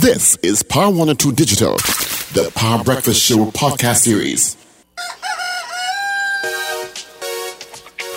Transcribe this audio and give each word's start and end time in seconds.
This 0.00 0.36
is 0.36 0.62
Power 0.62 0.88
102 0.88 1.32
Digital, 1.32 1.76
the 2.32 2.50
Power 2.54 2.82
Breakfast 2.82 3.22
Show 3.22 3.50
podcast 3.50 3.96
series. 3.96 4.56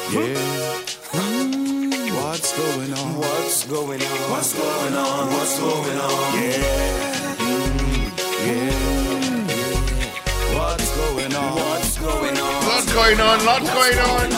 Yeah. 0.10 0.40
What's 2.16 2.58
going 2.58 2.94
on? 2.94 3.18
What's 3.18 3.68
going 3.68 4.02
on? 4.02 4.32
What's 4.32 4.54
going 4.54 4.94
on? 4.94 5.34
What's 5.34 5.60
going 5.60 5.98
on? 6.00 6.34
Yeah. 6.40 7.36
Mm, 7.44 8.16
yeah. 8.48 8.72
What's 10.56 10.96
going 10.96 11.36
on? 11.36 11.56
What's 11.56 11.98
going 11.98 12.38
on? 12.38 12.66
Lots 12.66 12.94
going 12.94 13.20
on, 13.20 13.44
lots 13.46 13.70
going 13.70 13.98
on. 14.00 14.30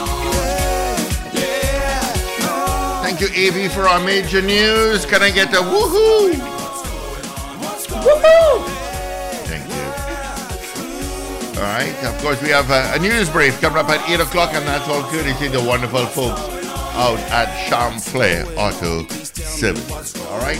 Thank 3.03 3.21
you, 3.21 3.27
AV, 3.27 3.71
for 3.71 3.87
our 3.87 4.03
major 4.03 4.41
news. 4.41 5.05
Can 5.05 5.21
I 5.21 5.29
get 5.29 5.53
a 5.53 5.57
woohoo? 5.57 6.54
Woohoo! 8.05 8.65
Thank 9.49 9.67
you. 9.67 9.85
All 11.59 11.67
right, 11.67 11.95
of 12.03 12.21
course, 12.21 12.39
we 12.41 12.49
have 12.49 12.69
a, 12.69 12.93
a 12.93 12.99
news 12.99 13.29
brief 13.31 13.59
coming 13.59 13.79
up 13.79 13.89
at 13.89 14.07
8 14.07 14.19
o'clock, 14.19 14.53
and 14.53 14.65
that's 14.67 14.87
all 14.87 15.01
courtesy 15.03 15.47
the 15.47 15.63
wonderful 15.63 16.05
folks 16.05 16.41
out 16.95 17.17
at 17.31 17.47
Champlain 17.67 18.45
Auto 18.57 19.07
Service. 19.07 20.15
All 20.27 20.39
right, 20.39 20.59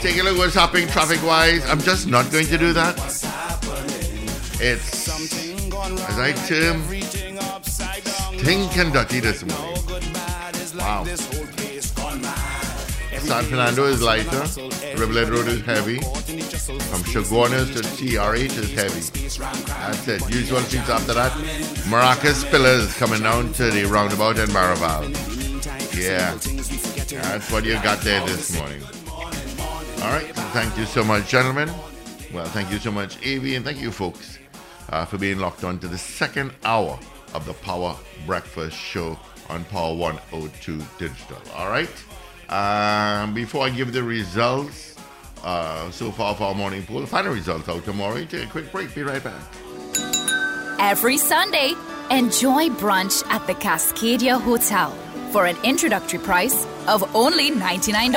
take 0.00 0.16
a 0.18 0.22
look 0.22 0.38
what's 0.38 0.54
happening 0.54 0.88
traffic 0.88 1.22
wise. 1.22 1.68
I'm 1.68 1.80
just 1.80 2.06
not 2.06 2.30
going 2.32 2.46
to 2.46 2.56
do 2.56 2.72
that. 2.72 2.96
It's, 4.58 5.06
as 6.08 6.18
I 6.18 6.32
term, 6.46 6.82
stinking 8.40 8.92
dirty 8.92 9.20
this 9.20 9.44
morning. 9.44 9.82
Wow. 10.78 11.04
San 13.26 13.42
Fernando 13.44 13.84
is 13.86 14.00
lighter. 14.00 14.42
Rivulet 14.96 15.28
Road 15.28 15.48
is 15.48 15.60
heavy. 15.62 15.98
From 15.98 17.02
Chaguanas 17.02 17.72
to 17.74 17.80
TRH 17.80 18.56
is 18.56 18.72
heavy. 18.72 19.00
That's 19.66 20.06
it. 20.06 20.32
Usual 20.32 20.60
streets 20.60 20.88
after 20.88 21.12
that. 21.14 21.32
Maracas 21.90 22.48
Pillars 22.50 22.96
coming 22.96 23.22
down 23.22 23.52
to 23.54 23.70
the 23.72 23.84
roundabout 23.84 24.38
in 24.38 24.48
Maraval. 24.50 25.10
Yeah. 26.00 26.36
That's 27.20 27.50
what 27.50 27.64
you 27.64 27.74
got 27.82 28.00
there 28.02 28.24
this 28.26 28.56
morning. 28.56 28.82
All 29.10 30.12
right. 30.12 30.30
Thank 30.52 30.78
you 30.78 30.84
so 30.84 31.02
much, 31.02 31.28
gentlemen. 31.28 31.68
Well, 32.32 32.46
thank 32.46 32.70
you 32.70 32.78
so 32.78 32.92
much, 32.92 33.16
AV, 33.26 33.54
and 33.56 33.64
thank 33.64 33.80
you, 33.80 33.90
folks, 33.90 34.38
uh, 34.90 35.04
for 35.04 35.18
being 35.18 35.38
locked 35.40 35.64
on 35.64 35.80
to 35.80 35.88
the 35.88 35.98
second 35.98 36.52
hour 36.64 36.96
of 37.34 37.44
the 37.44 37.54
Power 37.54 37.96
Breakfast 38.24 38.76
Show 38.76 39.18
on 39.48 39.64
Power 39.64 39.96
102 39.96 40.80
Digital. 40.98 41.38
All 41.56 41.70
right. 41.70 41.90
Um, 42.48 43.34
before 43.34 43.66
I 43.66 43.70
give 43.70 43.92
the 43.92 44.02
results 44.02 44.96
uh, 45.42 45.90
so 45.90 46.10
far 46.10 46.34
for 46.34 46.44
our 46.44 46.54
morning 46.54 46.84
poll, 46.84 47.04
final 47.06 47.32
results 47.32 47.68
out 47.68 47.84
tomorrow. 47.84 48.24
Take 48.24 48.44
a 48.44 48.46
quick 48.46 48.70
break. 48.70 48.94
Be 48.94 49.02
right 49.02 49.22
back. 49.22 49.40
Every 50.78 51.16
Sunday, 51.16 51.72
enjoy 52.10 52.68
brunch 52.68 53.26
at 53.28 53.46
the 53.46 53.54
Cascadia 53.54 54.40
Hotel 54.40 54.90
for 55.32 55.46
an 55.46 55.56
introductory 55.64 56.18
price 56.18 56.66
of 56.86 57.02
only 57.16 57.50
$99. 57.50 58.12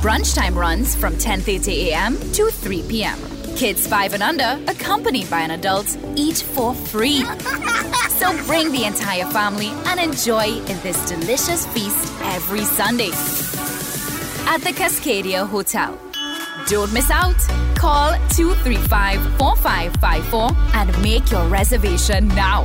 Brunch 0.00 0.34
time 0.34 0.56
runs 0.56 0.94
from 0.94 1.14
10:30 1.14 1.68
a.m. 1.88 2.18
to 2.32 2.50
3 2.50 2.82
p.m. 2.88 3.18
Kids 3.56 3.86
5 3.86 4.14
and 4.14 4.22
under, 4.22 4.58
accompanied 4.68 5.30
by 5.30 5.40
an 5.40 5.52
adult, 5.52 5.96
eat 6.16 6.38
for 6.38 6.74
free. 6.74 7.22
so 8.18 8.36
bring 8.46 8.72
the 8.72 8.84
entire 8.84 9.26
family 9.26 9.70
and 9.86 10.00
enjoy 10.00 10.58
this 10.82 11.08
delicious 11.08 11.64
feast 11.68 12.12
every 12.22 12.64
Sunday 12.64 13.12
at 14.46 14.60
the 14.60 14.70
Cascadia 14.70 15.46
Hotel. 15.46 15.98
Don't 16.68 16.92
miss 16.92 17.10
out. 17.10 17.36
Call 17.76 18.12
235 18.30 19.20
4554 19.38 20.50
and 20.74 21.02
make 21.02 21.30
your 21.30 21.46
reservation 21.48 22.28
now. 22.28 22.64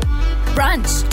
Brunch 0.55 1.03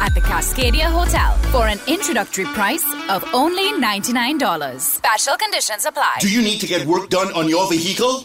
at 0.00 0.14
the 0.14 0.20
Cascadia 0.20 0.84
Hotel 0.86 1.36
for 1.52 1.66
an 1.66 1.78
introductory 1.86 2.44
price 2.46 2.84
of 3.08 3.24
only 3.34 3.72
$99. 3.72 4.80
Special 4.80 5.36
conditions 5.36 5.84
apply. 5.84 6.16
Do 6.20 6.30
you 6.30 6.42
need 6.42 6.60
to 6.60 6.66
get 6.66 6.86
work 6.86 7.08
done 7.10 7.32
on 7.34 7.48
your 7.48 7.68
vehicle? 7.68 8.24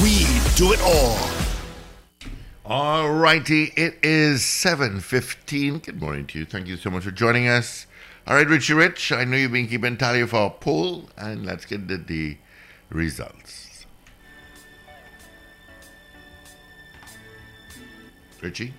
We 0.01 0.25
do 0.55 0.73
it 0.73 0.81
all. 0.81 1.19
All 2.65 3.11
righty, 3.11 3.65
it 3.75 3.99
is 4.01 4.41
7.15. 4.41 5.83
Good 5.83 6.01
morning 6.01 6.25
to 6.27 6.39
you. 6.39 6.45
Thank 6.45 6.65
you 6.65 6.75
so 6.77 6.89
much 6.89 7.03
for 7.03 7.11
joining 7.11 7.47
us. 7.47 7.85
All 8.25 8.35
right, 8.35 8.47
Richie 8.47 8.73
Rich, 8.73 9.11
I 9.11 9.25
know 9.25 9.37
you've 9.37 9.51
been 9.51 9.67
keeping 9.67 9.97
tally 9.97 10.21
of 10.21 10.33
our 10.33 10.49
poll, 10.49 11.09
and 11.17 11.45
let's 11.45 11.65
get 11.65 11.87
the, 11.87 11.97
the 11.97 12.37
results. 12.89 13.85
Richie? 18.41 18.73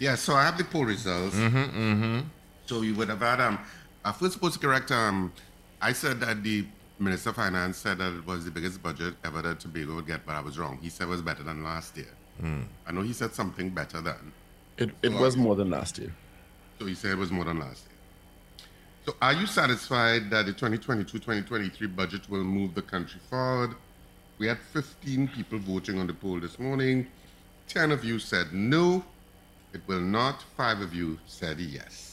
Yeah, 0.00 0.16
so 0.16 0.34
I 0.34 0.44
have 0.44 0.58
the 0.58 0.64
poll 0.64 0.86
results. 0.86 1.36
Mm-hmm, 1.36 1.56
mm-hmm. 1.56 2.20
So 2.66 2.82
you 2.82 2.96
would 2.96 3.10
have 3.10 3.20
had 3.20 3.40
um 3.40 3.60
I 4.04 4.10
first 4.10 4.32
supposed 4.32 4.54
to 4.54 4.60
correct 4.60 4.90
um 4.90 5.32
I 5.80 5.92
said 5.92 6.18
that 6.20 6.42
the 6.42 6.66
Minister 7.00 7.30
of 7.30 7.36
Finance 7.36 7.78
said 7.78 7.98
that 7.98 8.12
it 8.12 8.26
was 8.26 8.44
the 8.44 8.50
biggest 8.50 8.82
budget 8.82 9.14
ever 9.24 9.40
that 9.40 9.60
Tobago 9.60 9.94
would 9.94 10.06
get, 10.06 10.26
but 10.26 10.36
I 10.36 10.40
was 10.40 10.58
wrong. 10.58 10.78
He 10.82 10.90
said 10.90 11.04
it 11.04 11.10
was 11.10 11.22
better 11.22 11.42
than 11.42 11.64
last 11.64 11.96
year. 11.96 12.14
Mm. 12.42 12.64
I 12.86 12.92
know 12.92 13.00
he 13.00 13.14
said 13.14 13.34
something 13.34 13.70
better 13.70 14.02
than. 14.02 14.32
It, 14.76 14.90
it 15.02 15.12
was 15.12 15.34
more 15.36 15.56
than 15.56 15.70
last 15.70 15.98
year. 15.98 16.12
So 16.78 16.84
he 16.84 16.94
said 16.94 17.12
it 17.12 17.18
was 17.18 17.32
more 17.32 17.44
than 17.44 17.58
last 17.58 17.86
year. 17.86 18.66
So 19.06 19.14
are 19.22 19.32
you 19.32 19.46
satisfied 19.46 20.30
that 20.30 20.44
the 20.44 20.52
2022-2023 20.52 21.96
budget 21.96 22.28
will 22.28 22.44
move 22.44 22.74
the 22.74 22.82
country 22.82 23.20
forward? 23.30 23.74
We 24.38 24.46
had 24.46 24.58
15 24.58 25.28
people 25.28 25.58
voting 25.58 25.98
on 25.98 26.06
the 26.06 26.14
poll 26.14 26.38
this 26.40 26.58
morning. 26.58 27.06
10 27.68 27.92
of 27.92 28.04
you 28.04 28.18
said 28.18 28.52
no, 28.52 29.02
it 29.72 29.80
will 29.86 30.00
not. 30.00 30.42
Five 30.56 30.80
of 30.80 30.92
you 30.94 31.18
said 31.26 31.60
yes. 31.60 32.09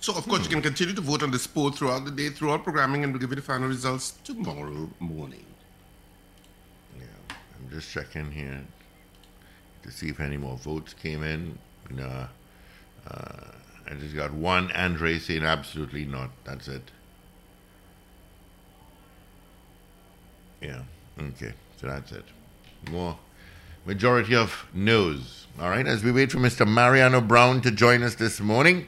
So, 0.00 0.14
of 0.14 0.26
course, 0.26 0.44
you 0.44 0.48
can 0.48 0.62
continue 0.62 0.94
to 0.94 1.00
vote 1.02 1.22
on 1.22 1.30
this 1.30 1.46
poll 1.46 1.70
throughout 1.70 2.06
the 2.06 2.10
day, 2.10 2.30
throughout 2.30 2.64
programming, 2.64 3.04
and 3.04 3.12
we'll 3.12 3.20
give 3.20 3.28
you 3.28 3.36
the 3.36 3.42
final 3.42 3.68
results 3.68 4.12
tomorrow 4.24 4.88
morning. 4.98 5.44
Yeah, 6.98 7.04
I'm 7.28 7.70
just 7.70 7.92
checking 7.92 8.30
here 8.30 8.62
to 9.82 9.90
see 9.90 10.08
if 10.08 10.18
any 10.18 10.38
more 10.38 10.56
votes 10.56 10.94
came 10.94 11.22
in. 11.22 11.58
No, 11.90 12.28
uh, 13.06 13.44
I 13.86 13.94
just 14.00 14.16
got 14.16 14.32
one 14.32 14.72
Andre 14.72 15.18
saying 15.18 15.42
absolutely 15.42 16.06
not. 16.06 16.30
That's 16.44 16.66
it. 16.66 16.90
Yeah, 20.62 20.80
okay, 21.18 21.52
so 21.78 21.88
that's 21.88 22.12
it. 22.12 22.24
More 22.90 23.18
majority 23.84 24.34
of 24.34 24.66
no's. 24.72 25.46
All 25.60 25.68
right, 25.68 25.86
as 25.86 26.02
we 26.02 26.10
wait 26.10 26.32
for 26.32 26.38
Mr. 26.38 26.66
Mariano 26.66 27.20
Browne 27.20 27.60
to 27.60 27.70
join 27.70 28.02
us 28.02 28.14
this 28.14 28.40
morning. 28.40 28.86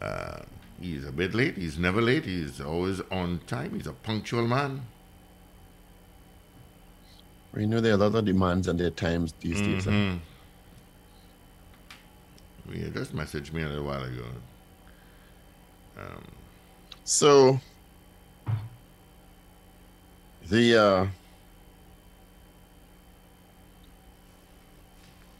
Uh, 0.00 0.42
he's 0.80 1.04
a 1.06 1.12
bit 1.12 1.34
late. 1.34 1.56
He's 1.56 1.78
never 1.78 2.00
late. 2.00 2.24
He's 2.24 2.60
always 2.60 3.00
on 3.10 3.40
time. 3.46 3.74
He's 3.74 3.86
a 3.86 3.92
punctual 3.92 4.46
man. 4.46 4.82
We 7.52 7.66
know, 7.66 7.80
there 7.80 7.92
are 7.92 7.94
a 7.94 7.98
lot 7.98 8.14
of 8.14 8.24
demands 8.24 8.68
and 8.68 8.78
their 8.78 8.90
times 8.90 9.34
these 9.40 9.60
days. 9.60 9.84
huh? 9.84 9.90
Mhm. 9.90 10.20
Yeah, 12.72 12.88
just 12.90 13.14
messaged 13.16 13.52
me 13.52 13.62
a 13.62 13.68
little 13.68 13.84
while 13.84 14.04
ago. 14.04 14.24
Um, 15.98 16.22
So, 17.04 17.58
the 20.48 20.76
uh, 20.76 21.06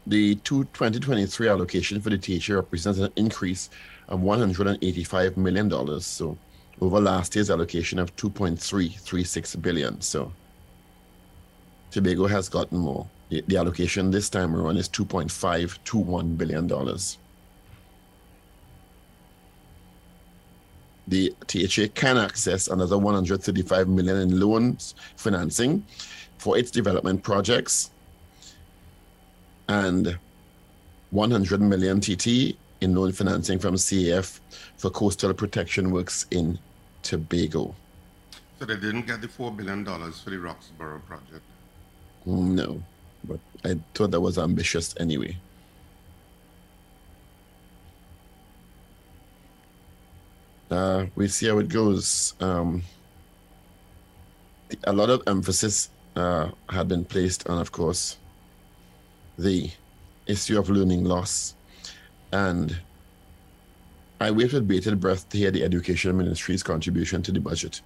the 0.06 0.36
two 0.36 0.64
2023 0.64 1.48
allocation 1.48 2.00
for 2.00 2.08
the 2.10 2.16
THA 2.16 2.54
represents 2.54 2.98
an 2.98 3.12
increase 3.16 3.68
of 4.08 4.20
185 4.20 5.36
million 5.36 5.68
dollars. 5.68 6.06
So, 6.06 6.36
over 6.80 7.00
last 7.00 7.34
year's 7.34 7.50
allocation 7.50 7.98
of 7.98 8.14
2.336 8.16 9.60
billion. 9.62 10.00
So, 10.00 10.32
Tobago 11.90 12.26
has 12.26 12.48
gotten 12.48 12.78
more. 12.78 13.06
The, 13.30 13.42
the 13.46 13.56
allocation 13.56 14.10
this 14.10 14.30
time 14.30 14.54
around 14.54 14.76
is 14.76 14.88
2.521 14.88 16.38
billion 16.38 16.66
dollars. 16.66 17.18
the 21.08 21.34
THA 21.46 21.88
can 21.94 22.18
access 22.18 22.68
another 22.68 22.98
135 22.98 23.88
million 23.88 24.16
in 24.18 24.38
loans 24.38 24.94
financing 25.16 25.84
for 26.36 26.58
its 26.58 26.70
development 26.70 27.22
projects 27.22 27.90
and 29.68 30.18
100 31.10 31.60
million 31.60 32.00
TT 32.00 32.56
in 32.80 32.94
loan 32.94 33.12
financing 33.12 33.58
from 33.58 33.74
CAF 33.74 34.40
for 34.76 34.90
coastal 34.90 35.34
protection 35.34 35.90
works 35.90 36.26
in 36.30 36.58
Tobago. 37.02 37.74
So 38.58 38.64
they 38.64 38.76
didn't 38.76 39.06
get 39.06 39.20
the 39.20 39.28
$4 39.28 39.56
billion 39.56 39.84
for 39.84 40.30
the 40.30 40.36
Roxborough 40.36 41.04
project. 41.06 41.42
No, 42.26 42.82
but 43.24 43.38
I 43.64 43.78
thought 43.94 44.10
that 44.10 44.20
was 44.20 44.38
ambitious 44.38 44.94
anyway. 44.98 45.36
Uh, 50.70 51.06
we 51.14 51.28
see 51.28 51.46
how 51.48 51.58
it 51.58 51.68
goes. 51.68 52.34
Um, 52.40 52.82
a 54.84 54.92
lot 54.92 55.08
of 55.08 55.22
emphasis 55.26 55.88
uh, 56.16 56.50
had 56.68 56.88
been 56.88 57.04
placed 57.04 57.48
on, 57.48 57.58
of 57.58 57.72
course, 57.72 58.18
the 59.38 59.70
issue 60.26 60.58
of 60.58 60.68
learning 60.68 61.04
loss. 61.04 61.54
And 62.32 62.78
I 64.20 64.30
wait 64.30 64.52
with 64.52 64.66
bated 64.66 65.00
breath 65.00 65.28
to 65.28 65.38
hear 65.38 65.50
the 65.50 65.62
Education 65.62 66.16
Ministry's 66.16 66.62
contribution 66.62 67.22
to 67.22 67.32
the 67.32 67.40
budget. 67.40 67.80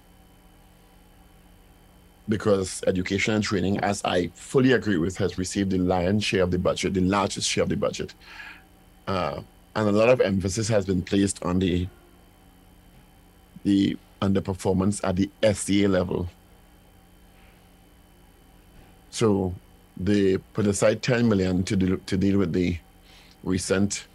Because 2.27 2.83
education 2.87 3.35
and 3.35 3.43
training, 3.43 3.79
as 3.81 4.01
I 4.05 4.27
fully 4.33 4.71
agree 4.71 4.97
with, 4.97 5.17
has 5.17 5.37
received 5.37 5.71
the 5.71 5.77
lion's 5.77 6.23
share 6.23 6.43
of 6.43 6.51
the 6.51 6.57
budget, 6.57 6.93
the 6.93 7.01
largest 7.01 7.49
share 7.49 7.63
of 7.63 7.69
the 7.69 7.75
budget. 7.75 8.13
Uh, 9.07 9.41
and 9.75 9.89
a 9.89 9.91
lot 9.91 10.09
of 10.09 10.21
emphasis 10.21 10.67
has 10.69 10.85
been 10.85 11.01
placed 11.01 11.43
on 11.43 11.59
the 11.59 11.87
the 13.63 13.97
underperformance 14.21 15.01
at 15.03 15.15
the 15.15 15.29
SEA 15.53 15.87
level. 15.87 16.29
So 19.09 19.53
they 19.97 20.37
put 20.37 20.67
aside 20.67 21.01
10 21.01 21.27
million 21.27 21.63
to 21.63 21.97
to 21.97 22.17
deal 22.17 22.39
with 22.39 22.53
the 22.53 22.77
recent 23.43 24.07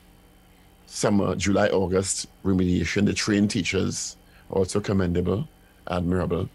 summer, 0.88 1.36
July, 1.36 1.68
August 1.68 2.26
remediation. 2.44 3.04
The 3.04 3.12
trained 3.12 3.50
teachers 3.50 4.16
also 4.50 4.80
commendable, 4.80 5.46
admirable, 5.90 6.48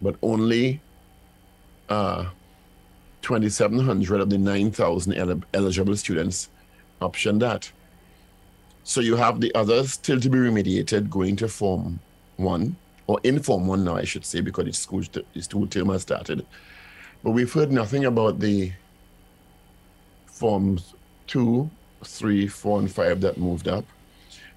but 0.00 0.16
only 0.22 0.80
uh, 1.88 2.26
2,700 3.22 4.20
of 4.20 4.30
the 4.30 4.38
9,000 4.38 5.14
el- 5.14 5.42
eligible 5.52 5.96
students 5.96 6.48
option 7.02 7.38
that. 7.40 7.70
So 8.84 9.00
you 9.00 9.16
have 9.16 9.40
the 9.40 9.54
others 9.54 9.92
still 9.92 10.20
to 10.20 10.28
be 10.30 10.38
remediated 10.38 11.10
going 11.10 11.36
to 11.36 11.48
Form 11.48 11.98
1, 12.36 12.76
or 13.06 13.18
in 13.24 13.42
Form 13.42 13.66
1 13.66 13.84
now, 13.84 13.96
I 13.96 14.04
should 14.04 14.24
say, 14.24 14.40
because 14.40 14.66
its 14.66 14.78
school, 14.78 15.02
the 15.12 15.42
school 15.42 15.66
term 15.66 15.88
has 15.88 16.02
started. 16.02 16.46
But 17.22 17.30
we've 17.30 17.52
heard 17.52 17.72
nothing 17.72 18.04
about 18.04 18.38
the 18.38 18.72
Forms 20.26 20.94
2, 21.26 21.68
3, 22.06 22.46
4, 22.48 22.78
and 22.80 22.90
5 22.90 23.20
that 23.22 23.38
moved 23.38 23.68
up. 23.68 23.84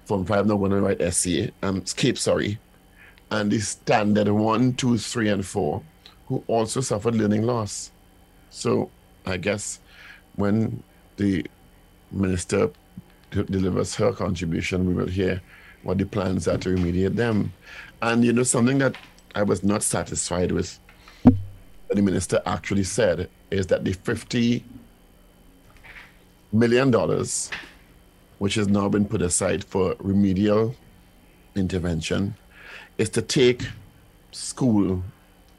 Form 0.04 0.24
5 0.24 0.46
now 0.46 0.56
going 0.56 0.70
to 0.70 0.80
write 0.80 1.12
SEA, 1.12 1.50
um, 1.62 1.82
CSEC, 1.82 2.16
sorry. 2.18 2.58
And 3.30 3.50
the 3.50 3.60
standard 3.60 4.28
one, 4.28 4.72
two, 4.74 4.96
three, 4.96 5.28
and 5.28 5.44
4, 5.44 5.82
who 6.26 6.42
also 6.46 6.80
suffered 6.80 7.14
learning 7.14 7.42
loss. 7.42 7.90
So 8.50 8.90
I 9.26 9.36
guess 9.36 9.80
when 10.36 10.82
the 11.16 11.44
minister 12.10 12.70
delivers 13.30 13.94
her 13.96 14.12
contribution, 14.12 14.86
we 14.86 14.94
will 14.94 15.08
hear 15.08 15.42
what 15.82 15.98
the 15.98 16.06
plans 16.06 16.48
are 16.48 16.58
to 16.58 16.70
remediate 16.70 17.16
them. 17.16 17.52
And 18.00 18.24
you 18.24 18.32
know, 18.32 18.44
something 18.44 18.78
that 18.78 18.96
I 19.34 19.42
was 19.42 19.62
not 19.62 19.82
satisfied 19.82 20.52
with 20.52 20.78
the 21.90 22.02
minister 22.02 22.40
actually 22.46 22.84
said 22.84 23.28
is 23.50 23.66
that 23.68 23.84
the 23.84 23.92
50 23.92 24.64
million 26.52 26.90
dollars, 26.90 27.50
which 28.38 28.54
has 28.54 28.68
now 28.68 28.88
been 28.88 29.04
put 29.04 29.22
aside 29.22 29.64
for 29.64 29.94
remedial 29.98 30.74
intervention, 31.54 32.34
is 32.96 33.10
to 33.10 33.22
take 33.22 33.62
school, 34.32 35.02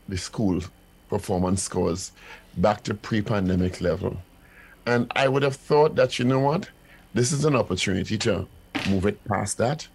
the 0.07 0.17
school 0.17 0.61
performance 1.09 1.63
scores 1.63 2.11
back 2.57 2.83
to 2.83 2.93
pre-pandemic 2.93 3.81
level. 3.81 4.17
And 4.85 5.11
I 5.15 5.27
would 5.27 5.43
have 5.43 5.55
thought 5.55 5.95
that, 5.95 6.19
you 6.19 6.25
know 6.25 6.39
what, 6.39 6.69
this 7.13 7.31
is 7.31 7.45
an 7.45 7.55
opportunity 7.55 8.17
to 8.19 8.47
move 8.89 9.05
it 9.05 9.23
past 9.25 9.57
that. 9.57 9.87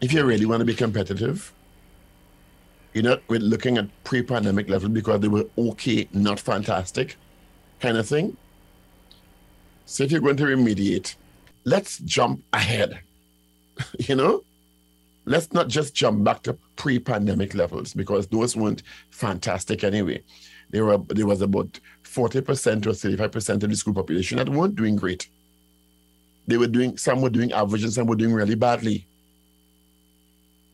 If 0.00 0.12
you 0.12 0.24
really 0.24 0.46
want 0.46 0.60
to 0.60 0.64
be 0.64 0.74
competitive, 0.74 1.52
you're 2.94 3.04
not 3.04 3.22
with 3.28 3.42
looking 3.42 3.78
at 3.78 3.86
pre-pandemic 4.04 4.68
level 4.68 4.88
because 4.88 5.20
they 5.20 5.28
were 5.28 5.46
okay, 5.58 6.08
not 6.12 6.40
fantastic, 6.40 7.16
kind 7.80 7.96
of 7.96 8.08
thing. 8.08 8.36
So 9.88 10.04
if 10.04 10.12
you're 10.12 10.20
going 10.20 10.36
to 10.36 10.44
remediate, 10.44 11.14
let's 11.64 11.98
jump 12.00 12.44
ahead. 12.52 13.00
you 13.98 14.14
know, 14.14 14.44
let's 15.24 15.50
not 15.54 15.68
just 15.68 15.94
jump 15.94 16.22
back 16.24 16.42
to 16.42 16.58
pre-pandemic 16.76 17.54
levels 17.54 17.94
because 17.94 18.26
those 18.26 18.54
weren't 18.54 18.82
fantastic 19.10 19.84
anyway. 19.84 20.22
There 20.68 20.84
were 20.84 20.98
there 20.98 21.26
was 21.26 21.40
about 21.40 21.80
forty 22.02 22.42
percent 22.42 22.86
or 22.86 22.92
thirty-five 22.92 23.32
percent 23.32 23.62
of 23.62 23.70
the 23.70 23.76
school 23.76 23.94
population 23.94 24.36
that 24.36 24.50
weren't 24.50 24.76
doing 24.76 24.94
great. 24.94 25.26
They 26.46 26.58
were 26.58 26.66
doing 26.66 26.98
some 26.98 27.22
were 27.22 27.30
doing 27.30 27.52
average 27.52 27.82
and 27.82 27.92
some 27.92 28.06
were 28.08 28.16
doing 28.16 28.34
really 28.34 28.56
badly. 28.56 29.06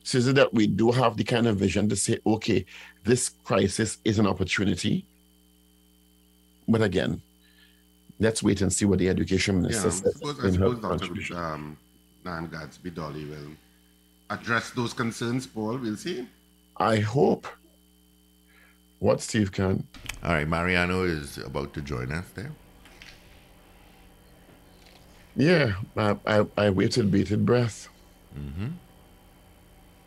So 0.02 0.18
is 0.18 0.26
it 0.26 0.34
that 0.34 0.52
we 0.52 0.66
do 0.66 0.90
have 0.90 1.16
the 1.16 1.22
kind 1.22 1.46
of 1.46 1.56
vision 1.56 1.88
to 1.88 1.94
say, 1.94 2.18
okay, 2.26 2.66
this 3.04 3.30
crisis 3.44 3.98
is 4.04 4.18
an 4.18 4.26
opportunity. 4.26 5.06
But 6.66 6.82
again, 6.82 7.22
let's 8.24 8.42
wait 8.42 8.60
and 8.62 8.72
see 8.72 8.86
what 8.86 8.98
the 8.98 9.08
education 9.08 9.56
Yeah, 9.56 9.62
minister 9.62 9.88
I 9.88 9.90
says 9.90 10.14
suppose, 10.14 10.40
I 10.40 10.48
in 10.48 10.54
her 10.54 10.68
suppose 10.68 10.78
Dr. 10.80 10.88
contribution. 10.88 11.36
Um, 11.36 11.76
Nyan 12.24 12.50
Gadsby-Dolly 12.50 13.24
will 13.26 13.50
address 14.30 14.70
those 14.70 14.92
concerns, 14.94 15.46
Paul. 15.46 15.76
We'll 15.78 15.96
see. 15.96 16.26
I 16.78 16.96
hope. 16.96 17.46
What 18.98 19.20
Steve 19.20 19.52
can. 19.52 19.86
All 20.22 20.32
right, 20.32 20.48
Mariano 20.48 21.02
is 21.04 21.36
about 21.38 21.74
to 21.74 21.82
join 21.82 22.10
us 22.10 22.24
there. 22.34 22.52
Yeah, 25.36 25.74
I, 25.96 26.16
I, 26.26 26.46
I 26.56 26.70
waited 26.70 27.10
bated 27.10 27.44
breath. 27.44 27.88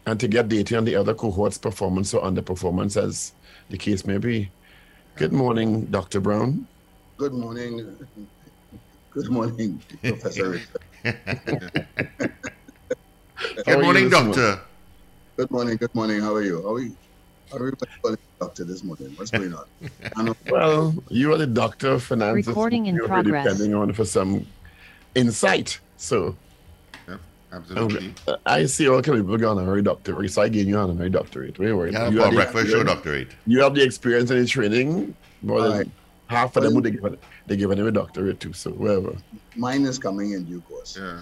And 0.05 0.19
to 0.19 0.27
get 0.27 0.47
data 0.49 0.77
on 0.77 0.85
the 0.85 0.95
other 0.95 1.13
cohorts' 1.13 1.57
performance 1.57 2.13
or 2.13 2.21
underperformance, 2.23 3.01
as 3.01 3.33
the 3.69 3.77
case 3.77 4.05
may 4.05 4.17
be. 4.17 4.49
Good 5.15 5.33
morning, 5.33 5.85
Dr. 5.85 6.19
Browne. 6.19 6.65
Good 7.17 7.33
morning. 7.33 7.97
Good 9.11 9.29
morning, 9.29 9.81
Professor. 10.03 10.61
Good 11.03 11.19
morning, 13.65 13.65
this 13.65 13.83
morning? 13.85 14.09
Doctor. 14.09 14.59
Good 15.37 15.51
morning. 15.51 15.77
Good 15.77 15.95
morning. 15.95 16.21
How 16.21 16.35
are 16.35 16.43
you? 16.43 16.61
How 16.61 16.73
are 16.75 16.79
you? 16.81 16.95
How 17.51 17.57
are 17.57 17.69
you 17.69 17.75
calling 18.01 18.17
doctor 18.39 18.63
this 18.65 18.83
morning? 18.83 19.13
What's 19.15 19.31
going 19.31 19.53
on? 19.53 20.35
Well, 20.51 20.93
you 21.09 21.33
are 21.33 21.37
the 21.37 21.47
doctor 21.47 21.91
of 21.93 22.03
finance. 22.03 22.45
Recording 22.45 22.85
in 22.85 22.95
You're 22.95 23.07
progress. 23.07 23.45
Depending 23.45 23.73
on 23.73 23.93
for 23.93 24.05
some 24.05 24.45
insight. 25.15 25.79
So 25.97 26.35
Yep, 27.07 27.19
absolutely. 27.51 28.13
uh, 28.27 28.35
I 28.45 28.65
see 28.65 28.87
all 28.87 29.01
kind 29.01 29.17
of 29.17 29.25
people 29.25 29.37
going 29.37 29.57
honorary 29.57 29.81
doctorate. 29.81 30.31
So 30.31 30.41
I 30.43 30.49
gave 30.49 30.67
you 30.67 30.77
honorary 30.77 31.09
doctorate. 31.09 31.55
Don't 31.55 31.75
worry. 31.77 31.93
Yeah, 31.93 32.09
you, 32.09 32.17
for 32.17 32.23
have 32.25 32.31
the 32.31 32.35
breakfast 32.35 32.69
show 32.71 32.83
doctorate. 32.83 33.29
you 33.47 33.61
have 33.61 33.73
the 33.73 33.81
experience 33.83 34.29
and 34.29 34.39
the 34.41 34.45
training. 34.47 35.15
More 35.41 35.61
than 35.61 35.71
Right. 35.71 35.89
Half 36.27 36.55
of 36.57 36.63
them 36.63 36.73
would 36.75 36.83
they 36.83 36.91
give 36.91 37.05
it, 37.05 37.19
they 37.45 37.55
give 37.57 37.69
them 37.69 37.87
a 37.87 37.91
doctorate 37.91 38.39
too. 38.39 38.53
So 38.53 38.71
whatever. 38.71 39.15
mine 39.55 39.83
is 39.85 39.97
coming 39.97 40.33
in 40.33 40.43
due 40.45 40.61
course. 40.61 40.97
Yeah. 40.99 41.21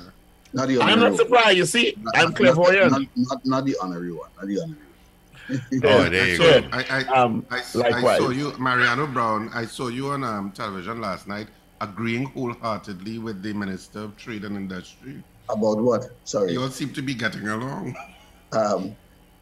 Not 0.54 0.68
the 0.70 0.76
I'm 0.76 0.82
honorary 0.84 1.00
not 1.02 1.10
one. 1.12 1.18
surprised. 1.18 1.58
You 1.58 1.66
see, 1.66 1.94
Not- 2.02 2.18
I'm 2.18 2.24
not- 2.30 2.36
clairvoyant. 2.36 2.92
Not, 2.92 3.02
not, 3.16 3.46
not 3.46 3.66
the 3.66 3.76
honorary 3.82 4.12
one. 4.14 4.30
Not 4.38 4.48
the 4.48 4.62
honorary 4.62 4.80
one. 4.80 4.82
Oh, 5.84 6.10
there 6.10 6.28
you 6.30 6.38
So 6.38 6.62
go. 6.62 6.68
I, 6.72 6.86
I, 6.90 7.22
Um, 7.22 7.46
I, 7.52 7.58
I 7.58 8.18
saw 8.18 8.30
you, 8.30 8.54
Mariano 8.58 9.06
Browne. 9.06 9.50
I 9.54 9.66
saw 9.66 9.90
you 9.90 10.08
on 10.10 10.24
um, 10.24 10.52
television 10.52 11.00
last 11.02 11.28
night, 11.28 11.50
agreeing 11.82 12.26
wholeheartedly 12.26 13.20
with 13.20 13.44
the 13.44 13.54
Minister 13.54 14.00
of 14.00 14.18
Trade 14.18 14.44
and 14.44 14.56
Industry. 14.58 15.22
About 15.50 15.78
what? 15.78 16.10
Sorry. 16.24 16.54
You 16.54 16.64
all 16.64 16.70
seem 16.70 16.92
to 16.94 17.02
be 17.04 17.14
getting 17.14 17.48
along. 17.48 17.96
Um, 18.54 18.96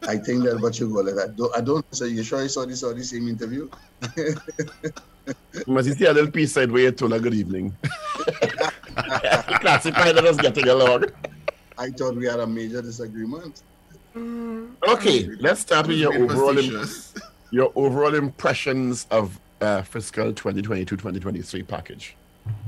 I 0.06 0.16
think 0.16 0.44
that 0.44 0.60
what 0.60 0.78
you 0.78 0.88
go 0.88 1.00
like 1.00 1.14
that. 1.14 1.36
Don't, 1.36 1.54
I 1.56 1.60
don't. 1.60 1.84
So 1.94 2.04
you 2.04 2.22
sure 2.22 2.42
you 2.42 2.48
saw 2.48 2.64
this 2.64 2.82
or 2.82 2.94
the 2.94 3.04
same 3.04 3.28
interview? 3.28 3.68
Must 5.66 5.88
you 5.88 5.94
see 5.94 6.04
a 6.04 6.12
little 6.12 6.30
piece 6.30 6.52
side 6.52 6.70
where 6.70 6.82
you 6.82 6.92
told 6.92 7.12
her 7.12 7.18
good 7.18 7.34
evening? 7.34 7.74
Classify 8.94 10.12
that 10.12 10.24
as 10.24 10.36
getting 10.36 10.68
along. 10.68 11.06
I 11.78 11.90
thought 11.90 12.16
we 12.16 12.26
had 12.26 12.40
a 12.40 12.46
major 12.46 12.82
disagreement. 12.82 13.62
Okay, 14.16 15.28
let's 15.40 15.60
start 15.60 15.88
with 15.88 15.96
your 15.98 16.14
overall 16.14 16.56
im- 16.58 16.88
your 17.50 17.72
overall 17.74 18.14
impressions 18.14 19.06
of 19.10 19.38
uh, 19.60 19.82
fiscal 19.82 20.32
2022-2023 20.32 21.66
package. 21.66 22.16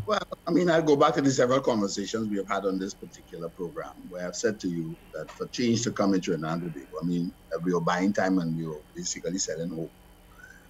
Well, 0.06 0.22
I 0.46 0.52
mean, 0.52 0.70
I'll 0.70 0.82
go 0.82 0.94
back 0.94 1.14
to 1.14 1.20
the 1.20 1.32
several 1.32 1.60
conversations 1.60 2.28
we 2.28 2.36
have 2.36 2.48
had 2.48 2.64
on 2.64 2.78
this 2.78 2.94
particular 2.94 3.48
program 3.48 3.94
where 4.08 4.24
I've 4.24 4.36
said 4.36 4.60
to 4.60 4.68
you 4.68 4.96
that 5.12 5.28
for 5.32 5.48
change 5.48 5.82
to 5.82 5.90
come 5.90 6.14
into 6.14 6.30
Trinidad 6.30 6.62
and 6.62 6.86
I 7.02 7.04
mean, 7.04 7.32
we 7.64 7.74
were 7.74 7.80
buying 7.80 8.12
time 8.12 8.38
and 8.38 8.56
we 8.56 8.66
were 8.66 8.80
basically 8.94 9.38
selling 9.38 9.70
hope. 9.70 9.90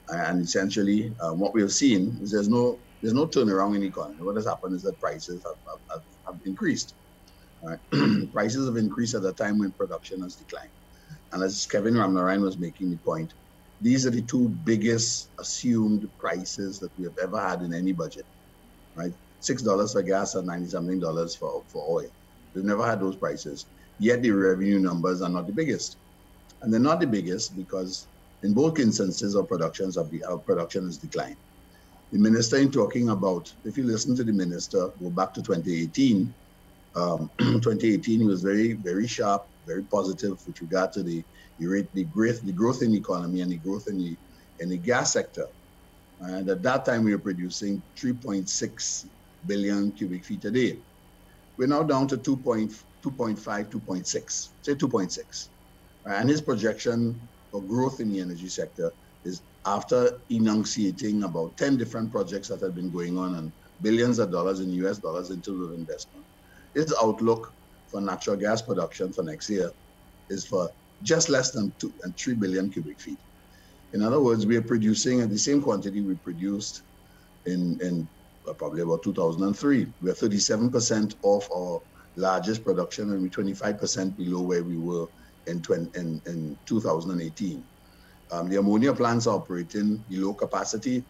And 0.09 0.41
essentially, 0.41 1.15
uh, 1.21 1.35
what 1.35 1.53
we 1.53 1.61
have 1.61 1.73
seen 1.73 2.19
is 2.23 2.31
there's 2.31 2.49
no 2.49 2.79
there's 3.03 3.13
no 3.13 3.27
turnaround 3.27 3.75
in 3.75 3.83
the 3.83 3.89
economy. 3.89 4.23
What 4.23 4.37
has 4.37 4.47
happened 4.47 4.75
is 4.75 4.83
that 4.83 4.99
prices 4.99 5.45
have, 5.45 5.79
have, 5.91 6.03
have 6.25 6.41
increased. 6.47 6.95
Right? 7.63 7.79
prices 8.33 8.67
have 8.67 8.79
increased 8.79 9.15
at 9.15 9.25
a 9.25 9.33
time 9.35 9.59
when 9.59 9.71
production 9.73 10.23
has 10.23 10.37
declined. 10.37 10.71
And 11.33 11.43
as 11.43 11.67
Kevin 11.67 11.95
Ramnarine 11.95 12.41
was 12.41 12.57
making 12.57 12.91
the 12.91 12.97
point, 12.97 13.35
these 13.83 14.07
are 14.07 14.11
the 14.11 14.23
two 14.23 14.49
biggest 14.49 15.29
assumed 15.39 16.09
prices 16.19 16.79
that 16.79 16.97
we 16.97 17.05
have 17.05 17.19
ever 17.23 17.39
had 17.39 17.61
in 17.61 17.75
any 17.75 17.93
budget. 17.93 18.25
Right? 18.95 19.13
Six 19.47 19.63
dollars 19.63 19.93
for 19.93 20.03
gas 20.03 20.35
and 20.35 20.47
ninety 20.47 20.69
something 20.69 20.99
dollars 21.01 21.37
for, 21.37 21.65
for 21.69 21.83
oil. 21.89 22.11
We've 22.55 22.65
never 22.65 22.85
had 22.85 23.01
those 23.01 23.17
prices. 23.17 23.67
Yet 23.99 24.23
the 24.23 24.31
revenue 24.31 24.81
numbers 24.81 25.23
are 25.23 25.29
not 25.29 25.47
the 25.47 25.53
biggest. 25.53 25.99
And 26.63 26.73
they're 26.73 26.81
not 26.81 27.01
the 27.01 27.07
biggest 27.07 27.57
because 27.57 28.09
in 28.43 28.55
both 28.55 28.79
instances 28.79 29.37
our 29.37 29.45
productions 29.45 29.97
of 29.97 30.11
the 30.11 30.25
our 30.25 30.39
production 30.39 30.85
has 30.85 30.99
declined. 30.99 31.37
The 32.13 32.19
minister 32.19 32.57
in 32.59 32.71
talking 32.71 33.09
about, 33.11 33.53
if 33.65 33.77
you 33.77 33.85
listen 33.85 34.17
to 34.17 34.25
the 34.25 34.33
minister, 34.33 34.91
go 35.01 35.11
back 35.11 35.35
to 35.35 35.43
2018, 35.43 36.35
um, 36.95 37.31
2018 37.39 38.21
he 38.21 38.27
was 38.27 38.43
very, 38.43 38.75
very 38.75 39.07
sharp, 39.07 39.43
very 39.67 39.85
positive 39.85 40.39
with 40.47 40.61
regard 40.61 40.93
to 40.93 41.03
the 41.03 41.25
the 41.59 41.67
rate, 41.67 41.89
the 41.95 42.05
growth, 42.05 42.43
the 42.43 42.53
growth 42.53 42.83
in 42.83 42.93
the 42.93 42.99
economy 42.99 43.41
and 43.41 43.51
the 43.53 43.59
growth 43.59 43.85
in 43.89 43.99
the 43.99 44.19
in 44.61 44.69
the 44.69 44.79
gas 44.79 45.13
sector. 45.13 45.47
And 46.21 46.49
at 46.49 46.63
that 46.63 46.85
time 46.85 47.05
we 47.05 47.13
were 47.13 47.21
producing 47.21 47.83
3.6 48.03 49.07
billion 49.47 49.93
cubic 49.93 50.25
feet 50.25 50.45
a 50.45 50.51
day. 50.51 50.79
We're 51.57 51.69
now 51.69 51.83
down 51.83 52.09
to 52.09 52.17
2.5, 52.17 52.85
2.6, 53.03 54.49
say 54.63 54.75
2.6. 54.75 55.49
And 56.05 56.29
his 56.29 56.41
projection 56.41 57.21
for 57.51 57.63
growth 57.63 58.01
in 58.01 58.13
the 58.13 58.21
energy 58.21 58.49
sector 58.49 58.93
is 59.25 59.43
after 59.65 60.21
enunciating 60.31 61.25
about 61.25 61.57
10 61.57 61.77
different 61.77 62.13
projects 62.13 62.49
that 62.49 62.61
have 62.61 62.75
been 62.75 62.91
going 62.91 63.19
on 63.19 63.35
and 63.37 63.53
billions 63.83 64.19
of 64.19 64.31
dollars 64.31 64.61
in 64.61 64.71
US 64.85 64.99
dollars 64.99 65.31
into 65.31 65.69
the 65.69 65.75
investment. 65.75 66.25
His 66.75 66.95
outlook 67.03 67.53
for 67.87 68.01
natural 68.01 68.37
gas 68.37 68.63
production 68.63 69.13
for 69.13 69.23
next 69.23 69.49
year 69.51 69.71
is 70.29 70.47
for 70.47 70.71
just 71.03 71.29
less 71.29 71.51
than 71.51 71.73
two 71.79 71.93
and 72.03 72.17
3 72.17 72.35
billion 72.35 72.71
cubic 72.71 73.01
feet. 73.01 73.19
In 73.93 74.03
other 74.03 74.21
words, 74.21 74.47
we 74.47 74.57
are 74.57 74.63
producing 74.63 75.21
at 75.21 75.31
the 75.31 75.39
same 75.39 75.63
quantity 75.63 76.01
we 76.01 76.15
produced 76.17 76.83
in, 77.47 77.79
in 77.81 78.09
probably 78.55 78.83
about 78.83 79.03
2003. 79.03 79.87
We're 80.03 80.13
37% 80.15 81.15
off 81.23 81.49
our 81.55 81.81
largest 82.17 82.65
production 82.65 83.13
and 83.13 83.23
we're 83.23 83.29
25% 83.29 84.17
below 84.17 84.43
where 84.43 84.65
we 84.65 84.77
were 84.77 85.07
in, 85.47 85.63
20, 85.63 85.99
in, 85.99 86.21
in 86.27 86.59
2018. 86.67 87.65
Um, 88.33 88.49
the 88.49 88.59
ammonia 88.59 88.93
plants 88.93 89.27
are 89.27 89.37
operating 89.37 89.99
below 90.09 90.35
capacity. 90.35 91.05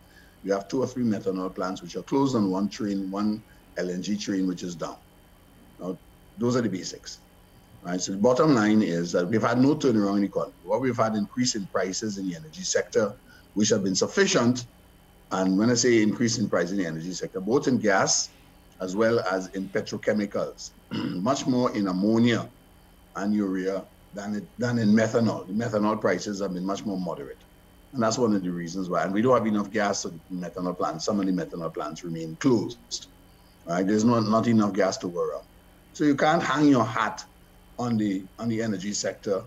We 0.45 0.51
have 0.51 0.69
two 0.69 0.83
or 0.83 0.87
three 0.87 1.05
methanol 1.05 1.55
plants 1.55 1.83
which 1.83 1.97
are 1.97 2.03
closed 2.03 2.37
on 2.37 2.51
one 2.51 2.69
train, 2.69 3.11
one 3.11 3.43
LNG 3.77 4.21
train 4.21 4.47
which 4.47 4.63
is 4.63 4.75
down. 4.75 4.97
Now, 5.81 5.97
those 6.39 6.57
are 6.57 6.61
the 6.63 6.69
basics. 6.69 7.21
Right, 7.83 8.01
so 8.01 8.13
the 8.13 8.19
bottom 8.19 8.55
line 8.55 8.83
is 8.83 9.13
that 9.13 9.29
we've 9.29 9.43
had 9.43 9.61
no 9.61 9.77
turnaround 9.77 10.17
in 10.17 10.23
the 10.23 10.27
economy. 10.27 10.55
What 10.65 10.81
we've 10.81 10.97
had 10.97 11.15
increase 11.15 11.55
in 11.55 11.67
prices 11.67 12.19
in 12.19 12.29
the 12.29 12.35
energy 12.35 12.63
sector, 12.63 13.15
which 13.55 13.69
have 13.69 13.85
been 13.85 13.95
sufficient 13.95 14.67
and 15.33 15.59
when 15.59 15.71
I 15.71 15.75
say 15.75 16.03
increase 16.03 16.39
in 16.39 16.49
price 16.49 16.71
in 16.71 16.79
the 16.79 16.87
energy 16.87 17.13
sector, 17.13 17.41
both 17.41 17.69
in 17.69 17.79
gas 17.79 18.31
as 18.81 18.95
well 18.95 19.21
as 19.21 19.49
in 19.49 19.69
petrochemicals, 19.69 20.73
much 20.93 21.47
more 21.47 21.75
in 21.75 21.89
ammonia 21.89 22.53
and 23.17 23.35
urea 23.35 23.87
than, 24.13 24.37
it, 24.37 24.49
than 24.59 24.79
in 24.79 24.91
methanol. 24.91 25.47
The 25.47 25.53
methanol 25.55 26.01
prices 26.01 26.41
have 26.41 26.55
been 26.55 26.67
much 26.67 26.85
more 26.85 26.99
moderate. 26.99 27.43
And 27.93 28.03
that's 28.03 28.19
one 28.19 28.35
of 28.35 28.43
the 28.43 28.53
reasons 28.53 28.91
why. 28.91 29.05
And 29.05 29.15
we 29.15 29.23
don't 29.23 29.37
have 29.37 29.47
enough 29.47 29.71
gas 29.71 30.05
in 30.05 30.21
methanol 30.31 30.77
plants. 30.77 31.05
Some 31.07 31.19
of 31.19 31.27
the 31.27 31.33
methanol 31.33 31.73
plants 31.73 32.05
remain 32.05 32.37
closed. 32.37 33.09
Right? 33.65 33.87
There's 33.87 34.05
not, 34.05 34.25
not 34.29 34.47
enough 34.47 34.75
gas 34.75 34.99
to 34.99 35.11
go 35.11 35.21
around. 35.21 35.45
So 35.93 36.05
you 36.05 36.15
can't 36.15 36.43
hang 36.43 36.69
your 36.69 36.85
hat 36.85 37.23
on 37.79 37.97
the 37.97 38.27
on 38.39 38.49
the 38.49 38.63
energy 38.63 38.93
sector 38.93 39.45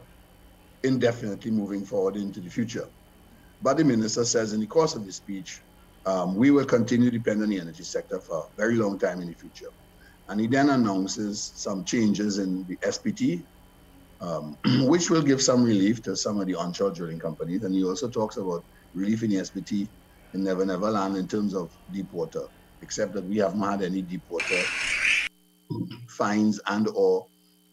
indefinitely 0.83 1.51
moving 1.51 1.85
forward 1.85 2.15
into 2.15 2.41
the 2.41 2.49
future. 2.49 2.89
But 3.61 3.77
the 3.77 3.83
minister 3.83 4.25
says 4.25 4.53
in 4.53 4.59
the 4.59 4.67
course 4.67 4.95
of 4.95 5.05
the 5.05 5.11
speech 5.11 5.61
um, 6.05 6.35
we 6.35 6.51
will 6.51 6.65
continue 6.65 7.11
to 7.11 7.17
depend 7.17 7.41
on 7.41 7.49
the 7.49 7.59
energy 7.59 7.83
sector 7.83 8.19
for 8.19 8.37
a 8.37 8.61
very 8.61 8.75
long 8.75 8.97
time 8.97 9.21
in 9.21 9.27
the 9.27 9.33
future. 9.33 9.69
And 10.27 10.39
he 10.39 10.47
then 10.47 10.69
announces 10.69 11.51
some 11.55 11.83
changes 11.83 12.37
in 12.37 12.65
the 12.67 12.77
SPT, 12.77 13.43
um, 14.21 14.57
which 14.87 15.09
will 15.09 15.23
give 15.23 15.41
some 15.41 15.63
relief 15.63 16.01
to 16.03 16.15
some 16.15 16.39
of 16.39 16.47
the 16.47 16.55
onshore 16.55 16.91
drilling 16.91 17.19
companies. 17.19 17.63
And 17.63 17.73
he 17.73 17.83
also 17.83 18.09
talks 18.09 18.37
about 18.37 18.63
relief 18.93 19.23
in 19.23 19.31
the 19.31 19.37
SPT 19.37 19.89
in 20.33 20.43
Never 20.43 20.65
Never 20.65 20.89
Land 20.89 21.17
in 21.17 21.27
terms 21.27 21.55
of 21.55 21.71
deep 21.91 22.11
water, 22.11 22.43
except 22.81 23.13
that 23.13 23.25
we 23.25 23.37
haven't 23.37 23.61
had 23.61 23.81
any 23.81 24.01
deep 24.01 24.23
water 24.29 24.63
fines 26.07 26.59
and 26.67 26.87
or 26.95 27.25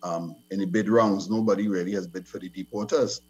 um, 0.02 0.36
any 0.52 0.66
bid 0.66 0.88
rounds. 0.88 1.30
Nobody 1.30 1.68
really 1.68 1.92
has 1.92 2.06
bid 2.06 2.26
for 2.26 2.38
the 2.38 2.48
deep 2.48 2.68
waters. 2.70 3.20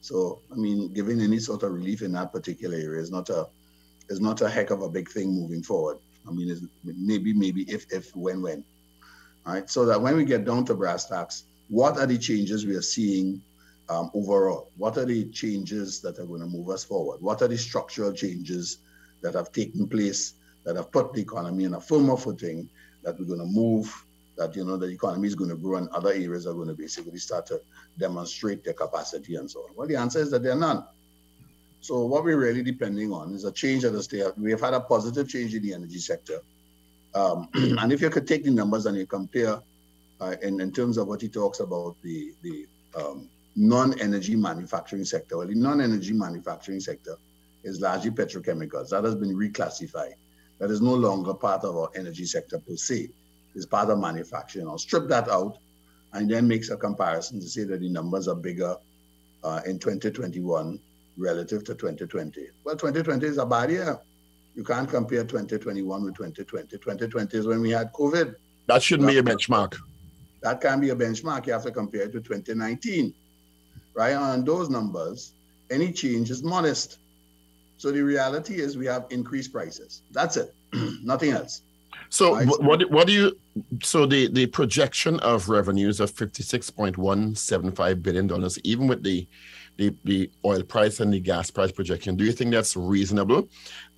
So, 0.00 0.42
I 0.52 0.56
mean, 0.56 0.92
giving 0.92 1.20
any 1.20 1.38
sort 1.38 1.62
of 1.62 1.72
relief 1.72 2.02
in 2.02 2.12
that 2.12 2.32
particular 2.32 2.76
area 2.76 3.00
is 3.00 3.10
not 3.10 3.30
a 3.30 3.46
is 4.08 4.20
not 4.20 4.40
a 4.42 4.48
heck 4.48 4.70
of 4.70 4.82
a 4.82 4.88
big 4.88 5.08
thing 5.08 5.32
moving 5.32 5.62
forward. 5.62 5.98
I 6.26 6.30
mean, 6.30 6.68
maybe, 6.84 7.32
maybe 7.32 7.62
if, 7.62 7.92
if, 7.92 8.14
when, 8.16 8.42
when. 8.42 8.64
All 9.46 9.54
right. 9.54 9.68
So 9.68 9.84
that 9.86 10.00
when 10.00 10.16
we 10.16 10.24
get 10.24 10.44
down 10.44 10.64
to 10.66 10.74
brass 10.74 11.06
tacks, 11.06 11.44
what 11.68 11.98
are 11.98 12.06
the 12.06 12.18
changes 12.18 12.66
we 12.66 12.74
are 12.74 12.82
seeing 12.82 13.42
um, 13.88 14.10
overall? 14.14 14.70
What 14.76 14.96
are 14.96 15.04
the 15.04 15.26
changes 15.26 16.00
that 16.00 16.18
are 16.18 16.24
going 16.24 16.40
to 16.40 16.46
move 16.46 16.70
us 16.70 16.84
forward? 16.84 17.20
What 17.20 17.42
are 17.42 17.48
the 17.48 17.58
structural 17.58 18.12
changes 18.12 18.78
that 19.22 19.34
have 19.34 19.52
taken 19.52 19.86
place 19.88 20.34
that 20.64 20.76
have 20.76 20.90
put 20.90 21.12
the 21.12 21.20
economy 21.20 21.64
in 21.64 21.74
a 21.74 21.80
firmer 21.80 22.16
footing 22.16 22.68
that 23.02 23.18
we're 23.18 23.26
going 23.26 23.40
to 23.40 23.46
move, 23.46 24.04
that, 24.36 24.56
you 24.56 24.64
know, 24.64 24.76
the 24.76 24.86
economy 24.86 25.28
is 25.28 25.34
going 25.34 25.50
to 25.50 25.56
grow 25.56 25.76
and 25.76 25.88
other 25.90 26.10
areas 26.10 26.46
are 26.46 26.54
going 26.54 26.68
to 26.68 26.74
basically 26.74 27.18
start 27.18 27.46
to 27.46 27.60
demonstrate 27.98 28.64
their 28.64 28.72
capacity 28.72 29.36
and 29.36 29.50
so 29.50 29.60
on? 29.60 29.70
Well, 29.76 29.86
the 29.86 29.96
answer 29.96 30.20
is 30.20 30.30
that 30.30 30.42
they're 30.42 30.56
none. 30.56 30.84
So 31.84 32.02
what 32.06 32.24
we're 32.24 32.38
really 32.38 32.62
depending 32.62 33.12
on 33.12 33.34
is 33.34 33.44
a 33.44 33.52
change 33.52 33.84
at 33.84 33.92
the 33.92 34.02
state. 34.02 34.24
We 34.38 34.50
have 34.52 34.62
had 34.62 34.72
a 34.72 34.80
positive 34.80 35.28
change 35.28 35.54
in 35.54 35.62
the 35.62 35.74
energy 35.74 35.98
sector. 35.98 36.40
Um, 37.14 37.46
and 37.54 37.92
if 37.92 38.00
you 38.00 38.08
could 38.08 38.26
take 38.26 38.42
the 38.42 38.50
numbers 38.50 38.86
and 38.86 38.96
you 38.96 39.04
compare 39.04 39.60
uh, 40.18 40.34
in, 40.40 40.62
in 40.62 40.72
terms 40.72 40.96
of 40.96 41.08
what 41.08 41.20
he 41.20 41.28
talks 41.28 41.60
about 41.60 41.96
the, 42.00 42.32
the 42.40 42.66
um, 42.98 43.28
non-energy 43.54 44.34
manufacturing 44.34 45.04
sector, 45.04 45.36
well, 45.36 45.46
the 45.46 45.54
non-energy 45.54 46.14
manufacturing 46.14 46.80
sector 46.80 47.16
is 47.64 47.82
largely 47.82 48.12
petrochemicals. 48.12 48.88
That 48.88 49.04
has 49.04 49.14
been 49.14 49.36
reclassified. 49.36 50.14
That 50.60 50.70
is 50.70 50.80
no 50.80 50.94
longer 50.94 51.34
part 51.34 51.64
of 51.64 51.76
our 51.76 51.90
energy 51.94 52.24
sector 52.24 52.60
per 52.60 52.76
se. 52.76 53.10
It's 53.54 53.66
part 53.66 53.90
of 53.90 53.98
manufacturing. 53.98 54.68
I'll 54.68 54.78
strip 54.78 55.06
that 55.08 55.28
out 55.28 55.58
and 56.14 56.30
then 56.30 56.48
makes 56.48 56.70
a 56.70 56.78
comparison 56.78 57.40
to 57.40 57.46
say 57.46 57.64
that 57.64 57.80
the 57.80 57.90
numbers 57.90 58.26
are 58.26 58.36
bigger 58.36 58.74
uh, 59.42 59.60
in 59.66 59.78
2021 59.78 60.80
relative 61.16 61.64
to 61.64 61.74
2020. 61.74 62.48
Well, 62.64 62.76
2020 62.76 63.26
is 63.26 63.38
a 63.38 63.46
bad 63.46 63.70
year. 63.70 63.98
You 64.54 64.64
can't 64.64 64.88
compare 64.88 65.24
2021 65.24 66.04
with 66.04 66.14
2020. 66.14 66.78
2020 66.78 67.36
is 67.36 67.46
when 67.46 67.60
we 67.60 67.70
had 67.70 67.92
COVID. 67.92 68.34
That 68.66 68.82
shouldn't 68.82 69.08
be 69.08 69.18
a 69.18 69.22
benchmark. 69.22 69.76
That 70.42 70.60
can 70.60 70.80
be 70.80 70.90
a 70.90 70.96
benchmark. 70.96 71.46
You 71.46 71.54
have 71.54 71.64
to 71.64 71.70
compare 71.70 72.02
it 72.02 72.12
to 72.12 72.20
2019. 72.20 73.14
Right? 73.94 74.14
On 74.14 74.44
those 74.44 74.68
numbers, 74.70 75.32
any 75.70 75.92
change 75.92 76.30
is 76.30 76.42
modest. 76.42 76.98
So 77.78 77.90
the 77.90 78.02
reality 78.02 78.60
is 78.60 78.76
we 78.76 78.86
have 78.86 79.06
increased 79.10 79.52
prices. 79.52 80.02
That's 80.12 80.36
it. 80.36 80.54
Nothing 81.02 81.30
else. 81.32 81.62
So 82.08 82.34
right? 82.34 82.46
what 82.46 82.90
what 82.90 83.06
do 83.06 83.12
you 83.12 83.36
so 83.82 84.06
the 84.06 84.28
the 84.28 84.46
projection 84.46 85.18
of 85.20 85.48
revenues 85.48 86.00
of 86.00 86.12
56.175 86.12 88.02
billion 88.02 88.26
dollars 88.26 88.58
even 88.62 88.86
with 88.86 89.02
the 89.02 89.26
the, 89.76 89.94
the 90.04 90.30
oil 90.44 90.62
price 90.62 91.00
and 91.00 91.12
the 91.12 91.20
gas 91.20 91.50
price 91.50 91.72
projection. 91.72 92.16
Do 92.16 92.24
you 92.24 92.32
think 92.32 92.52
that's 92.52 92.76
reasonable 92.76 93.48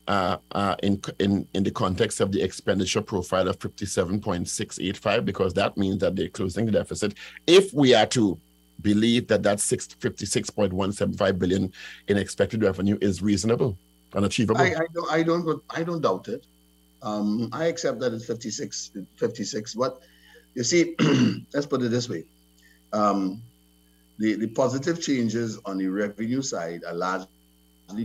uh, 0.08 0.38
uh, 0.52 0.76
in, 0.82 1.00
in, 1.18 1.46
in 1.54 1.62
the 1.62 1.70
context 1.70 2.20
of 2.20 2.32
the 2.32 2.42
expenditure 2.42 3.02
profile 3.02 3.48
of 3.48 3.58
57.685? 3.58 5.24
Because 5.24 5.54
that 5.54 5.76
means 5.76 5.98
that 6.00 6.16
they're 6.16 6.28
closing 6.28 6.66
the 6.66 6.72
deficit. 6.72 7.14
If 7.46 7.72
we 7.74 7.94
are 7.94 8.06
to 8.06 8.38
believe 8.82 9.26
that 9.28 9.42
that 9.42 9.58
56.175 9.58 11.38
billion 11.38 11.72
in 12.08 12.16
expected 12.16 12.62
revenue 12.62 12.98
is 13.00 13.22
reasonable 13.22 13.76
and 14.14 14.24
achievable. 14.24 14.60
I, 14.60 14.74
I, 14.74 14.86
don't, 14.94 15.12
I 15.12 15.22
don't, 15.22 15.62
I 15.70 15.82
don't 15.82 16.00
doubt 16.00 16.28
it. 16.28 16.46
Um, 17.02 17.48
I 17.52 17.66
accept 17.66 18.00
that 18.00 18.12
it's 18.12 18.26
56, 18.26 18.92
56. 19.16 19.74
But 19.74 20.00
you 20.54 20.64
see, 20.64 20.94
let's 21.54 21.66
put 21.66 21.82
it 21.82 21.90
this 21.90 22.08
way. 22.08 22.24
Um, 22.92 23.42
the, 24.18 24.34
the 24.34 24.46
positive 24.48 25.00
changes 25.00 25.58
on 25.64 25.78
the 25.78 25.86
revenue 25.88 26.42
side 26.42 26.82
are 26.86 26.94
largely 26.94 27.28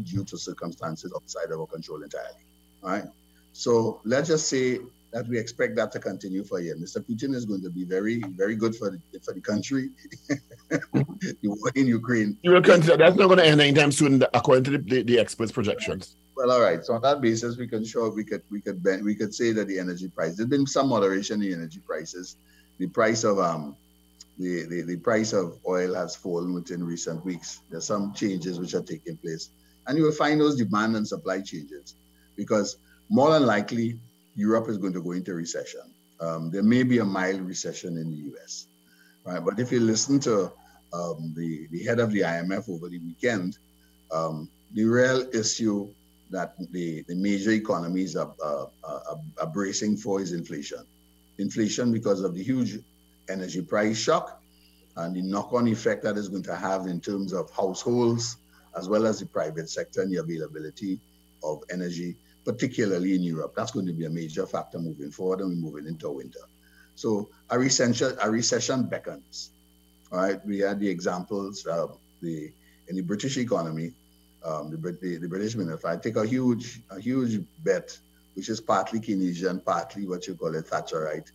due 0.04 0.24
to 0.26 0.38
circumstances 0.38 1.12
outside 1.16 1.52
of 1.52 1.60
our 1.60 1.68
control 1.68 2.04
entirely. 2.04 2.46
Right? 2.82 3.06
So 3.54 4.02
let's 4.06 4.28
just 4.28 4.48
say 4.50 4.80
that 5.12 5.28
we 5.28 5.38
expect 5.38 5.76
that 5.76 5.92
to 5.92 6.00
continue 6.00 6.44
for 6.44 6.60
a 6.60 6.64
year. 6.64 6.76
Mr. 6.76 7.00
Putin 7.00 7.36
is 7.36 7.46
going 7.46 7.62
to 7.62 7.70
be 7.70 7.84
very, 7.84 8.22
very 8.36 8.56
good 8.56 8.76
for 8.76 8.92
the, 8.92 9.20
for 9.20 9.34
the 9.34 9.42
country. 9.42 9.90
the 10.70 11.38
war 11.44 11.72
in 11.76 11.88
Ukraine. 11.88 12.38
You 12.44 12.52
will 12.52 12.62
consider 12.62 12.98
that's 12.98 13.18
not 13.18 13.28
going 13.28 13.40
to 13.40 13.46
end 13.46 13.60
anytime 13.62 13.92
soon, 13.92 14.24
according 14.34 14.64
to 14.66 14.72
the, 14.72 14.78
the, 14.78 15.04
the 15.04 15.20
experts' 15.20 15.52
projections. 15.52 16.16
Well, 16.36 16.52
all 16.52 16.62
right. 16.62 16.84
So 16.84 16.94
on 16.94 17.02
that 17.02 17.22
basis, 17.22 17.58
we 17.58 17.68
can 17.68 17.84
show 17.84 18.10
we 18.10 18.24
could 18.24 18.42
we 18.50 18.62
could 18.62 18.84
we 19.04 19.16
could 19.16 19.36
say 19.36 19.52
that 19.52 19.68
the 19.68 19.78
energy 19.78 20.08
price 20.08 20.38
there's 20.38 20.50
been 20.50 20.66
some 20.66 20.88
moderation 20.88 21.42
in 21.42 21.50
the 21.50 21.54
energy 21.54 21.82
prices. 21.86 22.38
The 22.80 22.88
price 22.88 23.24
of 23.24 23.38
um 23.38 23.76
the, 24.38 24.66
the, 24.66 24.82
the 24.84 24.98
price 24.98 25.34
of 25.34 25.60
oil 25.68 25.94
has 25.94 26.16
fallen 26.16 26.54
within 26.54 26.84
recent 26.84 27.24
weeks. 27.26 27.62
There's 27.70 27.86
some 27.86 28.14
changes 28.14 28.60
which 28.60 28.74
are 28.74 28.82
taking 28.82 29.18
place. 29.18 29.50
And 29.88 29.98
you 29.98 30.04
will 30.04 30.12
find 30.12 30.40
those 30.40 30.56
demand 30.56 30.96
and 30.96 31.08
supply 31.08 31.42
changes 31.42 31.96
because 32.36 32.78
more 33.10 33.32
than 33.32 33.46
likely 33.46 34.00
Europe 34.36 34.70
is 34.70 34.78
going 34.78 34.94
to 34.94 35.02
go 35.02 35.12
into 35.12 35.34
recession. 35.34 35.82
Um, 36.20 36.52
there 36.52 36.64
may 36.64 36.84
be 36.84 37.00
a 37.00 37.06
mild 37.06 37.42
recession 37.42 37.98
in 37.98 38.12
the 38.12 38.36
US, 38.36 38.68
right? 39.26 39.44
But 39.44 39.60
if 39.60 39.72
you 39.72 39.80
listen 39.80 40.20
to 40.22 40.52
um, 40.94 41.34
the, 41.36 41.68
the 41.72 41.84
head 41.84 42.00
of 42.00 42.12
the 42.12 42.22
IMF 42.22 42.70
over 42.70 42.90
the 42.90 43.00
weekend, 43.00 43.58
um, 44.12 44.50
the 44.74 44.86
real 44.86 45.28
issue 45.34 45.90
that 46.30 46.54
the, 46.72 47.04
the 47.08 47.16
major 47.16 47.52
economies 47.52 48.16
are, 48.16 48.34
are, 48.44 48.70
are 48.84 49.48
bracing 49.48 49.98
for 49.98 50.22
is 50.22 50.32
inflation. 50.32 50.86
Inflation 51.38 51.92
because 51.92 52.22
of 52.22 52.36
the 52.36 52.44
huge 52.44 52.80
energy 53.30 53.62
price 53.62 53.98
shock 53.98 54.42
and 54.98 55.16
the 55.16 55.22
knock-on 55.22 55.68
effect 55.68 56.04
that 56.04 56.18
is 56.18 56.28
going 56.28 56.44
to 56.44 56.56
have 56.56 56.88
in 56.88 57.00
terms 57.00 57.34
of 57.34 57.50
households 57.52 58.38
as 58.78 58.88
well 58.90 59.06
as 59.06 59.20
the 59.20 59.26
private 59.26 59.70
sector 59.70 60.02
and 60.02 60.12
the 60.12 60.18
availability 60.18 61.00
of 61.44 61.64
energy 61.72 62.16
particularly 62.46 63.16
in 63.16 63.24
Europe. 63.24 63.54
That's 63.56 63.72
going 63.72 63.86
to 63.88 63.94
be 63.94 64.06
a 64.06 64.10
major 64.10 64.46
factor 64.46 64.80
moving 64.80 65.12
forward, 65.12 65.42
and 65.42 65.50
we're 65.50 65.72
moving 65.72 65.88
into 65.88 66.10
winter. 66.10 66.40
So 66.96 67.30
a 67.50 67.58
recession, 67.58 68.16
a 68.22 68.30
recession 68.30 68.84
beckons. 68.84 69.52
All 70.12 70.20
right, 70.20 70.46
we 70.46 70.60
had 70.60 70.80
the 70.80 70.90
examples 70.90 71.66
uh, 71.66 71.88
the 72.22 72.52
in 72.88 72.96
the 72.96 73.02
British 73.02 73.38
economy, 73.38 73.94
um, 74.44 74.70
the, 74.72 74.78
the, 75.02 75.18
the 75.18 75.28
British 75.28 75.56
minister. 75.56 75.88
I 75.88 75.98
take 75.98 76.18
a 76.18 76.26
huge 76.26 76.82
a 76.90 77.00
huge 77.00 77.42
bet, 77.64 77.98
which 78.36 78.50
is 78.50 78.60
partly 78.60 79.00
Keynesian, 79.00 79.64
partly 79.64 80.08
what 80.08 80.28
you 80.28 80.36
call 80.36 80.56
a 80.56 80.62
Thatcherite, 80.62 81.32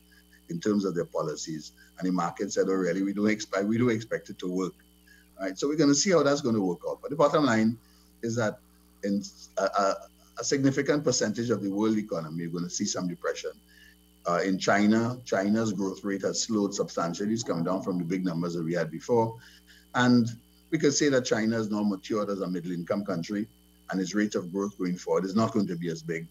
in 0.48 0.60
terms 0.60 0.84
of 0.84 0.94
their 0.94 1.04
policies. 1.04 1.72
And 1.98 2.06
the 2.06 2.12
market 2.12 2.52
said, 2.52 2.66
"Oh, 2.68 2.74
really? 2.74 3.02
We 3.02 3.12
don't 3.12 3.30
expect 3.30 3.64
we 3.64 3.78
do 3.78 3.88
expect 3.88 4.30
it 4.30 4.38
to 4.40 4.50
work." 4.50 4.74
All 5.38 5.46
right, 5.46 5.58
so 5.58 5.68
we're 5.68 5.76
going 5.76 5.90
to 5.90 5.94
see 5.94 6.10
how 6.10 6.22
that's 6.22 6.40
going 6.40 6.54
to 6.54 6.62
work 6.62 6.80
out. 6.88 7.00
But 7.02 7.10
the 7.10 7.16
bottom 7.16 7.44
line 7.44 7.78
is 8.22 8.36
that 8.36 8.58
in 9.04 9.22
uh, 9.58 9.68
uh, 9.78 9.94
a 10.38 10.44
significant 10.44 11.04
percentage 11.04 11.50
of 11.50 11.62
the 11.62 11.70
world 11.70 11.98
economy, 11.98 12.42
you're 12.42 12.52
going 12.52 12.64
to 12.64 12.70
see 12.70 12.84
some 12.84 13.08
depression. 13.08 13.52
Uh, 14.28 14.40
in 14.44 14.58
China, 14.58 15.18
China's 15.24 15.72
growth 15.72 16.02
rate 16.04 16.22
has 16.22 16.42
slowed 16.42 16.74
substantially. 16.74 17.32
It's 17.32 17.44
come 17.44 17.62
down 17.62 17.82
from 17.82 17.98
the 17.98 18.04
big 18.04 18.24
numbers 18.24 18.54
that 18.54 18.64
we 18.64 18.74
had 18.74 18.90
before. 18.90 19.36
And 19.94 20.28
we 20.70 20.78
could 20.78 20.94
say 20.94 21.08
that 21.10 21.24
China 21.24 21.58
is 21.58 21.70
now 21.70 21.82
matured 21.82 22.28
as 22.30 22.40
a 22.40 22.48
middle 22.48 22.72
income 22.72 23.04
country, 23.04 23.46
and 23.90 24.00
its 24.00 24.14
rate 24.14 24.34
of 24.34 24.52
growth 24.52 24.76
going 24.78 24.96
forward 24.96 25.24
is 25.24 25.36
not 25.36 25.52
going 25.52 25.66
to 25.68 25.76
be 25.76 25.88
as 25.88 26.02
big. 26.02 26.26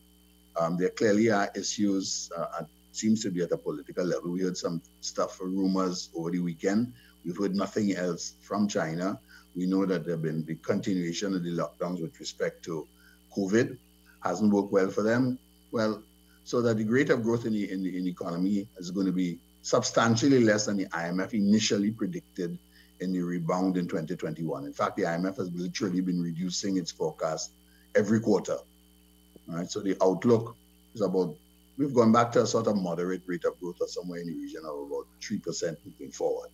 Um, 0.57 0.77
there 0.77 0.89
clearly 0.89 1.29
are 1.31 1.50
issues, 1.55 2.31
uh, 2.36 2.63
seems 2.96 3.22
to 3.24 3.32
be 3.32 3.42
at 3.42 3.52
a 3.52 3.58
political 3.58 4.06
level. 4.06 4.32
We 4.32 4.42
heard 4.42 4.58
some 4.58 4.82
stuff, 5.02 5.40
rumors 5.40 6.10
over 6.16 6.32
the 6.32 6.40
weekend. 6.40 6.94
We've 7.25 7.38
heard 7.38 7.56
nothing 7.56 7.96
else 7.96 8.34
from 8.42 8.68
China. 8.68 9.20
We 9.56 9.66
know 9.66 9.86
that 9.86 10.06
there 10.06 10.16
have 10.16 10.22
been 10.22 10.46
the 10.46 10.56
continuation 10.56 11.34
of 11.36 11.44
the 11.44 11.52
lockdowns 11.52 12.02
with 12.02 12.20
respect 12.20 12.64
to 12.66 12.88
COVID 13.36 13.78
hasn't 14.22 14.52
worked 14.52 14.72
well 14.72 14.90
for 14.90 15.04
them. 15.04 15.38
Well, 15.72 16.02
so 16.44 16.62
that 16.62 16.78
the 16.78 16.86
rate 16.86 17.10
of 17.10 17.24
growth 17.24 17.46
in 17.46 17.54
the, 17.54 17.72
in 17.72 17.84
the, 17.84 17.98
in 17.98 18.04
the 18.06 18.12
economy 18.12 18.68
is 18.78 18.92
going 18.92 19.08
to 19.08 19.12
be 19.12 19.40
substantially 19.62 20.44
less 20.44 20.68
than 20.68 20.78
the 20.78 20.86
IMF 20.86 21.34
initially 21.34 21.92
predicted 21.92 22.58
in 23.00 23.12
the 23.12 23.22
rebound 23.22 23.78
in 23.78 23.88
2021. 23.88 24.66
In 24.66 24.74
fact, 24.74 24.96
the 24.96 25.04
IMF 25.04 25.38
has 25.38 25.52
literally 25.54 26.02
been 26.02 26.22
reducing 26.22 26.78
its 26.78 26.92
forecast 26.92 27.51
every 27.96 28.20
quarter. 28.20 28.58
Right, 29.48 29.70
so 29.70 29.79
the 29.79 29.98
outlook 30.01 30.55
is 30.94 31.01
about 31.01 31.36
we've 31.77 31.94
gone 31.94 32.11
back 32.11 32.31
to 32.33 32.44
a 32.44 32.48
sort 32.48 32.68
of 32.68 32.77
moderate 32.77 33.24
rate 33.25 33.46
of 33.46 33.59
growth 33.59 33.81
of 33.81 33.90
somewhere 33.90 34.20
in 34.20 34.27
the 34.27 34.33
region 34.33 34.61
of 34.66 34.88
about 34.88 35.07
three 35.22 35.40
percent 35.40 35.77
moving 35.85 36.11
forward. 36.11 36.50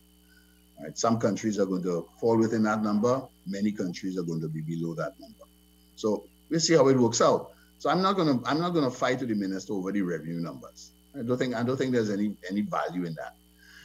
Right, 0.81 0.97
some 0.97 1.19
countries 1.19 1.59
are 1.59 1.65
going 1.65 1.83
to 1.83 2.07
fall 2.19 2.37
within 2.37 2.63
that 2.63 2.81
number. 2.81 3.21
Many 3.45 3.71
countries 3.71 4.17
are 4.17 4.23
going 4.23 4.41
to 4.41 4.47
be 4.47 4.61
below 4.61 4.95
that 4.95 5.19
number. 5.19 5.45
So 5.95 6.25
we'll 6.49 6.59
see 6.59 6.73
how 6.73 6.87
it 6.87 6.97
works 6.97 7.21
out. 7.21 7.51
So 7.77 7.89
I'm 7.89 8.01
not 8.01 8.15
gonna 8.15 8.39
I'm 8.45 8.59
not 8.59 8.71
gonna 8.71 8.91
fight 8.91 9.19
with 9.19 9.29
the 9.29 9.35
minister 9.35 9.73
over 9.73 9.91
the 9.91 10.01
revenue 10.01 10.39
numbers. 10.39 10.91
I 11.17 11.23
don't 11.23 11.37
think 11.37 11.55
I 11.55 11.63
don't 11.63 11.77
think 11.77 11.91
there's 11.91 12.09
any 12.09 12.35
any 12.49 12.61
value 12.61 13.05
in 13.05 13.15
that. 13.15 13.35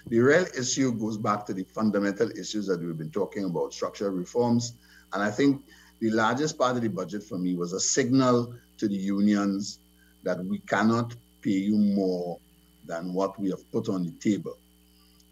The 0.09 0.21
real 0.21 0.47
issue 0.57 0.93
goes 0.93 1.17
back 1.17 1.45
to 1.47 1.55
the 1.55 1.65
fundamental 1.65 2.31
issues 2.31 2.67
that 2.69 2.81
we've 2.81 2.97
been 2.97 3.11
talking 3.11 3.45
about, 3.45 3.73
structural 3.73 4.13
reforms. 4.13 4.75
And 5.13 5.23
I 5.23 5.31
think 5.31 5.65
the 6.01 6.11
largest 6.11 6.57
part 6.59 6.77
of 6.77 6.83
the 6.83 6.89
budget 6.89 7.25
for 7.25 7.39
me 7.39 7.57
was 7.57 7.73
a 7.73 7.81
signal 7.81 8.55
to 8.79 8.87
the 8.87 8.95
unions 8.95 9.81
that 10.23 10.45
we 10.45 10.59
cannot 10.61 11.17
pay 11.47 11.53
you 11.53 11.77
more 11.77 12.39
than 12.87 13.15
what 13.15 13.39
we 13.39 13.51
have 13.51 13.71
put 13.71 13.89
on 13.89 14.05
the 14.05 14.13
table. 14.13 14.59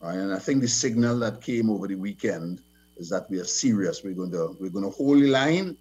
Right? 0.01 0.17
And 0.17 0.33
I 0.33 0.39
think 0.39 0.61
the 0.61 0.69
signal 0.69 1.19
that 1.21 1.41
came 1.41 1.69
over 1.71 1.89
the 1.89 1.97
weekend 1.97 2.61
is 2.97 3.09
that 3.11 3.29
we 3.29 3.41
are 3.41 3.45
serious. 3.45 4.05
We're 4.05 4.15
going 4.15 4.31
to 4.31 4.57
we're 4.61 4.71
going 4.71 4.85
to 4.85 4.97
hold 4.97 5.19
the 5.19 5.29
line, 5.29 5.77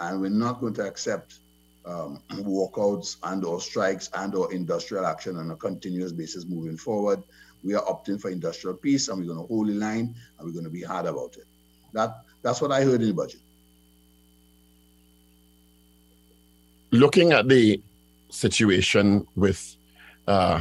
and 0.00 0.20
we're 0.20 0.30
not 0.30 0.60
going 0.60 0.74
to 0.74 0.86
accept 0.86 1.38
um, 1.86 2.20
walkouts 2.30 3.16
and 3.22 3.44
or 3.44 3.60
strikes 3.60 4.10
and 4.14 4.34
or 4.34 4.52
industrial 4.52 5.06
action 5.06 5.36
on 5.36 5.50
a 5.52 5.56
continuous 5.56 6.12
basis 6.12 6.44
moving 6.44 6.76
forward. 6.76 7.22
We 7.64 7.74
are 7.74 7.82
opting 7.82 8.20
for 8.20 8.30
industrial 8.30 8.76
peace 8.76 9.08
and 9.08 9.18
we're 9.18 9.32
going 9.32 9.40
to 9.40 9.46
hold 9.52 9.68
the 9.68 9.74
line 9.74 10.14
and 10.38 10.46
we're 10.46 10.52
going 10.52 10.64
to 10.64 10.70
be 10.70 10.82
hard 10.82 11.06
about 11.06 11.36
it. 11.36 11.46
That 11.92 12.22
That's 12.42 12.60
what 12.60 12.70
I 12.70 12.82
heard 12.82 13.00
in 13.00 13.08
the 13.08 13.14
budget. 13.14 13.40
Looking 16.92 17.32
at 17.32 17.48
the 17.48 17.80
situation 18.30 19.26
with 19.36 19.76
uh, 20.26 20.60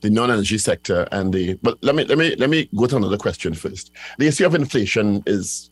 the 0.00 0.10
non-energy 0.10 0.58
sector 0.58 1.08
and 1.12 1.32
the 1.32 1.54
but 1.62 1.76
let 1.82 1.94
me 1.94 2.04
let 2.04 2.18
me 2.18 2.36
let 2.36 2.50
me 2.50 2.68
go 2.76 2.86
to 2.86 2.96
another 2.96 3.18
question 3.18 3.54
first. 3.54 3.90
The 4.18 4.28
issue 4.28 4.46
of 4.46 4.54
inflation 4.54 5.22
is 5.26 5.70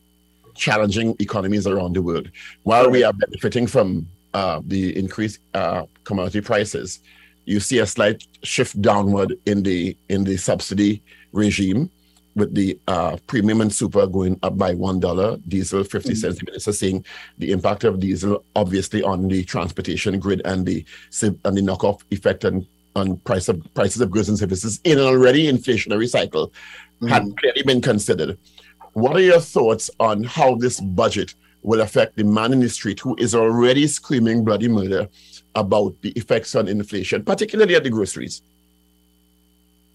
challenging 0.55 1.15
economies 1.19 1.67
around 1.67 1.95
the 1.95 2.01
world. 2.01 2.29
While 2.63 2.89
we 2.89 3.03
are 3.03 3.13
benefiting 3.13 3.67
from 3.67 4.07
uh, 4.33 4.61
the 4.65 4.97
increased 4.97 5.39
uh, 5.53 5.83
commodity 6.03 6.41
prices, 6.41 6.99
you 7.45 7.59
see 7.59 7.79
a 7.79 7.85
slight 7.85 8.25
shift 8.43 8.81
downward 8.81 9.37
in 9.45 9.63
the 9.63 9.95
in 10.09 10.23
the 10.23 10.37
subsidy 10.37 11.01
regime, 11.31 11.89
with 12.37 12.53
the 12.53 12.79
uh, 12.87 13.17
premium 13.25 13.61
and 13.61 13.73
super 13.73 14.05
going 14.05 14.39
up 14.43 14.57
by 14.57 14.73
one 14.73 14.99
dollar, 14.99 15.37
diesel 15.47 15.83
50 15.83 16.09
mm-hmm. 16.09 16.15
cents. 16.15 16.63
So 16.63 16.71
seeing 16.71 17.03
the 17.39 17.51
impact 17.51 17.83
of 17.83 17.99
diesel 17.99 18.45
obviously 18.55 19.01
on 19.03 19.27
the 19.27 19.43
transportation 19.43 20.19
grid 20.19 20.41
and 20.45 20.65
the 20.65 20.85
and 21.21 21.57
the 21.57 21.61
knockoff 21.61 22.01
effect 22.11 22.45
on 22.45 22.65
on 22.95 23.17
price 23.17 23.47
of 23.49 23.61
prices 23.73 24.01
of 24.01 24.11
goods 24.11 24.29
and 24.29 24.37
services 24.37 24.79
in 24.83 24.97
an 24.97 25.05
already 25.05 25.51
inflationary 25.51 26.07
cycle 26.07 26.47
mm-hmm. 26.47 27.07
had 27.07 27.23
clearly 27.37 27.63
been 27.63 27.81
considered. 27.81 28.37
What 28.93 29.15
are 29.15 29.21
your 29.21 29.39
thoughts 29.39 29.89
on 29.99 30.23
how 30.23 30.55
this 30.55 30.79
budget 30.79 31.33
will 31.63 31.81
affect 31.81 32.15
the 32.15 32.23
man 32.23 32.53
in 32.53 32.59
the 32.59 32.69
street 32.69 32.99
who 32.99 33.15
is 33.17 33.35
already 33.35 33.87
screaming 33.87 34.43
bloody 34.43 34.67
murder 34.67 35.07
about 35.55 35.99
the 36.01 36.09
effects 36.11 36.55
on 36.55 36.67
inflation, 36.67 37.23
particularly 37.23 37.75
at 37.75 37.83
the 37.83 37.89
groceries? 37.89 38.41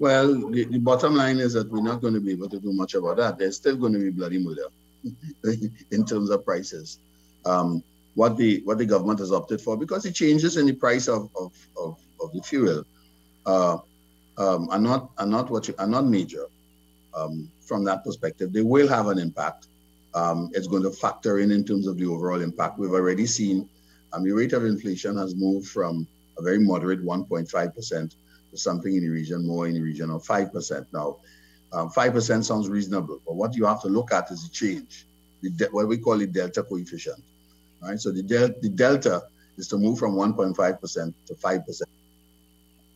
Well, 0.02 0.50
the, 0.50 0.64
the, 0.64 0.78
bottom 0.78 1.14
line 1.14 1.38
is 1.38 1.52
that 1.52 1.70
we're 1.70 1.80
not 1.80 2.00
going 2.00 2.14
to 2.14 2.20
be 2.20 2.32
able 2.32 2.48
to 2.48 2.58
do 2.58 2.72
much 2.72 2.94
about 2.94 3.18
that. 3.18 3.38
There's 3.38 3.54
still 3.54 3.76
going 3.76 3.92
to 3.92 4.00
be 4.00 4.10
bloody 4.10 4.36
murder 4.36 4.66
in 5.92 6.04
terms 6.04 6.28
of 6.28 6.44
prices. 6.44 6.98
Um, 7.44 7.84
what 8.16 8.36
the 8.36 8.62
what 8.64 8.78
the 8.78 8.84
government 8.84 9.20
has 9.20 9.30
opted 9.30 9.60
for, 9.60 9.76
because 9.76 10.02
the 10.02 10.10
changes 10.10 10.56
in 10.56 10.66
the 10.66 10.72
price 10.72 11.06
of 11.06 11.30
of, 11.36 11.52
of, 11.76 12.00
of 12.20 12.32
the 12.32 12.42
fuel 12.42 12.84
uh, 13.46 13.78
um, 14.38 14.68
are 14.70 14.80
not 14.80 15.12
are 15.18 15.26
not 15.26 15.50
what 15.50 15.68
you, 15.68 15.74
are 15.78 15.86
not 15.86 16.04
major 16.04 16.46
um, 17.14 17.48
from 17.60 17.84
that 17.84 18.02
perspective. 18.02 18.52
They 18.52 18.62
will 18.62 18.88
have 18.88 19.06
an 19.06 19.20
impact 19.20 19.68
um, 20.14 20.50
it's 20.52 20.66
going 20.66 20.82
to 20.82 20.90
factor 20.90 21.38
in 21.38 21.52
in 21.52 21.64
terms 21.64 21.86
of 21.86 21.96
the 21.96 22.06
overall 22.06 22.40
impact. 22.40 22.76
We've 22.76 22.90
already 22.90 23.26
seen 23.26 23.68
um, 24.12 24.24
the 24.24 24.32
rate 24.32 24.52
of 24.52 24.64
inflation 24.64 25.16
has 25.16 25.36
moved 25.36 25.68
from 25.68 26.08
a 26.38 26.42
very 26.42 26.58
moderate 26.58 27.04
1.5% 27.04 28.10
to 28.10 28.16
something 28.58 28.94
in 28.94 29.02
the 29.02 29.08
region, 29.08 29.46
more 29.46 29.66
in 29.66 29.74
the 29.74 29.80
region 29.80 30.10
of 30.10 30.24
5%. 30.24 30.86
Now, 30.92 31.18
um, 31.72 31.90
5% 31.90 32.44
sounds 32.44 32.68
reasonable, 32.68 33.20
but 33.26 33.34
what 33.34 33.54
you 33.54 33.64
have 33.64 33.80
to 33.82 33.88
look 33.88 34.12
at 34.12 34.30
is 34.30 34.48
the 34.48 34.50
change, 34.50 35.06
the 35.42 35.68
what 35.70 35.88
we 35.88 35.96
call 35.98 36.18
the 36.18 36.26
delta 36.26 36.62
coefficient. 36.62 37.22
Right? 37.80 37.98
So 37.98 38.10
the, 38.12 38.22
del- 38.22 38.54
the 38.60 38.68
delta 38.68 39.22
is 39.56 39.68
to 39.68 39.78
move 39.78 39.98
from 39.98 40.14
1.5% 40.14 41.14
to 41.26 41.34
5%. 41.34 41.82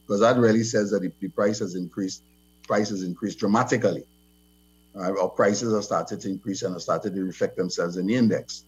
Because 0.07 0.21
that 0.21 0.37
really 0.37 0.63
says 0.63 0.91
that 0.91 1.01
the, 1.01 1.11
the 1.21 1.29
price 1.29 1.59
has 1.59 1.75
increased, 1.75 2.23
prices 2.67 3.03
increased 3.03 3.39
dramatically 3.39 4.05
our 4.99 5.29
prices 5.29 5.75
have 5.75 5.85
started 5.85 6.21
to 6.23 6.31
increase 6.31 6.63
and 6.63 6.73
have 6.75 6.83
started 6.83 7.15
to 7.15 7.25
reflect 7.25 7.57
themselves 7.57 7.97
in 7.97 8.07
the 8.07 8.15
index. 8.15 8.65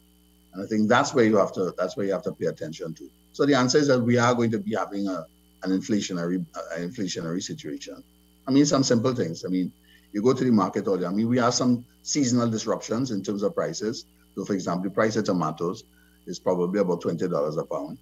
And 0.52 0.62
I 0.62 0.66
think 0.66 0.88
that's 0.88 1.14
where 1.14 1.24
you 1.24 1.36
have 1.36 1.52
to 1.54 1.74
that's 1.76 1.96
where 1.96 2.06
you 2.06 2.12
have 2.12 2.22
to 2.24 2.32
pay 2.32 2.46
attention 2.46 2.94
to. 2.94 3.10
So 3.32 3.46
the 3.46 3.54
answer 3.54 3.78
is 3.78 3.88
that 3.88 4.00
we 4.00 4.18
are 4.18 4.34
going 4.34 4.50
to 4.50 4.58
be 4.58 4.74
having 4.74 5.08
a, 5.08 5.26
an 5.62 5.70
inflationary 5.70 6.44
uh, 6.54 6.76
inflationary 6.78 7.42
situation. 7.42 8.02
I 8.46 8.50
mean, 8.50 8.66
some 8.66 8.82
simple 8.82 9.14
things. 9.14 9.44
I 9.44 9.48
mean, 9.48 9.72
you 10.12 10.22
go 10.22 10.32
to 10.32 10.44
the 10.44 10.50
market 10.50 10.88
order. 10.88 11.06
I 11.06 11.10
mean, 11.10 11.28
we 11.28 11.38
have 11.38 11.54
some 11.54 11.84
seasonal 12.02 12.48
disruptions 12.50 13.10
in 13.10 13.22
terms 13.22 13.42
of 13.42 13.54
prices. 13.54 14.06
So, 14.34 14.44
for 14.44 14.54
example, 14.54 14.88
the 14.88 14.94
price 14.94 15.16
of 15.16 15.24
tomatoes 15.24 15.84
is 16.26 16.38
probably 16.38 16.80
about 16.80 17.00
twenty 17.00 17.28
dollars 17.28 17.56
a 17.56 17.64
pound. 17.64 17.98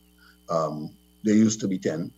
Um, 0.48 0.90
they 1.24 1.32
used 1.32 1.60
to 1.60 1.68
be 1.68 1.78
ten. 1.78 2.12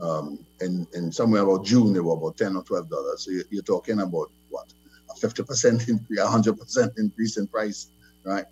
Um, 0.00 0.44
in 0.60 1.12
somewhere 1.12 1.42
about 1.42 1.64
June, 1.64 1.92
they 1.92 2.00
were 2.00 2.14
about 2.14 2.36
ten 2.36 2.56
or 2.56 2.62
twelve 2.64 2.88
dollars. 2.88 3.24
So 3.24 3.30
you're, 3.30 3.44
you're 3.50 3.62
talking 3.62 4.00
about 4.00 4.30
what 4.50 4.66
a 5.10 5.14
fifty 5.14 5.42
percent 5.42 5.88
increase, 5.88 6.18
a 6.20 6.26
hundred 6.26 6.58
percent 6.58 6.92
increase 6.98 7.36
in 7.36 7.46
price, 7.46 7.88
right? 8.24 8.44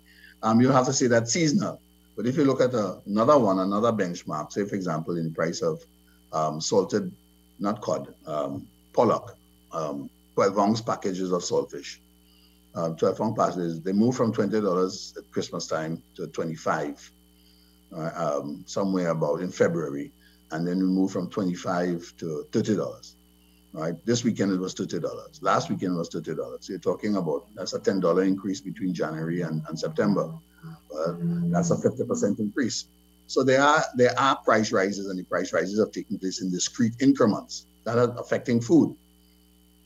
Um, 0.43 0.61
you 0.61 0.69
have 0.69 0.85
to 0.87 0.93
say 0.93 1.07
that 1.07 1.27
seasonal. 1.27 1.79
But 2.15 2.25
if 2.25 2.37
you 2.37 2.45
look 2.45 2.61
at 2.61 2.73
a, 2.73 2.99
another 3.05 3.37
one, 3.37 3.59
another 3.59 3.91
benchmark, 3.91 4.51
say 4.51 4.65
for 4.65 4.75
example, 4.75 5.17
in 5.17 5.25
the 5.25 5.31
price 5.31 5.61
of 5.61 5.83
um, 6.33 6.61
salted, 6.61 7.11
not 7.59 7.81
cod, 7.81 8.13
um, 8.25 8.67
pollock, 8.93 9.37
um, 9.71 10.09
12 10.35 10.57
ounce 10.57 10.81
packages 10.81 11.31
of 11.31 11.41
saltfish. 11.41 11.97
Uh, 12.73 12.89
12 12.91 13.21
ounce 13.21 13.37
packages, 13.37 13.81
they 13.81 13.91
move 13.91 14.15
from 14.15 14.33
$20 14.33 15.17
at 15.17 15.31
Christmas 15.31 15.67
time 15.67 16.01
to 16.15 16.27
25 16.27 17.11
uh, 17.93 18.11
um, 18.15 18.63
somewhere 18.65 19.09
about 19.09 19.41
in 19.41 19.51
February. 19.51 20.11
And 20.51 20.67
then 20.67 20.79
we 20.79 20.85
move 20.85 21.11
from 21.11 21.29
25 21.29 22.13
to 22.17 22.45
$30. 22.51 23.15
Right. 23.73 24.05
This 24.05 24.25
weekend 24.25 24.51
it 24.51 24.59
was 24.59 24.75
$30. 24.75 25.41
Last 25.41 25.69
weekend 25.69 25.95
was 25.95 26.09
$30. 26.09 26.61
So 26.61 26.73
you're 26.73 26.79
talking 26.79 27.15
about 27.15 27.47
that's 27.55 27.73
a 27.73 27.79
$10 27.79 28.27
increase 28.27 28.59
between 28.59 28.93
January 28.93 29.41
and, 29.41 29.63
and 29.69 29.79
September. 29.79 30.33
Well, 30.89 31.17
that's 31.51 31.71
a 31.71 31.75
50% 31.75 32.39
increase. 32.39 32.87
So 33.27 33.43
there 33.43 33.61
are 33.61 33.83
there 33.95 34.17
are 34.19 34.35
price 34.37 34.71
rises, 34.71 35.07
and 35.07 35.17
the 35.17 35.23
price 35.23 35.53
rises 35.53 35.79
are 35.79 35.87
taking 35.87 36.19
place 36.19 36.41
in 36.41 36.51
discrete 36.51 36.93
increments 36.99 37.65
that 37.85 37.97
are 37.97 38.13
affecting 38.19 38.61
food. 38.61 38.95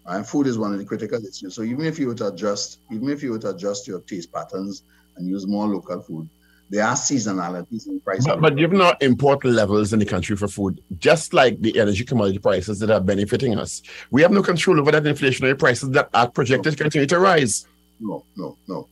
And 0.08 0.26
food 0.26 0.45
is 0.48 0.58
one 0.58 0.71
of 0.71 0.80
the 0.80 0.86
critical 0.86 1.19
issues. 1.19 1.56
So 1.56 1.63
even 1.63 1.86
if 1.86 1.98
you 1.98 2.08
were 2.08 2.15
to 2.15 2.28
adjust, 2.28 2.80
even 2.91 3.10
if 3.10 3.24
you 3.24 3.32
were 3.32 3.39
to 3.39 3.50
adjust 3.50 3.88
your 3.88 4.02
taste 4.02 4.32
patterns 4.32 4.84
and 5.17 5.28
use 5.28 5.48
more 5.48 5.67
local 5.67 6.02
food, 6.02 6.30
there 6.69 6.86
are 6.86 6.95
seasonalities 6.95 7.88
in 7.88 8.00
price. 8.00 8.26
But, 8.26 8.41
but 8.41 8.56
given 8.56 8.82
our 8.82 8.95
import 9.02 9.43
levels 9.45 9.93
in 9.93 10.00
the 10.00 10.06
country 10.06 10.36
for 10.36 10.48
food, 10.48 10.82
just 10.98 11.34
like 11.34 11.62
the 11.62 11.80
energy 11.80 12.04
commodity 12.04 12.39
prices 12.39 12.80
that 12.80 12.89
are 12.89 13.02
benefiting 13.02 13.58
us, 13.58 13.82
we 14.12 14.21
have 14.21 14.32
no 14.32 14.41
control 14.41 14.80
over 14.80 14.91
that 14.91 15.04
inflationary 15.04 15.58
prices 15.58 15.89
that 15.91 16.10
are 16.13 16.30
projected 16.30 16.74
to 16.74 16.84
continue 16.84 17.08
to 17.08 17.19
rise. 17.19 17.67
No, 18.00 18.26
no, 18.36 18.58
no. 18.67 18.88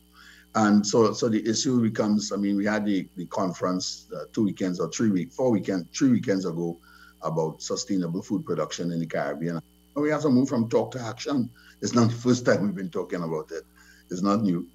And 0.56 0.86
so, 0.86 1.14
so 1.14 1.30
the 1.30 1.48
issue 1.48 1.82
becomes. 1.82 2.32
I 2.32 2.36
mean, 2.36 2.56
we 2.56 2.66
had 2.66 2.86
the, 2.86 3.08
the 3.16 3.26
conference 3.26 4.08
uh, 4.16 4.26
two 4.34 4.44
weekends 4.44 4.80
or 4.80 4.90
three 4.92 5.10
week, 5.10 5.32
four 5.32 5.50
weekend, 5.50 5.92
three 5.94 6.10
weekends 6.10 6.46
ago 6.46 6.78
about 7.24 7.62
sustainable 7.62 8.22
food 8.22 8.46
production 8.46 8.92
in 8.92 9.00
the 9.00 9.06
Caribbean. 9.06 9.62
And 9.96 10.04
we 10.04 10.10
have 10.10 10.22
to 10.22 10.30
move 10.30 10.50
from 10.50 10.70
talk 10.70 10.92
to 10.92 11.02
action. 11.02 11.50
It's 11.82 11.94
not 11.94 12.10
the 12.10 12.16
first 12.16 12.46
time 12.46 12.64
we've 12.64 12.76
been 12.76 12.90
talking 12.90 13.24
about 13.24 13.52
it. 13.52 13.64
It's 14.12 14.22
not 14.22 14.44
new. 14.44 14.68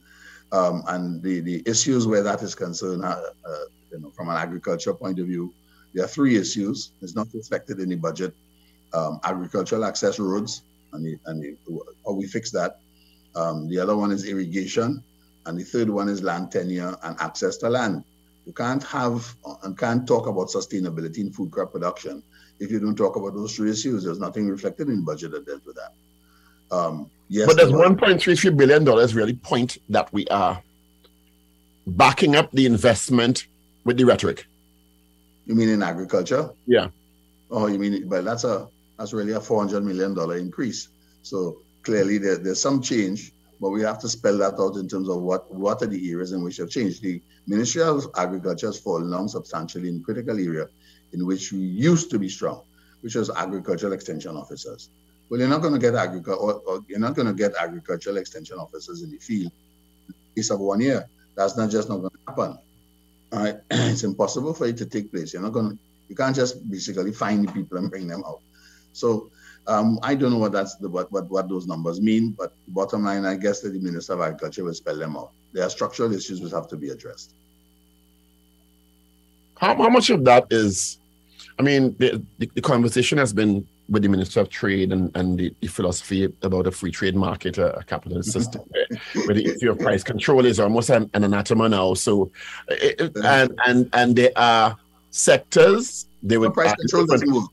Um, 0.51 0.83
and 0.89 1.23
the, 1.23 1.41
the 1.41 1.63
issues 1.67 2.07
where 2.07 2.23
that 2.23 2.43
is 2.43 2.55
concerned, 2.55 3.05
uh, 3.05 3.21
uh, 3.45 3.65
you 3.93 4.01
know, 4.01 4.11
from 4.11 4.31
an 4.31 4.37
agriculture 4.37 4.95
point 4.95 5.19
of 5.19 5.27
view, 5.27 5.53
there 5.95 6.05
are 6.05 6.09
three 6.09 6.37
issues. 6.37 6.93
It's 7.03 7.15
not 7.15 7.29
reflected 7.35 7.81
in 7.81 7.91
the 7.91 7.97
budget. 7.97 8.35
Um, 8.95 9.21
agricultural 9.25 9.85
access 9.85 10.19
roads, 10.19 10.63
and, 10.93 11.05
the, 11.05 11.19
and 11.27 11.43
the, 11.43 11.57
how 12.05 12.13
we 12.13 12.27
fix 12.27 12.51
that. 12.53 12.81
Um, 13.37 13.69
the 13.69 13.79
other 13.79 13.97
one 13.97 14.11
is 14.11 14.25
irrigation, 14.27 15.05
and 15.49 15.59
the 15.59 15.65
third 15.65 15.89
one 15.89 16.09
is 16.09 16.23
land 16.23 16.53
tenure 16.53 16.95
and 17.03 17.17
access 17.21 17.57
to 17.57 17.71
land. 17.71 18.05
You 18.45 18.53
can't 18.53 18.83
have 18.85 19.35
and 19.63 19.77
can't 19.77 20.07
talk 20.07 20.27
about 20.27 20.49
sustainability 20.49 21.19
in 21.19 21.33
food 21.33 21.51
crop 21.51 21.73
production 21.73 22.23
if 22.61 22.71
you 22.71 22.79
don't 22.79 22.97
talk 22.97 23.17
about 23.17 23.35
those 23.35 23.57
three 23.57 23.71
issues. 23.71 24.05
There's 24.05 24.21
nothing 24.21 24.49
reflected 24.49 24.89
in 24.89 24.97
the 24.97 25.03
budget 25.03 25.31
that 25.33 25.47
deals 25.47 25.65
with 25.65 25.77
that. 25.77 25.93
Um, 26.71 27.11
yes, 27.29 27.47
but 27.47 27.57
does 27.57 27.73
1.33 27.73 28.57
billion 28.57 28.85
dollars 28.85 29.15
really 29.15 29.33
point 29.33 29.79
that 29.89 30.13
we 30.13 30.27
are 30.29 30.63
backing 31.87 32.37
up 32.37 32.53
the 32.53 32.67
investment 32.67 33.47
with 33.85 33.97
the 33.97 34.05
rhetoric? 34.05 34.47
You 35.47 35.55
mean 35.55 35.71
in 35.71 35.83
agriculture? 35.83 36.51
Yeah. 36.67 36.89
Oh, 37.51 37.69
you 37.69 37.79
mean, 37.79 38.07
but 38.07 38.23
that's 38.25 38.45
a 38.45 38.69
that's 38.99 39.15
really 39.15 39.33
a 39.33 39.41
400 39.41 39.83
million 39.83 40.13
dollar 40.13 40.37
increase. 40.37 40.89
So 41.23 41.63
clearly 41.83 42.19
there, 42.19 42.37
there's 42.37 42.61
some 42.61 42.83
change 42.83 43.33
but 43.61 43.71
we 43.71 43.83
have 43.83 43.99
to 44.01 44.09
spell 44.09 44.39
that 44.39 44.59
out 44.59 44.77
in 44.77 44.89
terms 44.89 45.09
of 45.09 45.23
what, 45.23 45.53
what 45.53 45.83
are 45.83 45.87
the 45.87 46.11
areas 46.11 46.33
in 46.33 46.43
which 46.43 46.59
have 46.59 46.71
changed. 46.71 47.03
The 47.03 47.21
Ministry 47.47 47.83
of 47.83 48.07
Agriculture 48.17 48.67
has 48.67 48.79
fallen 48.79 49.11
down 49.11 49.29
substantially 49.29 49.89
in 49.89 50.03
critical 50.03 50.39
area 50.39 50.69
in 51.13 51.27
which 51.27 51.53
we 51.53 51.59
used 51.59 52.11
to 52.11 52.19
be 52.19 52.29
strong, 52.29 52.63
which 53.01 53.15
was 53.15 53.31
agricultural 53.31 53.93
extension 53.93 54.37
officers. 54.37 54.91
Well, 55.29 55.41
you're 55.41 55.49
not 55.49 55.63
going 55.63 55.75
to 55.75 55.81
get 55.81 55.95
agriculture, 55.95 56.41
or, 56.41 56.55
or, 56.67 56.85
you're 56.89 56.99
not 56.99 57.15
going 57.15 57.29
to 57.29 57.35
get 57.35 57.55
agricultural 57.57 58.17
extension 58.17 58.59
officers 58.59 59.03
in 59.03 59.11
the 59.11 59.19
field 59.19 59.53
in 60.09 60.15
the 60.35 60.41
case 60.41 60.51
of 60.51 60.61
one 60.61 60.81
year. 60.81 61.09
That's 61.35 61.57
not 61.57 61.71
just 61.71 61.89
not 61.89 61.99
going 61.99 62.11
to 62.11 62.19
happen. 62.27 62.59
It's 63.71 64.05
impossible 64.05 64.55
for 64.55 64.67
it 64.67 64.77
to 64.79 64.87
take 64.87 65.11
place. 65.13 65.33
You're 65.33 65.43
not 65.43 65.53
going 65.53 65.71
to, 65.71 65.79
you 66.09 66.17
can't 66.17 66.35
just 66.35 66.69
basically 66.71 67.13
find 67.13 67.47
the 67.47 67.53
people 67.53 67.77
and 67.79 67.91
bring 67.91 68.09
them 68.09 68.23
out. 68.27 68.41
So 68.93 69.31
um, 69.69 69.99
I 70.03 70.15
don't 70.15 70.33
know 70.33 70.39
what 70.39 70.53
that's 70.53 70.77
the, 70.77 70.89
what, 70.89 71.13
what 71.13 71.31
what 71.31 71.49
those 71.49 71.67
numbers 71.67 72.01
mean, 72.01 72.31
but 72.31 72.53
bottom 72.69 73.05
line, 73.05 73.25
I 73.25 73.37
guess 73.37 73.61
that 73.61 73.71
the 73.71 73.81
Minister 73.81 74.15
of 74.15 74.21
Agriculture 74.21 74.65
will 74.65 74.75
spell 74.75 74.97
them 74.97 75.17
out. 75.17 75.31
There 75.53 75.65
are 75.65 75.71
structural 75.71 76.13
issues 76.15 76.41
which 76.41 76.53
have 76.53 76.69
to 76.69 76.77
be 76.77 76.89
addressed. 76.91 77.35
How, 79.59 79.75
how 79.77 79.89
much 79.89 80.11
of 80.11 80.25
that 80.25 80.47
is, 80.51 80.99
I 81.59 81.63
mean, 81.63 81.95
the, 81.99 82.23
the, 82.39 82.51
the 82.55 82.61
conversation 82.61 83.19
has 83.19 83.33
been 83.33 83.67
with 83.89 84.03
the 84.03 84.09
Minister 84.09 84.41
of 84.41 84.49
Trade 84.51 84.93
and, 84.93 85.11
and 85.17 85.39
the, 85.39 85.55
the 85.61 85.67
philosophy 85.67 86.25
about 86.43 86.67
a 86.67 86.71
free 86.71 86.91
trade 86.91 87.17
market, 87.17 87.59
a, 87.59 87.79
a 87.79 87.85
capitalist 87.85 88.33
system, 88.33 88.63
where 89.15 89.35
the 89.35 89.47
issue 89.47 89.71
of 89.71 89.79
price 89.79 90.03
control 90.03 90.45
is 90.45 90.61
almost 90.61 90.91
an, 90.91 91.11
an 91.15 91.25
anathema 91.25 91.69
now. 91.69 91.95
So, 91.95 92.31
it, 92.69 93.01
and, 93.17 93.59
and, 93.67 93.91
and 93.95 94.15
there 94.15 94.33
are 94.37 94.77
sectors, 95.11 96.07
they 96.23 96.39
would. 96.39 96.55
price 96.55 96.75
control 96.75 97.07
doesn't 97.07 97.33
work. 97.33 97.51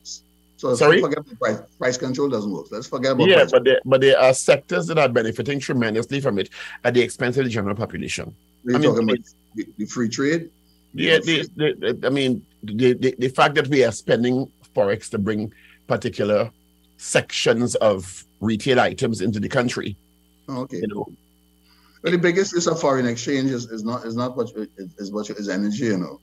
So 0.70 0.74
Sorry? 0.76 1.00
forget 1.00 1.18
price. 1.38 1.58
Price 1.78 1.96
control 1.98 2.28
doesn't 2.28 2.50
work. 2.50 2.66
Let's 2.70 2.86
forget 2.88 3.12
about 3.12 3.28
yeah, 3.28 3.44
but 3.50 3.64
there, 3.64 3.80
but 3.84 4.00
there 4.00 4.18
are 4.18 4.32
sectors 4.34 4.86
that 4.88 4.98
are 4.98 5.08
benefiting 5.08 5.60
tremendously 5.60 6.20
from 6.20 6.38
it 6.38 6.48
at 6.84 6.94
the 6.94 7.02
expense 7.02 7.36
of 7.36 7.44
the 7.44 7.50
general 7.50 7.76
population. 7.76 8.34
We're 8.64 8.76
I 8.76 8.78
mean, 8.78 8.90
talking 8.90 9.08
about 9.10 9.18
the, 9.54 9.66
the 9.78 9.84
free 9.86 10.08
trade. 10.08 10.50
Yeah, 10.94 11.18
the, 11.18 11.48
the, 11.56 12.06
I 12.06 12.10
mean, 12.10 12.44
the, 12.62 12.94
the, 12.94 13.14
the 13.18 13.28
fact 13.28 13.54
that 13.56 13.68
we 13.68 13.84
are 13.84 13.92
spending 13.92 14.50
forex 14.74 15.10
to 15.10 15.18
bring 15.18 15.52
particular 15.86 16.50
sections 16.96 17.74
of 17.76 18.24
retail 18.40 18.80
items 18.80 19.20
into 19.20 19.38
the 19.40 19.48
country, 19.48 19.96
Oh, 20.48 20.62
okay. 20.62 20.78
you 20.78 20.86
know, 20.88 21.06
But 22.02 22.12
the 22.12 22.18
biggest 22.18 22.52
use 22.52 22.66
of 22.66 22.80
foreign 22.80 23.06
exchange 23.06 23.50
is, 23.50 23.66
is 23.66 23.84
not 23.84 24.06
is 24.06 24.14
not 24.16 24.36
what 24.36 24.50
is, 24.56 24.68
is 24.98 25.12
what 25.12 25.28
you- 25.28 25.34
is 25.34 25.48
energy. 25.48 25.84
You 25.86 25.98
know, 25.98 26.20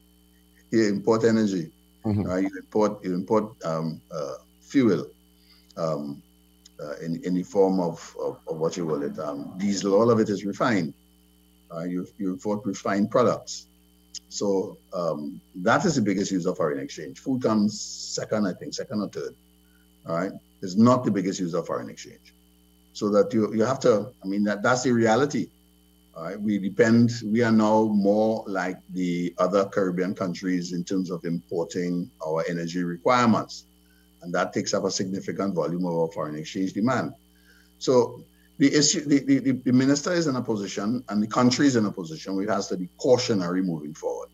you 0.71 0.87
import 0.87 1.23
energy. 1.23 1.69
Mhm. 2.05 2.25
Uh, 2.29 2.35
you 2.37 2.49
import 2.57 3.03
you 3.03 3.13
import 3.13 3.45
um, 3.65 4.01
uh, 4.11 4.35
fuel 4.61 5.05
um, 5.77 6.21
uh, 6.79 6.95
in 7.05 7.21
in 7.23 7.33
the 7.35 7.43
form 7.43 7.79
of, 7.79 8.15
of, 8.19 8.39
of 8.47 8.57
what 8.57 8.77
you 8.77 8.85
call 8.87 9.01
it 9.03 9.17
um, 9.19 9.53
diesel. 9.57 9.93
All 9.95 10.09
of 10.11 10.19
it 10.19 10.29
is 10.29 10.45
refined. 10.45 10.93
You 11.87 12.07
you 12.17 12.31
import 12.33 12.65
refined 12.65 13.09
products. 13.11 13.67
So 14.29 14.77
um, 14.93 15.41
that 15.55 15.85
is 15.85 15.95
the 15.95 16.01
biggest 16.01 16.31
use 16.31 16.45
of 16.45 16.57
foreign 16.57 16.79
exchange. 16.79 17.19
Food 17.19 17.41
comes 17.41 17.79
second, 17.79 18.47
I 18.47 18.53
think, 18.53 18.73
second 18.73 19.01
or 19.01 19.09
third. 19.09 19.35
All 20.05 20.15
right, 20.17 20.31
it's 20.61 20.75
not 20.75 21.03
the 21.03 21.11
biggest 21.11 21.39
use 21.39 21.53
of 21.53 21.65
foreign 21.65 21.89
exchange. 21.89 22.33
So 22.93 23.09
that 23.11 23.33
you 23.33 23.53
you 23.53 23.63
have 23.63 23.79
to. 23.81 24.13
I 24.23 24.27
mean 24.27 24.43
that 24.45 24.61
that's 24.63 24.83
the 24.83 24.91
reality. 24.91 25.49
Right, 26.15 26.39
we 26.39 26.59
depend. 26.59 27.11
We 27.25 27.41
are 27.41 27.51
now 27.51 27.85
more 27.85 28.43
like 28.47 28.77
the 28.91 29.33
other 29.39 29.65
Caribbean 29.65 30.13
countries 30.13 30.71
in 30.71 30.83
terms 30.83 31.09
of 31.09 31.25
importing 31.25 32.11
our 32.25 32.45
energy 32.47 32.83
requirements, 32.83 33.65
and 34.21 34.31
that 34.35 34.53
takes 34.53 34.75
up 34.75 34.83
a 34.83 34.91
significant 34.91 35.55
volume 35.55 35.85
of 35.87 35.93
our 35.93 36.07
foreign 36.09 36.35
exchange 36.35 36.73
demand. 36.73 37.13
So 37.79 38.23
the 38.59 38.71
issue, 38.71 39.01
the, 39.05 39.19
the, 39.19 39.51
the 39.51 39.71
minister 39.71 40.13
is 40.13 40.27
in 40.27 40.35
a 40.35 40.41
position, 40.41 41.03
and 41.09 41.21
the 41.21 41.27
country 41.27 41.65
is 41.65 41.75
in 41.75 41.85
a 41.87 41.91
position 41.91 42.35
where 42.35 42.45
it 42.45 42.51
has 42.51 42.67
to 42.67 42.77
be 42.77 42.89
cautionary 42.99 43.63
moving 43.63 43.95
forward. 43.95 44.29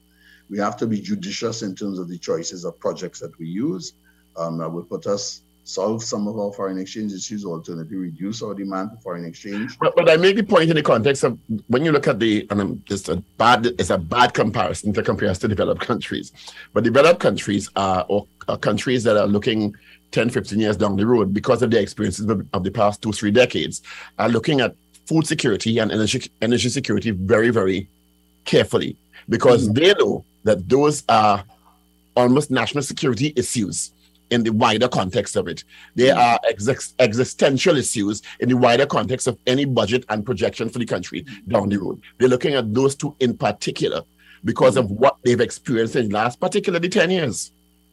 We 0.50 0.58
have 0.58 0.76
to 0.78 0.88
be 0.88 1.00
judicious 1.00 1.62
in 1.62 1.76
terms 1.76 1.98
of 1.98 2.10
the 2.10 2.18
choices 2.18 2.66
of 2.66 2.78
projects 2.80 3.20
that 3.22 3.38
we 3.40 3.48
use. 3.48 3.94
Um, 4.36 4.58
that 4.58 4.70
will 4.70 4.84
put 4.84 5.08
us 5.08 5.42
solve 5.70 6.04
some 6.04 6.28
of 6.28 6.38
our 6.40 6.52
foreign 6.52 6.80
exchange 6.80 7.14
issues, 7.14 7.46
or 7.46 7.58
alternatively 7.58 7.98
reduce 7.98 8.42
our 8.42 8.54
demand 8.54 8.92
for 8.92 8.98
foreign 8.98 9.26
exchange. 9.26 9.78
But, 9.80 9.96
but 9.96 10.10
I 10.10 10.18
make 10.18 10.36
the 10.36 10.44
point 10.44 10.70
in 10.70 10.76
the 10.76 10.82
context 10.82 11.24
of 11.24 11.38
when 11.68 11.86
you 11.86 11.92
look 11.92 12.08
at 12.08 12.20
the, 12.20 12.48
and 12.50 12.60
I'm 12.60 12.84
just 12.86 13.08
a 13.10 13.18
bad, 13.38 13.66
it's 13.66 13.92
a 13.92 13.98
bad 13.98 14.34
comparison 14.34 14.94
to 14.94 15.04
compare 15.04 15.30
us 15.30 15.38
to 15.40 15.48
developed 15.48 15.82
countries. 15.82 16.32
But 16.74 16.84
developed 16.84 17.20
countries 17.20 17.70
are, 17.76 18.06
or, 18.10 18.26
are 18.48 18.58
countries 18.58 19.04
that 19.04 19.16
are 19.16 19.28
looking 19.28 19.76
10, 20.12 20.32
15 20.32 20.60
years 20.60 20.76
down 20.76 20.96
the 20.96 21.06
road 21.06 21.34
because 21.34 21.62
of 21.62 21.70
their 21.70 21.82
experiences 21.82 22.28
of, 22.28 22.46
of 22.54 22.64
the 22.64 22.72
past 22.72 23.02
two, 23.02 23.12
three 23.12 23.32
decades, 23.32 23.84
are 24.18 24.30
looking 24.30 24.62
at 24.62 24.76
food 25.06 25.28
security 25.28 25.78
and 25.78 25.92
energy, 25.92 26.32
energy 26.42 26.70
security 26.70 27.12
very, 27.12 27.52
very 27.52 27.88
carefully 28.46 28.96
because 29.28 29.70
mm-hmm. 29.70 29.74
they 29.74 29.94
know 29.94 30.26
that 30.44 30.68
those 30.68 31.04
are 31.10 31.44
almost 32.16 32.50
national 32.50 32.84
security 32.84 33.34
issues 33.36 33.92
in 34.30 34.44
the 34.44 34.52
wider 34.52 34.88
context 34.88 35.36
of 35.36 35.48
it. 35.48 35.64
There 35.96 36.16
are 36.16 36.40
ex- 36.48 36.94
existential 37.00 37.78
issues 37.78 38.22
in 38.40 38.50
the 38.50 38.58
wider 38.58 38.86
context 38.86 39.28
of 39.28 39.38
any 39.48 39.66
budget 39.66 40.06
and 40.10 40.26
projection 40.26 40.70
for 40.70 40.80
the 40.80 40.86
country 40.86 41.26
down 41.48 41.70
the 41.70 41.78
road. 41.78 42.02
They're 42.18 42.30
looking 42.30 42.54
at 42.54 42.74
those 42.74 42.96
two 42.96 43.16
in 43.20 43.38
particular 43.38 44.04
because 44.44 44.78
of 44.78 44.90
what 44.92 45.18
they've 45.24 45.42
experienced 45.42 45.96
in 45.96 46.10
the 46.10 46.16
last 46.16 46.40
particularly 46.40 46.90
10 46.90 47.12
years. 47.12 47.52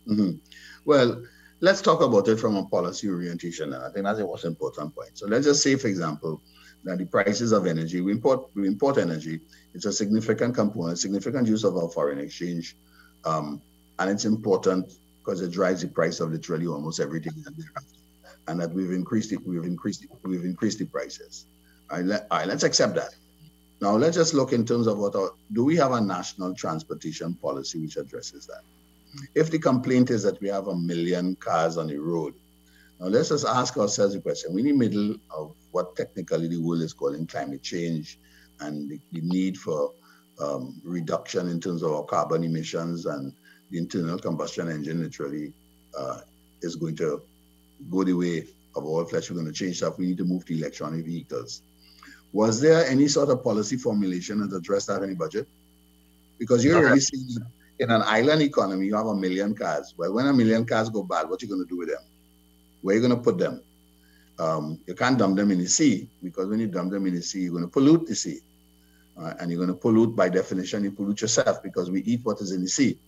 Mm-hmm. 0.08 0.36
Well, 0.84 1.22
let's 1.60 1.82
talk 1.82 2.00
about 2.00 2.28
it 2.28 2.38
from 2.38 2.56
a 2.56 2.64
policy 2.66 3.08
orientation. 3.08 3.72
And 3.72 3.82
I 3.82 3.90
think 3.90 4.04
that's 4.04 4.20
a 4.20 4.24
most 4.24 4.44
important 4.44 4.94
point. 4.94 5.18
So 5.18 5.26
let's 5.26 5.46
just 5.46 5.62
say, 5.62 5.76
for 5.76 5.88
example, 5.88 6.40
that 6.84 6.98
the 6.98 7.06
prices 7.06 7.52
of 7.52 7.66
energy, 7.66 8.00
we 8.00 8.12
import, 8.12 8.48
we 8.54 8.68
import 8.68 8.98
energy. 8.98 9.40
It's 9.74 9.86
a 9.86 9.92
significant 9.92 10.54
component, 10.54 10.98
significant 10.98 11.48
use 11.48 11.64
of 11.64 11.76
our 11.76 11.88
foreign 11.88 12.20
exchange. 12.20 12.76
Um, 13.24 13.60
and 13.98 14.10
it's 14.10 14.24
important 14.24 14.92
because 15.26 15.40
it 15.40 15.50
drives 15.50 15.82
the 15.82 15.88
price 15.88 16.20
of 16.20 16.30
literally 16.30 16.68
almost 16.68 17.00
everything 17.00 17.32
thereafter. 17.36 17.98
And 18.46 18.60
that 18.60 18.72
we've 18.72 18.92
increased 18.92 19.32
it, 19.32 19.44
we've 19.44 19.64
increased 19.64 20.04
it, 20.04 20.10
we've 20.22 20.44
increased 20.44 20.78
the 20.78 20.86
prices. 20.86 21.46
All 21.90 21.96
right, 21.96 22.06
let, 22.06 22.26
all 22.30 22.38
right, 22.38 22.46
let's 22.46 22.62
accept 22.62 22.94
that. 22.94 23.14
Now 23.80 23.96
let's 23.96 24.16
just 24.16 24.34
look 24.34 24.52
in 24.52 24.64
terms 24.64 24.86
of 24.86 24.98
what 24.98 25.16
our, 25.16 25.32
do 25.52 25.64
we 25.64 25.76
have 25.76 25.90
a 25.90 26.00
national 26.00 26.54
transportation 26.54 27.34
policy 27.34 27.80
which 27.80 27.96
addresses 27.96 28.46
that? 28.46 28.62
If 29.34 29.50
the 29.50 29.58
complaint 29.58 30.10
is 30.10 30.22
that 30.22 30.40
we 30.40 30.48
have 30.48 30.68
a 30.68 30.76
million 30.76 31.34
cars 31.36 31.76
on 31.76 31.88
the 31.88 31.98
road, 31.98 32.34
now 33.00 33.08
let's 33.08 33.30
just 33.30 33.46
ask 33.46 33.76
ourselves 33.76 34.14
the 34.14 34.20
question. 34.20 34.54
We're 34.54 34.60
in 34.60 34.78
the 34.78 34.88
middle 34.88 35.16
of 35.30 35.54
what 35.72 35.96
technically 35.96 36.46
the 36.46 36.62
world 36.62 36.82
is 36.82 36.92
calling 36.92 37.26
climate 37.26 37.62
change 37.62 38.18
and 38.60 38.88
the, 38.88 39.00
the 39.12 39.22
need 39.22 39.58
for 39.58 39.90
um, 40.40 40.80
reduction 40.84 41.48
in 41.48 41.60
terms 41.60 41.82
of 41.82 41.92
our 41.92 42.04
carbon 42.04 42.44
emissions 42.44 43.06
and 43.06 43.32
the 43.70 43.78
internal 43.78 44.18
combustion 44.18 44.68
engine 44.68 45.02
literally 45.02 45.52
uh, 45.98 46.20
is 46.62 46.76
going 46.76 46.96
to 46.96 47.22
go 47.90 48.04
the 48.04 48.12
way 48.12 48.46
of 48.74 48.84
all 48.84 49.04
flesh. 49.04 49.30
We're 49.30 49.36
going 49.36 49.46
to 49.46 49.52
change 49.52 49.78
stuff. 49.78 49.98
We 49.98 50.06
need 50.06 50.18
to 50.18 50.24
move 50.24 50.44
to 50.46 50.54
electronic 50.54 51.04
vehicles. 51.04 51.62
Was 52.32 52.60
there 52.60 52.86
any 52.86 53.08
sort 53.08 53.30
of 53.30 53.42
policy 53.42 53.76
formulation 53.76 54.40
that 54.40 54.54
addressed 54.54 54.88
that 54.88 55.02
in 55.02 55.10
the 55.10 55.16
budget? 55.16 55.48
Because 56.38 56.64
you're 56.64 56.76
already 56.76 57.00
seeing 57.00 57.28
in 57.78 57.90
an 57.90 58.02
island 58.02 58.42
economy, 58.42 58.86
you 58.86 58.96
have 58.96 59.06
a 59.06 59.14
million 59.14 59.54
cars. 59.54 59.94
Well, 59.96 60.12
when 60.14 60.26
a 60.26 60.32
million 60.32 60.64
cars 60.64 60.90
go 60.90 61.02
bad, 61.02 61.28
what 61.28 61.42
are 61.42 61.46
you 61.46 61.52
going 61.54 61.66
to 61.66 61.68
do 61.68 61.78
with 61.78 61.88
them? 61.88 62.02
Where 62.82 62.94
are 62.94 62.98
you 62.98 63.06
going 63.06 63.16
to 63.16 63.22
put 63.22 63.38
them? 63.38 63.62
Um, 64.38 64.78
you 64.86 64.94
can't 64.94 65.18
dump 65.18 65.36
them 65.36 65.50
in 65.50 65.58
the 65.58 65.66
sea 65.66 66.08
because 66.22 66.46
when 66.48 66.60
you 66.60 66.66
dump 66.66 66.92
them 66.92 67.06
in 67.06 67.14
the 67.14 67.22
sea, 67.22 67.40
you're 67.40 67.52
going 67.52 67.64
to 67.64 67.70
pollute 67.70 68.06
the 68.06 68.14
sea. 68.14 68.40
Uh, 69.18 69.32
and 69.40 69.50
you're 69.50 69.64
going 69.64 69.74
to 69.74 69.80
pollute 69.80 70.14
by 70.14 70.28
definition, 70.28 70.84
you 70.84 70.90
pollute 70.90 71.22
yourself 71.22 71.62
because 71.62 71.90
we 71.90 72.02
eat 72.02 72.20
what 72.22 72.40
is 72.40 72.52
in 72.52 72.62
the 72.62 72.68
sea. 72.68 72.98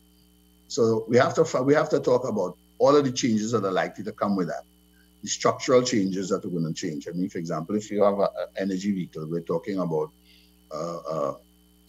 So 0.68 1.04
we 1.09 1.16
have 1.16 1.35
to 1.35 1.62
we 1.62 1.74
have 1.74 1.88
to 1.90 2.00
talk 2.00 2.28
about 2.28 2.57
all 2.78 2.94
of 2.94 3.04
the 3.04 3.12
changes 3.12 3.52
that 3.52 3.64
are 3.64 3.72
likely 3.72 4.04
to 4.04 4.12
come 4.12 4.37
with 4.37 4.48
that. 4.48 4.62
The 5.22 5.28
structural 5.28 5.83
changes 5.83 6.28
that 6.28 6.44
are 6.44 6.48
going 6.48 6.64
to 6.64 6.72
change. 6.72 7.09
I 7.09 7.12
mean, 7.12 7.28
for 7.28 7.38
example, 7.38 7.74
if 7.74 7.90
you 7.90 8.04
have 8.04 8.18
an 8.20 8.28
energy 8.57 8.92
vehicle, 8.92 9.26
we're 9.28 9.40
talking 9.40 9.78
about 9.78 10.11
uh, 10.72 10.98
uh, 10.98 11.35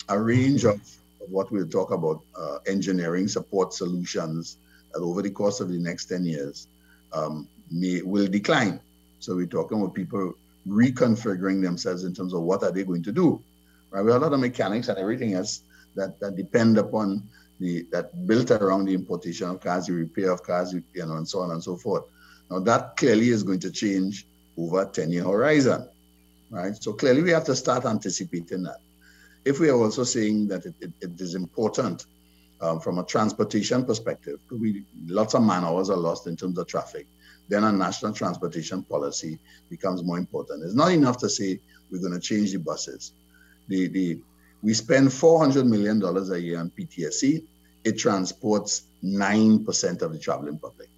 a 0.07 0.19
range 0.19 0.65
of, 0.65 0.81
what 1.27 1.51
we'll 1.51 1.67
talk 1.67 1.91
about 1.91 2.21
uh, 2.35 2.57
engineering 2.65 3.27
support 3.27 3.73
solutions 3.73 4.57
that 4.93 5.01
over 5.01 5.21
the 5.21 5.29
course 5.29 5.59
of 5.59 5.69
the 5.69 5.77
next 5.77 6.05
10 6.05 6.25
years 6.25 6.67
um, 7.13 7.47
may 7.69 8.01
will 8.01 8.27
decline. 8.27 8.79
So 9.19 9.35
we're 9.35 9.45
talking 9.45 9.79
about 9.79 9.93
people 9.93 10.33
reconfiguring 10.67 11.61
themselves 11.61 12.03
in 12.03 12.13
terms 12.15 12.33
of 12.33 12.41
what 12.41 12.63
are 12.63 12.71
they 12.71 12.83
going 12.83 13.03
to 13.03 13.11
do. 13.11 13.43
Right? 13.91 14.03
We 14.03 14.11
have 14.11 14.21
a 14.21 14.25
lot 14.25 14.33
of 14.33 14.39
mechanics 14.39 14.87
and 14.87 14.97
everything 14.97 15.33
else 15.33 15.61
that, 15.95 16.19
that 16.19 16.35
depend 16.35 16.77
upon 16.77 17.23
the 17.60 17.86
that 17.91 18.28
built 18.28 18.52
around 18.52 18.86
the 18.86 18.93
importation 18.93 19.50
of 19.50 19.60
cars, 19.60 19.88
the 19.88 19.93
repair 19.93 20.32
of 20.32 20.43
cars, 20.43 20.74
you 20.74 20.84
know, 21.06 21.17
and 21.17 21.28
so 21.28 21.39
on 21.39 21.52
and 21.52 21.63
so 21.63 21.76
forth. 21.76 22.06
Now 22.50 22.60
that 22.60 22.98
clearly 22.98 23.30
is 23.30 23.43
going 23.43 23.60
to 23.62 23.72
change 23.72 24.26
over 24.58 24.82
a 24.82 24.86
10-year 24.86 25.24
horizon, 25.24 25.88
right? 26.50 26.76
So 26.76 26.93
clearly 26.93 27.22
we 27.22 27.32
have 27.32 27.45
to 27.45 27.56
start 27.56 27.86
anticipating 27.86 28.63
that. 28.63 28.80
If 29.45 29.60
we 29.60 29.69
are 29.69 29.78
also 29.78 30.04
saying 30.04 30.48
that 30.50 30.65
it, 30.65 30.76
it, 30.82 30.91
it 31.02 31.22
is 31.22 31.36
important 31.36 32.06
um, 32.62 32.80
from 32.80 33.00
a 33.00 33.04
transportation 33.04 33.86
perspective, 33.86 34.39
we, 34.52 34.86
lots 35.06 35.34
of 35.34 35.43
man 35.43 35.63
hours 35.63 35.89
are 35.89 35.98
lost 35.98 36.28
in 36.28 36.36
terms 36.36 36.58
of 36.58 36.67
traffic, 36.67 37.08
then 37.48 37.63
a 37.63 37.72
national 37.72 38.13
transportation 38.13 38.84
policy 38.84 39.39
becomes 39.69 40.04
more 40.04 40.17
important. 40.17 40.63
It's 40.63 40.76
not 40.76 40.91
enough 40.91 41.17
to 41.19 41.30
say 41.30 41.60
we're 41.91 42.02
going 42.02 42.13
to 42.13 42.19
change 42.19 42.52
the 42.52 42.60
buses. 42.60 43.13
The, 43.67 43.88
the, 43.88 44.19
we 44.62 44.74
spend 44.74 45.10
$400 45.10 45.65
million 45.65 46.02
a 46.04 46.38
year 46.38 46.60
on 46.60 46.69
PTSC. 46.72 47.43
It 47.84 47.98
transports 47.98 48.84
9% 49.04 50.02
of 50.02 50.12
the 50.12 50.19
traveling 50.19 50.60
public. 50.60 50.89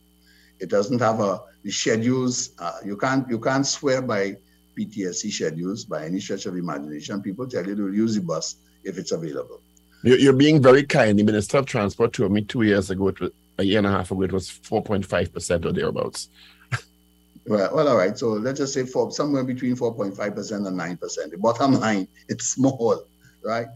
It 0.59 0.69
doesn't 0.69 0.99
have 0.99 1.19
a, 1.19 1.41
the 1.63 1.71
schedules, 1.71 2.51
uh, 2.59 2.79
you, 2.83 2.97
can't, 2.97 3.27
you 3.29 3.39
can't 3.39 3.65
swear 3.65 4.01
by 4.01 4.37
PTSC 4.77 5.31
schedules 5.31 5.85
by 5.85 6.05
any 6.05 6.19
stretch 6.19 6.45
of 6.45 6.55
imagination. 6.55 7.21
People 7.21 7.47
tell 7.47 7.65
you 7.65 7.75
to 7.75 7.93
use 7.93 8.15
the 8.15 8.21
bus 8.21 8.55
if 8.83 8.97
it's 8.97 9.11
available. 9.11 9.61
You're 10.03 10.33
being 10.33 10.61
very 10.61 10.83
kind. 10.83 11.19
The 11.19 11.23
Minister 11.23 11.57
of 11.57 11.67
Transport 11.67 12.13
told 12.13 12.31
me 12.31 12.41
two 12.41 12.63
years 12.63 12.89
ago, 12.89 13.13
a 13.59 13.63
year 13.63 13.77
and 13.77 13.87
a 13.87 13.91
half 13.91 14.09
ago, 14.09 14.23
it 14.23 14.31
was 14.31 14.49
4.5% 14.49 15.65
or 15.65 15.71
thereabouts. 15.71 16.29
Well, 17.47 17.75
well, 17.75 17.87
all 17.87 17.97
right. 17.97 18.15
So 18.15 18.33
let's 18.33 18.59
just 18.59 18.71
say 18.71 18.85
for 18.85 19.11
somewhere 19.11 19.43
between 19.43 19.75
4.5% 19.75 20.67
and 20.67 20.79
9%. 20.79 21.31
The 21.31 21.37
bottom 21.39 21.73
line, 21.73 22.07
it's 22.29 22.49
small 22.49 23.03
right? 23.43 23.67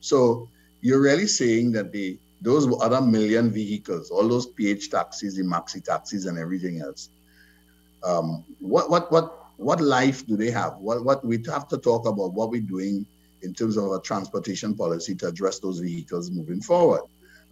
So 0.00 0.48
you're 0.80 1.00
really 1.00 1.26
saying 1.26 1.72
that 1.72 1.92
the 1.92 2.18
those 2.40 2.66
other 2.82 3.00
million 3.00 3.52
vehicles, 3.52 4.10
all 4.10 4.26
those 4.26 4.46
PH 4.46 4.90
taxis, 4.90 5.36
the 5.36 5.44
maxi 5.44 5.82
taxis, 5.82 6.26
and 6.26 6.36
everything 6.38 6.80
else, 6.80 7.08
um, 8.04 8.44
what 8.58 8.90
what 8.90 9.12
what 9.12 9.38
what 9.58 9.80
life 9.80 10.26
do 10.26 10.36
they 10.36 10.50
have? 10.50 10.76
What 10.78 11.04
what 11.04 11.24
we 11.24 11.42
have 11.46 11.68
to 11.68 11.78
talk 11.78 12.06
about 12.06 12.34
what 12.34 12.50
we're 12.50 12.60
doing 12.60 13.06
in 13.42 13.54
terms 13.54 13.76
of 13.76 13.92
a 13.92 14.00
transportation 14.00 14.74
policy 14.74 15.14
to 15.16 15.28
address 15.28 15.58
those 15.58 15.80
vehicles 15.80 16.30
moving 16.30 16.60
forward. 16.60 17.02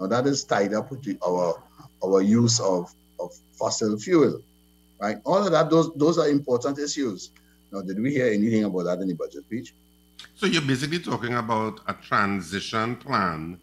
Now 0.01 0.07
that 0.07 0.27
is 0.27 0.45
tied 0.45 0.75
up 0.75 0.91
with 0.91 1.03
the, 1.05 1.19
our 1.25 1.63
our 2.05 2.23
use 2.23 2.61
of, 2.61 2.93
of 3.19 3.33
fossil 3.53 3.99
fuel, 3.99 4.41
right? 4.99 5.19
All 5.25 5.45
of 5.45 5.53
that, 5.53 5.71
those 5.71 5.93
those 5.95 6.19
are 6.19 6.29
important 6.29 6.79
issues. 6.79 7.31
Now, 7.73 7.83
did 7.83 8.01
we 8.01 8.11
hear 8.11 8.27
anything 8.27 8.65
about 8.65 8.85
that 8.85 9.01
in 9.01 9.09
the 9.09 9.15
budget 9.15 9.45
speech? 9.45 9.75
So 10.37 10.47
you're 10.47 10.63
basically 10.63 11.01
talking 11.01 11.35
about 11.35 11.81
a 11.87 11.95
transition 11.95 12.97
plan 12.97 13.59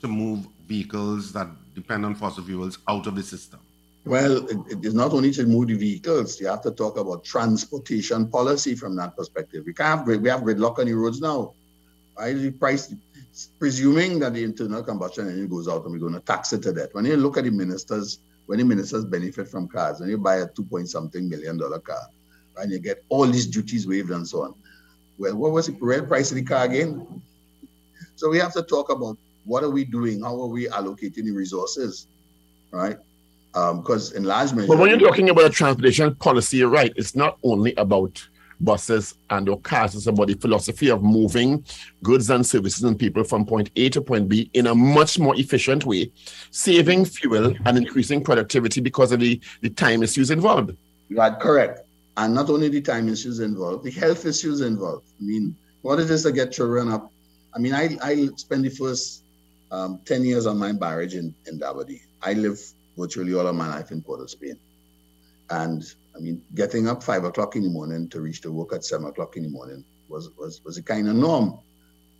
to 0.00 0.08
move 0.08 0.46
vehicles 0.66 1.32
that 1.32 1.48
depend 1.74 2.04
on 2.04 2.14
fossil 2.14 2.44
fuels 2.44 2.78
out 2.88 3.06
of 3.06 3.14
the 3.14 3.22
system. 3.22 3.60
Well, 4.04 4.46
it, 4.48 4.84
is 4.84 4.94
not 4.94 5.12
only 5.12 5.30
to 5.32 5.46
move 5.46 5.68
the 5.68 5.74
vehicles. 5.74 6.40
You 6.40 6.48
have 6.48 6.62
to 6.62 6.72
talk 6.72 6.98
about 6.98 7.24
transportation 7.24 8.28
policy 8.28 8.74
from 8.74 8.96
that 8.96 9.16
perspective. 9.16 9.64
We 9.64 9.74
can't 9.74 10.06
have 10.06 10.22
we 10.22 10.28
have 10.28 10.40
gridlock 10.40 10.80
on 10.80 10.86
the 10.86 10.94
roads 10.94 11.20
now. 11.20 11.54
Right? 12.18 12.34
The 12.34 12.50
price, 12.50 12.92
presuming 13.58 14.18
that 14.20 14.34
the 14.34 14.42
internal 14.42 14.82
combustion 14.82 15.28
engine 15.28 15.48
goes 15.48 15.68
out 15.68 15.84
and 15.84 15.92
we're 15.92 16.00
going 16.00 16.14
to 16.14 16.20
tax 16.20 16.52
it 16.52 16.62
to 16.62 16.72
death. 16.72 16.90
When 16.92 17.04
you 17.04 17.16
look 17.16 17.36
at 17.38 17.44
the 17.44 17.50
ministers, 17.50 18.18
when 18.46 18.58
the 18.58 18.64
ministers 18.64 19.04
benefit 19.04 19.48
from 19.48 19.68
cars, 19.68 20.00
when 20.00 20.08
you 20.08 20.18
buy 20.18 20.36
a 20.36 20.48
two 20.48 20.64
point 20.64 20.88
something 20.88 21.28
million 21.28 21.56
dollar 21.56 21.78
car, 21.78 22.08
and 22.58 22.72
you 22.72 22.80
get 22.80 23.04
all 23.08 23.26
these 23.26 23.46
duties 23.46 23.86
waived 23.86 24.10
and 24.10 24.26
so 24.26 24.42
on 24.42 24.54
well, 25.22 25.36
what 25.36 25.52
was 25.52 25.68
the 25.68 25.76
real 25.80 26.04
price 26.04 26.32
of 26.32 26.36
the 26.36 26.42
car 26.42 26.64
again? 26.64 27.22
So 28.16 28.28
we 28.28 28.38
have 28.38 28.52
to 28.54 28.62
talk 28.62 28.90
about 28.90 29.16
what 29.44 29.62
are 29.62 29.70
we 29.70 29.84
doing? 29.84 30.22
How 30.22 30.40
are 30.40 30.48
we 30.48 30.66
allocating 30.66 31.24
the 31.24 31.30
resources, 31.30 32.08
right? 32.72 32.98
Because 33.52 34.10
um, 34.10 34.16
in 34.16 34.24
large 34.24 34.52
measure. 34.52 34.66
But 34.66 34.78
when 34.78 34.90
you're 34.90 35.08
talking 35.08 35.30
about 35.30 35.44
a 35.44 35.50
transportation 35.50 36.14
policy, 36.16 36.56
you're 36.56 36.68
right. 36.68 36.92
It's 36.96 37.14
not 37.14 37.38
only 37.44 37.72
about 37.76 38.26
buses 38.60 39.14
and 39.30 39.48
or 39.48 39.60
cars. 39.60 39.94
It's 39.94 40.08
about 40.08 40.26
the 40.26 40.34
philosophy 40.34 40.90
of 40.90 41.04
moving 41.04 41.64
goods 42.02 42.28
and 42.30 42.44
services 42.44 42.82
and 42.82 42.98
people 42.98 43.22
from 43.22 43.46
point 43.46 43.70
A 43.76 43.90
to 43.90 44.00
point 44.00 44.28
B 44.28 44.50
in 44.54 44.66
a 44.66 44.74
much 44.74 45.20
more 45.20 45.36
efficient 45.36 45.86
way, 45.86 46.10
saving 46.50 47.04
fuel 47.04 47.54
and 47.64 47.78
increasing 47.78 48.24
productivity 48.24 48.80
because 48.80 49.12
of 49.12 49.20
the, 49.20 49.40
the 49.60 49.70
time 49.70 50.02
issues 50.02 50.32
involved. 50.32 50.76
Right, 51.10 51.38
correct 51.38 51.82
and 52.16 52.34
not 52.34 52.50
only 52.50 52.68
the 52.68 52.80
time 52.80 53.08
issues 53.08 53.40
involved, 53.40 53.84
the 53.84 53.90
health 53.90 54.26
issues 54.26 54.60
involved. 54.60 55.06
I 55.20 55.24
mean, 55.24 55.56
what 55.82 55.98
it 55.98 56.10
is 56.10 56.22
to 56.24 56.32
get 56.32 56.52
children 56.52 56.90
up. 56.90 57.10
I 57.54 57.58
mean, 57.58 57.74
I, 57.74 57.96
I 58.02 58.28
spent 58.36 58.62
the 58.62 58.70
first 58.70 59.24
um, 59.70 60.00
10 60.04 60.24
years 60.24 60.46
of 60.46 60.56
my 60.56 60.72
marriage 60.72 61.14
in, 61.14 61.34
in 61.46 61.58
D'Abadie. 61.58 62.02
I 62.22 62.34
live 62.34 62.60
virtually 62.96 63.34
all 63.34 63.46
of 63.46 63.56
my 63.56 63.68
life 63.68 63.90
in 63.90 64.02
Port 64.02 64.20
of 64.20 64.30
Spain. 64.30 64.58
And 65.50 65.82
I 66.14 66.20
mean, 66.20 66.42
getting 66.54 66.88
up 66.88 67.02
five 67.02 67.24
o'clock 67.24 67.56
in 67.56 67.62
the 67.62 67.70
morning 67.70 68.08
to 68.10 68.20
reach 68.20 68.42
to 68.42 68.52
work 68.52 68.72
at 68.72 68.84
seven 68.84 69.06
o'clock 69.06 69.36
in 69.36 69.42
the 69.44 69.48
morning 69.48 69.84
was, 70.08 70.30
was, 70.38 70.62
was 70.64 70.76
a 70.76 70.82
kind 70.82 71.08
of 71.08 71.16
norm. 71.16 71.58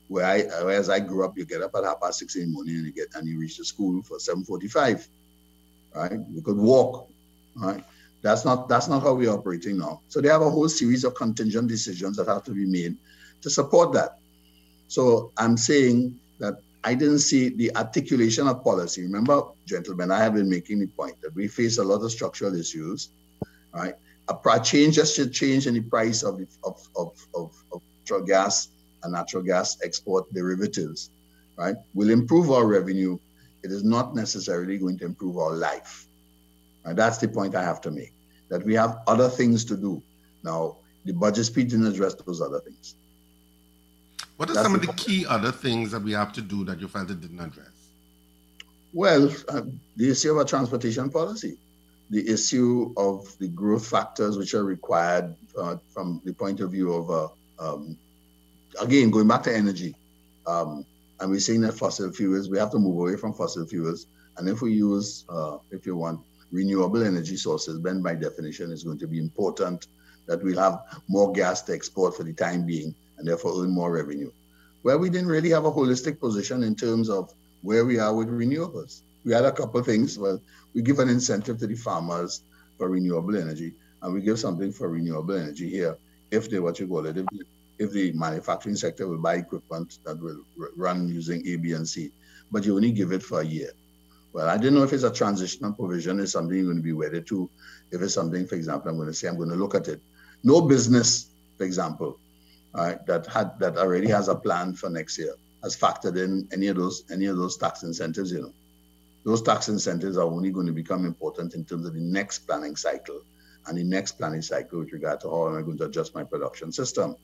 Where 0.08 0.26
I, 0.26 0.42
whereas 0.64 0.90
I 0.90 1.00
grew 1.00 1.24
up, 1.24 1.38
you 1.38 1.46
get 1.46 1.62
up 1.62 1.74
at 1.74 1.84
half 1.84 2.00
past 2.00 2.18
six 2.18 2.36
in 2.36 2.42
the 2.42 2.48
morning 2.48 2.76
and 2.76 2.86
you 2.86 2.92
get 2.92 3.14
and 3.14 3.26
you 3.26 3.38
reach 3.38 3.56
the 3.56 3.64
school 3.64 4.02
for 4.02 4.18
7:45. 4.18 5.08
Right? 5.94 6.18
You 6.30 6.42
could 6.42 6.58
walk. 6.58 7.08
Right? 7.54 7.82
That's 8.22 8.44
not 8.44 8.68
that's 8.68 8.88
not 8.88 9.02
how 9.02 9.14
we're 9.14 9.32
operating 9.32 9.78
now. 9.78 10.00
So 10.08 10.20
they 10.20 10.28
have 10.28 10.42
a 10.42 10.50
whole 10.50 10.68
series 10.68 11.04
of 11.04 11.14
contingent 11.14 11.68
decisions 11.68 12.16
that 12.16 12.28
have 12.28 12.44
to 12.44 12.52
be 12.52 12.66
made 12.66 12.96
to 13.42 13.50
support 13.50 13.92
that. 13.92 14.18
So 14.86 15.32
I'm 15.36 15.56
saying 15.56 16.18
that 16.38 16.54
I 16.84 16.94
didn't 16.94 17.20
see 17.20 17.48
the 17.50 17.74
articulation 17.76 18.46
of 18.48 18.62
policy. 18.62 19.02
Remember, 19.02 19.42
gentlemen, 19.66 20.10
I 20.10 20.18
have 20.18 20.34
been 20.34 20.48
making 20.48 20.80
the 20.80 20.86
point 20.86 21.20
that 21.22 21.34
we 21.34 21.48
face 21.48 21.78
a 21.78 21.84
lot 21.84 22.02
of 22.02 22.10
structural 22.10 22.54
issues, 22.54 23.10
right? 23.72 23.94
A 24.28 24.60
change 24.60 24.96
just 24.96 25.16
should 25.16 25.32
change 25.32 25.66
in 25.66 25.74
the 25.74 25.80
price 25.80 26.22
of, 26.22 26.40
of, 26.64 26.88
of, 26.96 27.26
of, 27.34 27.64
of 27.72 27.82
natural 28.00 28.22
gas 28.22 28.68
and 29.02 29.12
natural 29.12 29.42
gas 29.42 29.78
export 29.82 30.32
derivatives, 30.32 31.10
right? 31.56 31.76
Will 31.94 32.10
improve 32.10 32.50
our 32.50 32.66
revenue. 32.66 33.18
It 33.62 33.70
is 33.70 33.84
not 33.84 34.14
necessarily 34.14 34.78
going 34.78 34.98
to 34.98 35.04
improve 35.04 35.38
our 35.38 35.52
life. 35.52 36.06
And 36.84 36.96
that's 36.96 37.18
the 37.18 37.28
point 37.28 37.54
I 37.54 37.62
have 37.62 37.80
to 37.82 37.90
make. 37.90 38.12
That 38.48 38.64
we 38.64 38.74
have 38.74 38.98
other 39.06 39.28
things 39.28 39.64
to 39.66 39.76
do. 39.76 40.02
Now, 40.42 40.76
the 41.04 41.12
budget 41.12 41.46
speech 41.46 41.70
didn't 41.70 41.86
address 41.86 42.14
those 42.14 42.40
other 42.40 42.60
things. 42.60 42.94
What 44.36 44.50
are 44.50 44.54
That's 44.54 44.66
some 44.66 44.74
of 44.74 44.80
the 44.80 44.92
key 44.94 45.24
other 45.26 45.52
things 45.52 45.90
that 45.92 46.02
we 46.02 46.12
have 46.12 46.32
to 46.34 46.40
do 46.40 46.64
that 46.64 46.80
you 46.80 46.88
felt 46.88 47.10
it 47.10 47.20
didn't 47.20 47.40
address? 47.40 47.70
Well, 48.92 49.32
uh, 49.48 49.62
the 49.96 50.10
issue 50.10 50.32
of 50.32 50.38
a 50.38 50.44
transportation 50.44 51.10
policy, 51.10 51.56
the 52.10 52.28
issue 52.28 52.92
of 52.96 53.36
the 53.38 53.48
growth 53.48 53.86
factors 53.86 54.36
which 54.36 54.52
are 54.54 54.64
required 54.64 55.34
uh, 55.58 55.76
from 55.94 56.20
the 56.24 56.34
point 56.34 56.60
of 56.60 56.70
view 56.70 56.92
of, 56.92 57.10
uh, 57.10 57.28
um, 57.58 57.96
again, 58.80 59.10
going 59.10 59.28
back 59.28 59.44
to 59.44 59.54
energy. 59.54 59.94
Um, 60.46 60.84
and 61.20 61.30
we're 61.30 61.40
saying 61.40 61.62
that 61.62 61.72
fossil 61.72 62.12
fuels, 62.12 62.50
we 62.50 62.58
have 62.58 62.70
to 62.72 62.78
move 62.78 62.98
away 62.98 63.16
from 63.16 63.32
fossil 63.32 63.64
fuels. 63.64 64.06
And 64.36 64.48
if 64.48 64.60
we 64.60 64.72
use, 64.72 65.24
uh, 65.28 65.58
if 65.70 65.86
you 65.86 65.96
want, 65.96 66.20
renewable 66.52 67.02
energy 67.02 67.36
sources, 67.36 67.80
then 67.80 68.02
by 68.02 68.14
definition, 68.14 68.70
it's 68.70 68.84
going 68.84 68.98
to 68.98 69.08
be 69.08 69.18
important 69.18 69.88
that 70.26 70.42
we'll 70.44 70.60
have 70.60 70.80
more 71.08 71.32
gas 71.32 71.62
to 71.62 71.72
export 71.72 72.16
for 72.16 72.22
the 72.22 72.32
time 72.32 72.64
being 72.64 72.94
and 73.18 73.26
therefore 73.26 73.62
earn 73.62 73.70
more 73.70 73.92
revenue. 73.92 74.30
Well, 74.84 74.98
we 74.98 75.10
didn't 75.10 75.28
really 75.28 75.50
have 75.50 75.64
a 75.64 75.72
holistic 75.72 76.20
position 76.20 76.62
in 76.62 76.74
terms 76.74 77.08
of 77.08 77.32
where 77.62 77.84
we 77.84 77.98
are 77.98 78.14
with 78.14 78.28
renewables. 78.28 79.02
We 79.24 79.32
had 79.32 79.44
a 79.44 79.52
couple 79.52 79.80
of 79.80 79.86
things. 79.86 80.18
Well, 80.18 80.40
we 80.74 80.82
give 80.82 80.98
an 80.98 81.08
incentive 81.08 81.58
to 81.58 81.66
the 81.66 81.74
farmers 81.74 82.42
for 82.76 82.88
renewable 82.88 83.36
energy, 83.36 83.72
and 84.02 84.12
we 84.12 84.20
give 84.20 84.38
something 84.38 84.72
for 84.72 84.88
renewable 84.88 85.36
energy 85.36 85.68
here 85.68 85.96
if 86.30 86.50
they 86.50 86.58
what 86.58 86.80
you 86.80 86.88
call 86.88 87.06
it, 87.06 87.16
if, 87.16 87.26
if 87.78 87.92
the 87.92 88.12
manufacturing 88.12 88.74
sector 88.74 89.06
will 89.06 89.18
buy 89.18 89.34
equipment 89.34 89.98
that 90.04 90.18
will 90.20 90.42
run 90.76 91.08
using 91.08 91.46
A, 91.46 91.56
B, 91.56 91.72
and 91.72 91.88
C, 91.88 92.10
but 92.50 92.64
you 92.64 92.74
only 92.74 92.90
give 92.90 93.12
it 93.12 93.22
for 93.22 93.40
a 93.40 93.44
year. 93.44 93.70
Well, 94.32 94.48
I 94.48 94.56
didn't 94.56 94.74
know 94.74 94.82
if 94.82 94.92
it's 94.92 95.02
a 95.02 95.12
transitional 95.12 95.72
provision, 95.72 96.20
it's 96.20 96.32
something 96.32 96.56
you're 96.56 96.66
going 96.66 96.76
to 96.78 96.82
be 96.82 96.92
wedded 96.92 97.26
to. 97.28 97.50
If 97.90 98.00
it's 98.00 98.14
something, 98.14 98.46
for 98.46 98.54
example, 98.54 98.90
I'm 98.90 98.96
going 98.96 99.08
to 99.08 99.14
say 99.14 99.28
I'm 99.28 99.36
going 99.36 99.50
to 99.50 99.56
look 99.56 99.74
at 99.74 99.88
it. 99.88 100.00
No 100.42 100.62
business, 100.62 101.30
for 101.58 101.64
example, 101.64 102.18
that 102.74 103.26
had 103.26 103.58
that 103.58 103.76
already 103.76 104.08
has 104.08 104.28
a 104.28 104.34
plan 104.34 104.74
for 104.74 104.88
next 104.88 105.18
year 105.18 105.34
has 105.62 105.76
factored 105.76 106.16
in 106.22 106.48
any 106.52 106.68
of 106.68 106.76
those 106.76 107.04
any 107.10 107.26
of 107.26 107.36
those 107.36 107.56
tax 107.56 107.82
incentives. 107.82 108.32
You 108.32 108.42
know, 108.42 108.52
those 109.24 109.42
tax 109.42 109.68
incentives 109.68 110.16
are 110.16 110.26
only 110.26 110.50
going 110.50 110.66
to 110.66 110.72
become 110.72 111.04
important 111.06 111.54
in 111.54 111.64
terms 111.64 111.86
of 111.86 111.94
the 111.94 112.00
next 112.00 112.40
planning 112.40 112.76
cycle 112.76 113.20
and 113.66 113.78
the 113.78 113.84
next 113.84 114.12
planning 114.12 114.42
cycle 114.42 114.80
with 114.80 114.92
regard 114.92 115.20
to 115.20 115.30
how 115.30 115.48
am 115.48 115.58
I 115.58 115.62
going 115.62 115.78
to 115.78 115.84
adjust 115.84 116.14
my 116.14 116.24
production 116.24 116.72
system. 116.72 117.16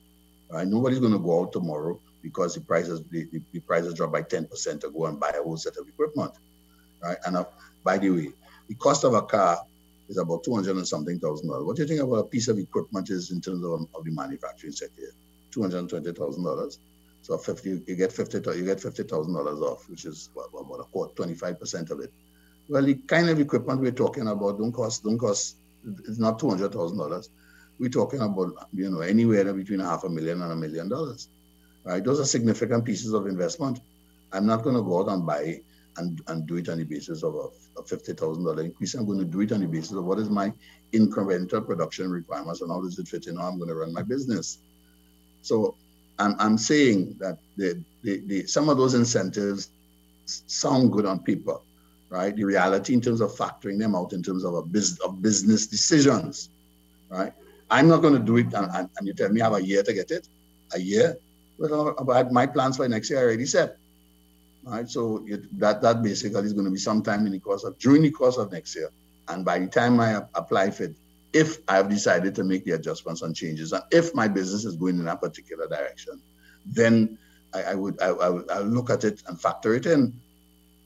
Right? 0.49 0.67
Nobody's 0.67 0.99
going 0.99 1.13
to 1.13 1.19
go 1.19 1.41
out 1.41 1.51
tomorrow 1.51 1.99
because 2.21 2.55
the 2.55 2.61
prices 2.61 3.03
the, 3.11 3.27
the, 3.31 3.41
the 3.51 3.59
prices 3.59 3.93
drop 3.93 4.13
by 4.13 4.23
10% 4.23 4.81
to 4.81 4.89
go 4.89 5.05
and 5.05 5.19
buy 5.19 5.29
a 5.29 5.43
whole 5.43 5.57
set 5.57 5.77
of 5.77 5.87
equipment. 5.87 6.31
Right? 7.01 7.17
And 7.25 7.37
uh, 7.37 7.45
by 7.83 7.97
the 7.97 8.09
way, 8.09 8.31
the 8.67 8.75
cost 8.75 9.03
of 9.03 9.13
a 9.13 9.21
car 9.21 9.59
is 10.07 10.17
about 10.17 10.43
200 10.43 10.75
and 10.75 10.87
something 10.87 11.19
thousand 11.19 11.47
dollars. 11.47 11.65
What 11.65 11.75
do 11.75 11.83
you 11.83 11.87
think 11.87 12.01
about 12.01 12.15
a 12.15 12.23
piece 12.23 12.47
of 12.47 12.57
equipment 12.57 13.09
is 13.09 13.31
in 13.31 13.41
terms 13.41 13.63
of, 13.63 13.87
of 13.95 14.03
the 14.05 14.11
manufacturing 14.11 14.73
sector? 14.73 15.13
two 15.51 15.61
hundred 15.61 15.79
and 15.79 15.89
twenty 15.89 16.11
thousand 16.11 16.43
dollars. 16.43 16.79
So 17.21 17.37
fifty, 17.37 17.81
you 17.85 17.95
get 17.95 18.11
fifty, 18.11 18.37
you 18.37 18.65
get 18.65 18.81
fifty 18.81 19.03
thousand 19.03 19.33
dollars 19.33 19.59
off, 19.59 19.89
which 19.89 20.05
is 20.05 20.29
what, 20.33 20.49
about 20.53 20.79
a 20.79 20.83
quarter, 20.83 21.13
twenty 21.15 21.33
five 21.33 21.59
percent 21.59 21.89
of 21.91 21.99
it. 21.99 22.11
Well, 22.67 22.83
the 22.83 22.95
kind 22.95 23.29
of 23.29 23.39
equipment 23.39 23.81
we're 23.81 23.91
talking 23.91 24.27
about 24.27 24.57
don't 24.57 24.71
cost, 24.71 25.03
don't 25.03 25.17
cost. 25.17 25.57
It's 26.07 26.19
not 26.19 26.39
two 26.39 26.49
hundred 26.49 26.73
thousand 26.73 26.97
dollars. 26.97 27.29
We're 27.79 27.89
talking 27.89 28.21
about 28.21 28.69
you 28.73 28.89
know 28.89 29.01
anywhere 29.01 29.53
between 29.53 29.81
a 29.81 29.85
half 29.85 30.03
a 30.03 30.09
million 30.09 30.41
and 30.41 30.51
a 30.51 30.55
million 30.55 30.89
dollars. 30.89 31.29
Right? 31.83 32.03
Those 32.03 32.19
are 32.19 32.25
significant 32.25 32.85
pieces 32.85 33.13
of 33.13 33.25
investment. 33.27 33.79
I'm 34.31 34.45
not 34.45 34.63
going 34.63 34.75
to 34.75 34.81
go 34.81 35.01
out 35.01 35.09
and 35.09 35.25
buy 35.25 35.61
and, 35.99 36.21
and 36.27 36.47
do 36.47 36.57
it 36.57 36.69
on 36.69 36.77
the 36.77 36.83
basis 36.83 37.23
of 37.23 37.35
a, 37.35 37.79
a 37.79 37.83
$50,000 37.83 38.63
increase. 38.63 38.95
I'm 38.95 39.05
going 39.05 39.19
to 39.19 39.25
do 39.25 39.41
it 39.41 39.51
on 39.51 39.59
the 39.59 39.67
basis 39.67 39.91
of 39.91 40.05
what 40.05 40.17
is 40.17 40.29
my 40.29 40.51
incremental 40.93 41.65
production 41.65 42.09
requirements 42.09 42.61
and 42.61 42.71
how 42.71 42.81
does 42.81 42.97
it 42.97 43.07
fit 43.07 43.27
in 43.27 43.37
how 43.37 43.47
I'm 43.47 43.57
going 43.57 43.69
to 43.69 43.75
run 43.75 43.93
my 43.93 44.01
business. 44.01 44.59
So 45.41 45.75
I'm, 46.17 46.35
I'm 46.39 46.57
saying 46.57 47.15
that 47.19 47.37
the, 47.57 47.83
the, 48.03 48.21
the, 48.25 48.47
some 48.47 48.69
of 48.69 48.77
those 48.77 48.93
incentives 48.93 49.69
sound 50.25 50.91
good 50.91 51.05
on 51.05 51.19
paper, 51.19 51.57
right? 52.09 52.35
The 52.35 52.43
reality 52.43 52.93
in 52.93 53.01
terms 53.01 53.21
of 53.21 53.35
factoring 53.35 53.79
them 53.79 53.95
out 53.95 54.13
in 54.13 54.23
terms 54.23 54.43
of 54.43 54.53
a 54.53 54.63
business 54.63 54.99
of 55.01 55.21
business 55.21 55.67
decisions, 55.67 56.49
right? 57.09 57.33
I'm 57.69 57.87
not 57.87 58.01
going 58.01 58.13
to 58.13 58.19
do 58.19 58.37
it, 58.37 58.53
and, 58.53 58.89
and, 58.97 59.07
you 59.07 59.13
tell 59.13 59.29
me 59.29 59.41
I 59.41 59.45
have 59.45 59.53
a 59.53 59.63
year 59.63 59.83
to 59.83 59.93
get 59.93 60.09
it, 60.11 60.27
a 60.73 60.79
year. 60.79 61.17
Well, 61.59 61.89
about 61.97 62.31
my 62.31 62.47
plans 62.47 62.77
for 62.77 62.87
next 62.87 63.09
year 63.09 63.19
I 63.19 63.23
already 63.23 63.45
set, 63.45 63.77
right? 64.69 64.89
So 64.89 65.25
it, 65.27 65.59
that 65.59 65.81
that 65.81 66.01
basically 66.03 66.43
is 66.43 66.53
going 66.53 66.65
to 66.65 66.71
be 66.71 66.77
sometime 66.77 67.25
in 67.25 67.31
the 67.31 67.39
course 67.39 67.63
of 67.63 67.77
during 67.79 68.01
the 68.01 68.11
course 68.11 68.37
of 68.37 68.51
next 68.51 68.75
year, 68.75 68.89
and 69.27 69.43
by 69.43 69.59
the 69.59 69.67
time 69.67 69.99
I 69.99 70.21
apply 70.35 70.71
for 70.71 70.83
it, 70.83 70.95
if 71.33 71.57
I've 71.67 71.89
decided 71.89 72.35
to 72.35 72.43
make 72.43 72.65
the 72.65 72.71
adjustments 72.71 73.21
and 73.21 73.35
changes, 73.35 73.73
and 73.73 73.83
if 73.91 74.13
my 74.15 74.27
business 74.27 74.65
is 74.65 74.75
going 74.75 74.99
in 74.99 75.07
a 75.07 75.15
particular 75.15 75.67
direction, 75.67 76.21
then 76.65 77.17
I, 77.53 77.63
I 77.63 77.75
would 77.75 78.01
I, 78.01 78.07
I, 78.07 78.29
would 78.29 78.49
I'll 78.49 78.63
look 78.63 78.89
at 78.89 79.03
it 79.03 79.23
and 79.27 79.39
factor 79.39 79.73
it 79.75 79.85
in. 79.85 80.13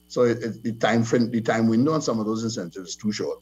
So 0.08 0.24
it, 0.24 0.44
it, 0.44 0.64
the 0.64 0.74
time 0.74 1.04
frame, 1.04 1.32
the 1.32 1.42
time 1.42 1.68
window 1.68 1.94
on 1.94 2.02
some 2.02 2.20
of 2.20 2.26
those 2.26 2.44
incentives 2.44 2.90
is 2.90 2.96
too 2.96 3.12
short. 3.12 3.40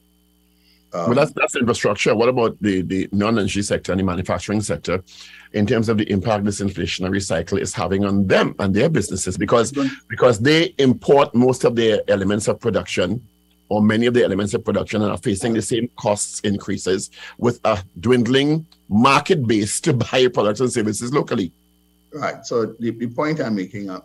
Um, 0.94 1.06
well, 1.06 1.14
that's 1.14 1.32
that's 1.32 1.56
infrastructure. 1.56 2.14
What 2.14 2.28
about 2.28 2.56
the 2.60 2.82
the 2.82 3.08
non-energy 3.12 3.62
sector 3.62 3.92
and 3.92 4.00
the 4.00 4.04
manufacturing 4.04 4.60
sector, 4.60 5.02
in 5.52 5.66
terms 5.66 5.88
of 5.88 5.96
the 5.98 6.10
impact 6.10 6.44
this 6.44 6.60
inflationary 6.60 7.22
cycle 7.22 7.58
is 7.58 7.72
having 7.72 8.04
on 8.04 8.26
them 8.26 8.54
and 8.58 8.74
their 8.74 8.90
businesses? 8.90 9.38
Because 9.38 9.72
because 10.08 10.38
they 10.40 10.74
import 10.78 11.34
most 11.34 11.64
of 11.64 11.76
their 11.76 12.02
elements 12.08 12.46
of 12.46 12.60
production 12.60 13.26
or 13.72 13.80
many 13.80 14.04
of 14.04 14.12
the 14.12 14.22
elements 14.22 14.52
of 14.52 14.62
production 14.62 15.00
and 15.00 15.10
are 15.10 15.16
facing 15.16 15.54
the 15.54 15.62
same 15.62 15.88
costs 15.96 16.40
increases 16.40 17.10
with 17.38 17.58
a 17.64 17.82
dwindling 18.00 18.66
market 18.90 19.46
base 19.46 19.80
to 19.80 19.94
buy 20.12 20.28
products 20.28 20.60
and 20.60 20.70
services 20.70 21.10
locally. 21.14 21.50
Right. 22.12 22.44
So 22.44 22.66
the, 22.78 22.90
the 22.90 23.06
point 23.06 23.40
I'm 23.40 23.54
making, 23.54 23.88
uh, 23.88 24.00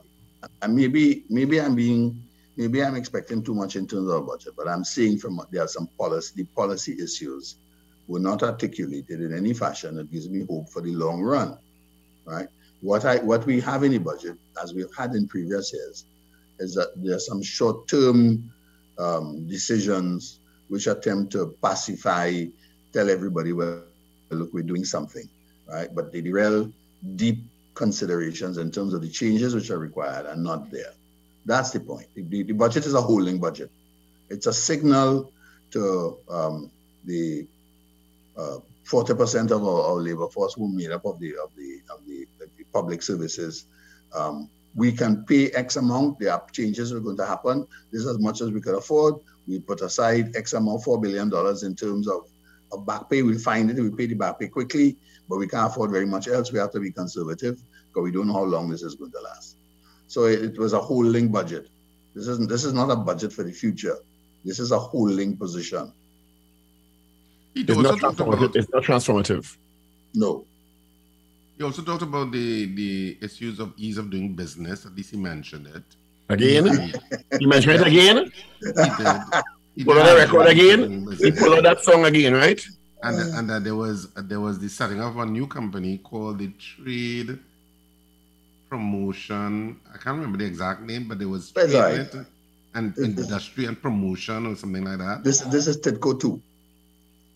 and 0.61 0.73
maybe 0.73 1.25
maybe 1.29 1.59
I'm 1.59 1.75
being 1.75 2.23
maybe 2.57 2.83
I'm 2.83 2.95
expecting 2.95 3.43
too 3.43 3.53
much 3.53 3.75
in 3.75 3.87
terms 3.87 4.09
of 4.09 4.27
budget, 4.27 4.53
but 4.57 4.67
I'm 4.67 4.83
seeing 4.83 5.17
from 5.17 5.39
there 5.51 5.63
are 5.63 5.67
some 5.67 5.87
policy 5.97 6.33
the 6.35 6.43
policy 6.55 6.97
issues 7.01 7.55
were 8.07 8.19
not 8.19 8.43
articulated 8.43 9.21
in 9.21 9.33
any 9.33 9.53
fashion 9.53 9.95
that 9.95 10.11
gives 10.11 10.29
me 10.29 10.45
hope 10.49 10.69
for 10.69 10.81
the 10.81 10.91
long 10.91 11.21
run. 11.21 11.57
Right. 12.25 12.47
What 12.81 13.05
I 13.05 13.17
what 13.17 13.45
we 13.45 13.61
have 13.61 13.83
in 13.83 13.91
the 13.91 13.99
budget, 13.99 14.37
as 14.61 14.73
we've 14.73 14.93
had 14.97 15.11
in 15.13 15.27
previous 15.27 15.71
years, 15.73 16.05
is 16.59 16.73
that 16.75 16.91
there 16.97 17.15
are 17.15 17.19
some 17.19 17.41
short-term 17.41 18.51
um, 18.97 19.47
decisions 19.47 20.39
which 20.67 20.87
attempt 20.87 21.31
to 21.31 21.55
pacify, 21.63 22.45
tell 22.91 23.09
everybody, 23.09 23.53
well, 23.53 23.83
look, 24.31 24.51
we're 24.53 24.63
doing 24.63 24.83
something, 24.83 25.27
right? 25.67 25.93
But 25.93 26.11
the 26.11 26.29
real 26.29 26.71
deep 27.15 27.45
considerations 27.73 28.57
in 28.57 28.71
terms 28.71 28.93
of 28.93 29.01
the 29.01 29.09
changes 29.09 29.55
which 29.55 29.69
are 29.69 29.79
required 29.79 30.25
are 30.25 30.35
not 30.35 30.69
there. 30.71 30.93
That's 31.47 31.71
the 31.71 31.79
point. 31.79 32.07
The, 32.13 32.43
the 32.43 32.53
budget 32.53 32.85
is 32.85 32.93
a 32.93 33.01
holding 33.01 33.39
budget. 33.39 33.71
It's 34.29 34.47
a 34.47 34.53
signal 34.53 35.31
to 35.71 36.17
um, 36.29 36.69
the 37.05 37.47
uh, 38.37 38.57
40% 38.85 39.51
of 39.51 39.63
our, 39.63 39.81
our, 39.81 39.99
labor 40.01 40.27
force 40.27 40.53
who 40.53 40.67
made 40.67 40.91
up 40.91 41.05
of 41.05 41.19
the 41.19 41.33
of 41.43 41.49
the 41.57 41.81
of 41.91 42.05
the, 42.05 42.27
the 42.39 42.63
public 42.71 43.01
services 43.01 43.65
um, 44.13 44.49
we 44.75 44.91
can 44.91 45.25
pay 45.25 45.49
X 45.51 45.77
amount. 45.77 46.19
There 46.19 46.31
are 46.31 46.45
changes 46.51 46.93
are 46.93 46.99
going 46.99 47.17
to 47.17 47.25
happen. 47.25 47.65
This 47.91 48.01
is 48.01 48.07
as 48.07 48.19
much 48.19 48.41
as 48.41 48.51
we 48.51 48.61
could 48.61 48.75
afford. 48.75 49.15
We 49.47 49.59
put 49.59 49.81
aside 49.81 50.35
X 50.35 50.53
amount, 50.53 50.83
$4 50.83 51.01
billion 51.01 51.31
in 51.65 51.75
terms 51.75 52.07
of, 52.07 52.27
of 52.71 52.85
back 52.85 53.09
pay. 53.09 53.23
We'll 53.23 53.39
find 53.39 53.71
it. 53.71 53.81
We 53.81 53.89
pay 53.89 54.05
the 54.05 54.13
back 54.13 54.39
pay 54.39 54.47
quickly, 54.47 54.97
but 55.27 55.37
we 55.37 55.47
can't 55.47 55.71
afford 55.71 55.91
very 55.91 56.05
much 56.05 56.27
else. 56.27 56.51
We 56.51 56.59
have 56.59 56.71
to 56.73 56.79
be 56.79 56.91
conservative 56.91 57.61
because 57.87 58.03
we 58.03 58.11
don't 58.11 58.27
know 58.27 58.33
how 58.33 58.43
long 58.43 58.69
this 58.69 58.83
is 58.83 58.95
going 58.95 59.11
to 59.11 59.21
last. 59.21 59.57
So 60.07 60.25
it, 60.25 60.43
it 60.43 60.57
was 60.57 60.73
a 60.73 60.79
holding 60.79 61.29
budget. 61.29 61.67
This 62.15 62.27
isn't 62.27 62.49
this 62.49 62.63
is 62.63 62.73
not 62.73 62.89
a 62.89 62.95
budget 62.95 63.31
for 63.33 63.43
the 63.43 63.51
future. 63.51 63.95
This 64.43 64.59
is 64.59 64.71
a 64.71 64.79
holding 64.79 65.37
position. 65.37 65.91
It's 67.53 67.77
not, 67.77 67.97
transformative. 67.99 68.55
it's 68.55 68.71
not 68.71 68.83
transformative. 68.83 69.55
No. 70.13 70.45
He 71.57 71.63
also 71.63 71.81
talked 71.81 72.03
about 72.03 72.31
the, 72.31 72.65
the 72.75 73.17
issues 73.19 73.59
of 73.59 73.73
ease 73.77 73.97
of 73.97 74.11
doing 74.11 74.35
business. 74.35 74.85
At 74.85 74.95
least 74.95 75.11
he 75.11 75.17
mentioned 75.17 75.67
it. 75.67 75.83
Again? 76.29 76.93
he 77.39 77.45
mentioned 77.47 77.81
it 77.81 77.87
again? 77.87 78.31
He 78.59 78.71
did. 78.71 79.43
He 79.75 79.83
pull 79.83 79.99
out 79.99 80.05
the 80.05 80.15
record 80.15 80.47
again? 80.47 81.07
He 81.19 81.31
pull 81.31 81.53
out 81.53 81.63
that 81.63 81.83
song 81.83 82.05
again, 82.05 82.33
right? 82.33 82.63
And 83.03 83.35
and 83.35 83.51
uh, 83.51 83.59
there 83.59 83.75
was 83.75 84.07
uh, 84.15 84.23
there 84.25 84.39
was 84.39 84.57
the 84.57 84.69
setting 84.69 84.99
up 84.99 85.11
of 85.11 85.19
a 85.19 85.25
new 85.25 85.45
company 85.45 85.99
called 85.99 86.39
the 86.39 86.51
Trade 86.57 87.37
Promotion. 88.69 89.79
I 89.93 89.97
can't 89.97 90.17
remember 90.17 90.37
the 90.37 90.45
exact 90.45 90.81
name, 90.81 91.07
but 91.07 91.19
there 91.19 91.27
was 91.29 91.51
That's 91.51 91.73
right. 91.73 91.93
in 91.95 92.01
it 92.01 92.15
and 92.75 92.97
industry 92.97 93.65
and 93.65 93.81
promotion 93.81 94.45
or 94.45 94.55
something 94.55 94.83
like 94.83 94.97
that. 94.99 95.23
This 95.23 95.39
this 95.41 95.67
is 95.67 95.77
TIDCO 95.79 96.19
two. 96.19 96.41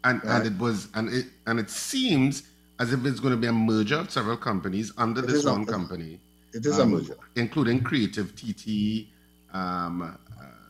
and 0.04 0.24
Right. 0.24 0.36
and 0.38 0.48
it 0.48 0.58
was 0.60 0.88
and 0.94 1.10
it 1.10 1.26
and 1.48 1.60
it 1.60 1.70
seems 1.70 2.44
as 2.80 2.92
if 2.94 3.06
it's 3.06 3.20
going 3.20 3.32
to 3.34 3.40
be 3.40 3.48
a 3.48 3.54
merger 3.54 3.96
of 3.98 4.10
several 4.12 4.38
companies 4.38 4.92
under 4.98 5.22
It 5.24 5.28
this 5.28 5.36
is 5.38 5.46
a- 5.46 5.52
one 5.52 5.66
company, 5.66 6.20
It 6.54 6.66
is 6.66 6.78
a 6.80 6.84
um, 6.84 6.92
merger. 6.92 7.18
including 7.36 7.82
Creative 7.82 8.28
TT 8.36 9.08
um, 9.54 10.02
uh, 10.02 10.16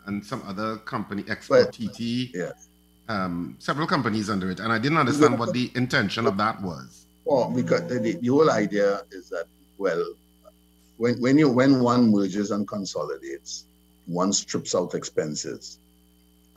and 0.08 0.24
some 0.26 0.42
other 0.48 0.78
company, 0.78 1.24
Export 1.28 1.66
But- 1.66 1.74
TT. 1.74 2.32
yeah. 2.34 2.52
Um, 3.10 3.56
several 3.60 3.88
companies 3.88 4.30
under 4.30 4.50
it, 4.52 4.60
and 4.60 4.72
I 4.72 4.78
didn't 4.80 4.98
understand 5.00 5.38
what 5.40 5.54
the 5.54 5.70
intention 5.76 6.28
of 6.28 6.38
that 6.38 6.62
was. 6.62 7.06
Well, 7.26 7.52
because 7.52 7.82
the, 7.90 8.00
the 8.22 8.28
whole 8.28 8.50
idea 8.50 9.02
is 9.12 9.30
that 9.30 9.46
well, 9.78 10.04
when 11.02 11.20
when 11.20 11.36
you 11.40 11.50
when 11.50 11.80
one 11.82 12.12
merges 12.12 12.52
and 12.52 12.68
consolidates, 12.68 13.66
one 14.06 14.32
strips 14.32 14.76
out 14.76 14.94
expenses 14.94 15.80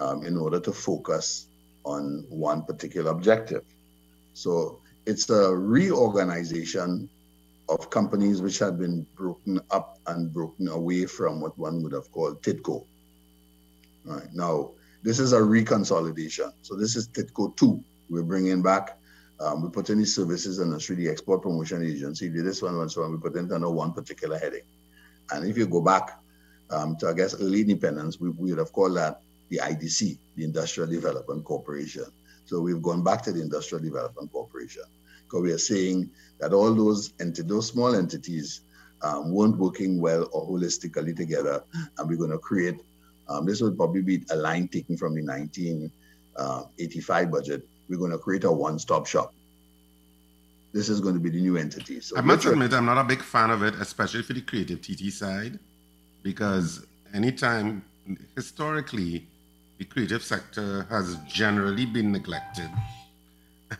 um, 0.01 0.27
in 0.27 0.37
order 0.37 0.61
to 0.61 0.71
focus 0.71 1.49
on 1.85 2.27
one 2.29 2.61
particular 2.63 3.11
objective. 3.11 3.65
So 4.35 4.81
it's 5.07 5.31
a 5.31 5.57
reorganization 5.57 7.09
of 7.71 7.89
companies 7.89 8.43
which 8.43 8.59
had 8.59 8.79
been 8.79 9.07
broken 9.17 9.61
up 9.71 9.99
and 10.09 10.31
broken 10.31 10.69
away 10.69 11.07
from 11.07 11.41
what 11.41 11.59
one 11.59 11.83
would 11.83 11.93
have 11.93 12.13
called 12.13 12.43
TIDCO. 12.43 12.85
Right 14.05 14.35
now, 14.35 14.73
this 15.03 15.21
is 15.21 15.33
a 15.33 15.41
reconsolidation. 15.41 16.53
So 16.61 16.77
this 16.77 16.97
is 16.97 17.09
TIDCO 17.09 17.57
two. 17.57 17.83
We're 18.11 18.23
bringing 18.23 18.61
back 18.61 18.99
um, 19.41 19.63
we 19.63 19.71
put 19.71 19.91
in 19.91 19.99
the 19.99 20.07
services 20.07 20.61
industry, 20.61 20.97
the 20.97 21.09
export 21.09 21.43
promotion 21.43 21.85
agency, 21.85 22.29
did 22.29 22.45
this 22.45 22.63
one 22.63 22.77
and 22.77 22.91
so 22.91 23.03
on. 23.03 23.13
We 23.13 23.19
put 23.19 23.37
it 23.37 23.51
under 23.51 23.71
one 23.71 23.93
particular 23.93 24.39
heading. 24.39 24.63
And 25.31 25.49
if 25.49 25.59
you 25.59 25.67
go 25.67 25.81
back 25.81 26.21
um, 26.71 26.97
to, 26.97 27.09
I 27.09 27.13
guess, 27.13 27.35
early 27.35 27.63
independence, 27.63 28.21
we, 28.21 28.31
we 28.31 28.51
would 28.51 28.59
have 28.59 28.73
called 28.73 28.97
that 28.97 29.21
the 29.49 29.59
IDC, 29.59 30.19
the 30.37 30.45
Industrial 30.45 30.89
Development 30.89 31.45
Corporation. 31.45 32.07
So 32.47 32.61
we've 32.61 32.83
gone 32.83 33.03
back 33.03 33.23
to 33.23 33.33
the 33.33 33.41
Industrial 33.41 33.83
Development 33.83 34.31
Corporation 34.31 34.85
because 35.25 35.43
we 35.43 35.51
are 35.53 35.59
saying 35.59 36.11
that 36.41 36.53
all 36.53 36.75
those 36.75 37.13
enti- 37.15 37.49
those 37.49 37.69
small 37.69 37.95
entities 37.95 38.61
um, 39.03 39.33
weren't 39.33 39.57
working 39.59 40.01
well 40.01 40.29
or 40.33 40.49
holistically 40.49 41.17
together, 41.17 41.63
and 41.99 42.09
we're 42.09 42.17
going 42.17 42.31
to 42.31 42.39
create. 42.39 42.81
Um, 43.29 43.45
this 43.47 43.61
would 43.63 43.77
probably 43.77 44.03
be 44.03 44.25
a 44.31 44.37
line 44.37 44.69
taken 44.69 44.97
from 44.97 45.15
the 45.15 45.23
1985 45.23 47.31
budget. 47.31 47.67
We're 47.89 47.99
going 47.99 48.13
to 48.13 48.19
create 48.19 48.45
a 48.45 48.53
one-stop 48.53 49.07
shop. 49.07 49.33
This 50.73 50.89
is 50.89 51.01
going 51.01 51.15
to 51.15 51.21
be 51.21 51.31
the 51.31 51.41
new 51.41 51.57
entity. 51.57 52.01
So 52.01 52.17
I 52.17 52.21
must 52.21 52.45
literally- 52.45 52.67
admit, 52.67 52.77
I'm 52.79 52.87
not 52.87 52.99
a 52.99 53.05
big 53.05 53.23
fan 53.23 53.51
of 53.51 53.63
it, 53.63 53.75
especially 53.77 54.23
for 54.23 54.33
the 54.33 54.41
creative 54.41 54.81
TT 54.81 55.13
side, 55.13 55.59
because 56.23 56.85
anytime 57.13 57.85
historically 58.35 59.27
the 59.79 59.85
creative 59.85 60.23
sector 60.23 60.87
has 60.91 61.17
generally 61.27 61.87
been 61.87 62.11
neglected, 62.13 62.71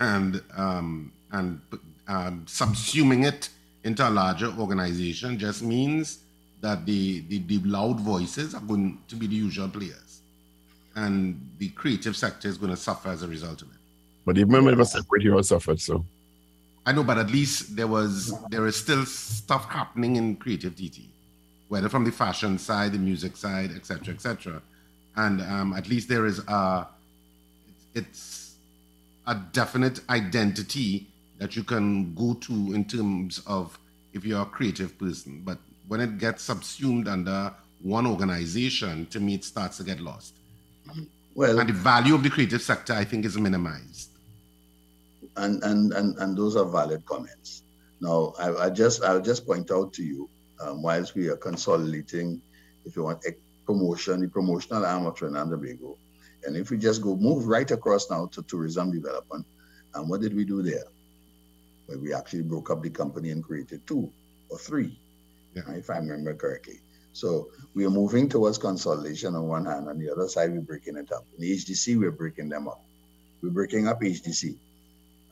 and 0.01 0.43
um, 0.57 1.13
and 1.33 1.61
um, 2.09 2.45
subsuming 2.47 3.27
it 3.27 3.49
into 3.85 4.07
a 4.09 4.11
larger 4.11 4.53
organization 4.59 5.39
just 5.39 5.63
means 5.63 6.19
that 6.61 6.87
the, 6.87 7.21
the 7.29 7.39
the 7.41 7.59
loud 7.69 8.01
voices 8.01 8.55
are 8.55 8.61
going 8.61 8.99
to 9.09 9.17
be 9.17 9.27
the 9.27 9.35
usual 9.35 9.69
players, 9.69 10.21
and 10.97 11.41
the 11.59 11.69
creative 11.71 12.17
sector 12.17 12.49
is 12.49 12.57
going 12.57 12.71
to 12.71 12.77
suffer 12.77 13.09
as 13.09 13.23
a 13.23 13.29
result 13.29 13.63
of 13.63 13.69
it. 13.69 13.74
But 14.25 14.39
even 14.39 14.65
when 14.65 14.75
it 14.75 14.79
was 14.79 14.93
separate, 14.93 15.23
you 15.23 15.35
all 15.35 15.43
suffered. 15.43 15.81
So 15.81 16.05
I 16.87 16.93
know, 16.93 17.03
but 17.05 17.19
at 17.19 17.31
least 17.31 17.77
there 17.77 17.87
was 17.87 18.35
there 18.49 18.67
is 18.67 18.77
still 18.77 19.05
stuff 19.07 19.69
happening 19.71 20.17
in 20.17 20.37
creative 20.37 20.77
TT, 20.77 21.03
whether 21.69 21.89
from 21.89 22.05
the 22.05 22.13
fashion 22.13 22.59
side, 22.59 22.93
the 22.93 22.99
music 22.99 23.37
side, 23.37 23.73
etc., 23.75 24.15
etc. 24.15 24.63
And 25.17 25.41
um, 25.43 25.73
at 25.75 25.89
least 25.89 26.09
there 26.09 26.27
is 26.27 26.41
a 26.49 26.87
it's, 27.69 27.87
it's 27.95 28.55
a 29.27 29.35
definite 29.53 30.01
identity 30.11 31.07
that 31.39 31.57
you 31.57 31.65
can 31.65 32.15
go 32.15 32.35
to 32.35 32.53
in 32.75 32.85
terms 32.85 33.43
of 33.47 33.79
if 34.13 34.25
you're 34.25 34.43
a 34.43 34.47
creative 34.47 34.99
person. 34.99 35.43
But 35.45 35.59
when 35.89 36.01
it 36.01 36.19
gets 36.19 36.45
subsumed 36.45 37.09
under 37.09 37.53
one 37.83 38.07
organization, 38.07 39.07
to 39.07 39.21
me, 39.21 39.35
it 39.35 39.45
starts 39.45 39.77
to 39.79 39.85
get 39.85 40.01
lost. 40.01 40.35
well, 41.35 41.59
And 41.59 41.69
the 41.69 41.75
value 41.75 42.15
of 42.15 42.23
the 42.23 42.31
creative 42.31 42.63
sector, 42.63 42.93
I 42.93 43.05
think, 43.05 43.25
is 43.25 43.37
minimized. 43.37 44.11
And 45.37 45.63
and 45.65 45.93
and, 45.93 46.17
and 46.19 46.37
those 46.37 46.57
are 46.57 46.65
valid 46.65 47.05
comments. 47.07 47.63
Now, 48.01 48.35
I, 48.39 48.67
I 48.67 48.71
just 48.71 49.03
I'll 49.03 49.21
just 49.23 49.47
point 49.47 49.71
out 49.71 49.93
to 49.95 50.03
you, 50.05 50.29
um, 50.61 50.83
whilst 50.83 51.15
we 51.15 51.29
are 51.29 51.37
consolidating, 51.37 52.43
if 52.85 52.97
you 52.97 53.05
want, 53.05 53.25
a 53.27 53.33
promotion, 53.67 54.21
the 54.21 54.29
promotional 54.29 54.85
arm 54.85 55.07
of 55.07 55.15
Trinidad 55.15 55.43
and 55.49 55.51
Tobago, 55.53 55.97
and 56.45 56.57
if 56.57 56.71
we 56.71 56.79
just 56.79 57.03
go 57.03 57.17
move 57.17 57.47
right 57.47 57.71
across 57.71 58.11
now 58.11 58.27
to 58.33 58.43
tourism 58.43 58.93
development, 58.93 59.47
and 59.95 60.09
what 60.09 60.21
did 60.21 60.35
we 60.35 60.45
do 60.45 60.63
there? 60.63 60.85
Well, 61.89 62.01
we 62.01 62.15
actually 62.15 62.43
broke 62.43 62.71
up 62.71 62.83
the 62.83 62.91
company 62.91 63.31
and 63.31 63.43
created 63.45 63.87
two 63.87 64.13
or 64.51 64.59
three, 64.59 64.99
Yeah. 65.55 65.63
right, 65.69 65.79
if 65.79 65.91
I 65.91 65.99
remember 65.99 66.35
correctly. 66.35 66.81
So 67.13 67.51
we 67.75 67.87
are 67.87 67.91
moving 67.91 68.29
towards 68.29 68.59
consolidation 68.59 69.35
on 69.35 69.47
one 69.47 69.67
hand, 69.67 69.89
on 69.89 69.99
the 69.99 70.11
other 70.11 70.29
side, 70.29 70.53
we're 70.53 70.61
breaking 70.63 70.97
it 70.97 71.13
up. 71.13 71.25
In 71.39 71.45
HDC, 71.45 71.99
we're 71.99 72.11
breaking 72.11 72.49
them 72.49 72.67
up. 72.69 72.83
We're 73.43 73.51
breaking 73.51 73.87
up 73.87 74.01
HDC. 74.01 74.59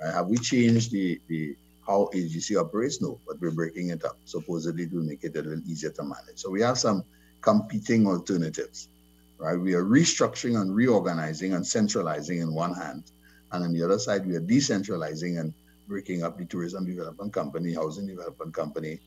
Uh, 0.03 0.13
have 0.13 0.27
we 0.27 0.37
changed 0.37 0.91
the, 0.91 1.21
the 1.29 1.57
how 1.87 2.09
HDC 2.15 2.59
operates? 2.61 3.01
No, 3.01 3.19
but 3.27 3.41
we're 3.41 3.51
breaking 3.51 3.91
it 3.91 4.05
up. 4.05 4.17
Supposedly 4.25 4.87
to 4.89 4.97
make 4.97 5.25
it 5.25 5.37
a 5.37 5.43
little 5.43 5.63
easier 5.67 5.91
to 5.91 6.03
manage. 6.03 6.37
So 6.37 6.51
we 6.51 6.63
have 6.63 6.79
some 6.79 7.05
competing 7.41 8.07
alternatives, 8.07 8.89
right? 9.39 9.59
We 9.59 9.75
are 9.75 9.85
restructuring 9.85 10.61
and 10.61 10.75
reorganizing 10.75 11.55
and 11.55 11.67
centralizing 11.67 12.39
in 12.39 12.55
one 12.55 12.75
hand, 12.75 13.05
and 13.53 13.65
on 13.65 13.73
the 13.73 13.83
other 13.83 13.99
side, 13.99 14.27
we 14.27 14.37
are 14.37 14.41
decentralizing 14.41 15.41
and 15.41 15.53
breaking 15.89 16.23
up 16.23 16.39
the 16.39 16.45
tourism 16.47 16.87
development 16.87 17.33
company, 17.33 17.75
housing 17.75 18.07
development 18.07 18.55
company. 18.55 19.01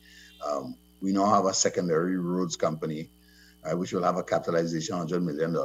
Um, 0.46 0.76
we 1.00 1.12
now 1.12 1.26
have 1.26 1.46
a 1.46 1.54
secondary 1.54 2.16
roads 2.16 2.56
company, 2.56 3.10
uh, 3.64 3.76
which 3.76 3.92
will 3.92 4.02
have 4.02 4.16
a 4.16 4.22
capitalization 4.22 4.94
of 4.94 5.08
$100 5.08 5.22
million. 5.22 5.56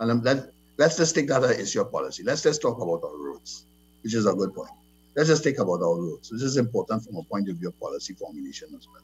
And 0.00 0.10
um, 0.10 0.22
let, 0.22 0.50
let's 0.78 0.96
just 0.96 1.14
take 1.14 1.28
that 1.28 1.42
as 1.44 1.74
your 1.74 1.84
policy. 1.84 2.22
Let's 2.22 2.42
just 2.42 2.62
talk 2.62 2.80
about 2.80 3.04
our 3.04 3.16
roads 3.16 3.66
which 4.04 4.14
is 4.14 4.26
a 4.26 4.34
good 4.34 4.54
point. 4.54 4.70
Let's 5.16 5.28
just 5.28 5.42
think 5.42 5.58
about 5.58 5.82
our 5.82 5.96
roads. 5.96 6.30
This 6.30 6.42
is 6.42 6.56
important 6.56 7.04
from 7.04 7.16
a 7.16 7.22
point 7.22 7.48
of 7.48 7.56
view 7.56 7.68
of 7.68 7.80
policy 7.80 8.14
formulation 8.14 8.68
as 8.76 8.86
well. 8.86 9.02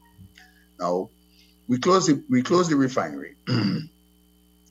Now, 0.79 1.11
we 1.69 1.79
close 1.79 2.07
the 2.07 2.23
we 2.29 2.43
close 2.43 2.69
the 2.69 2.77
refinery. 2.77 3.37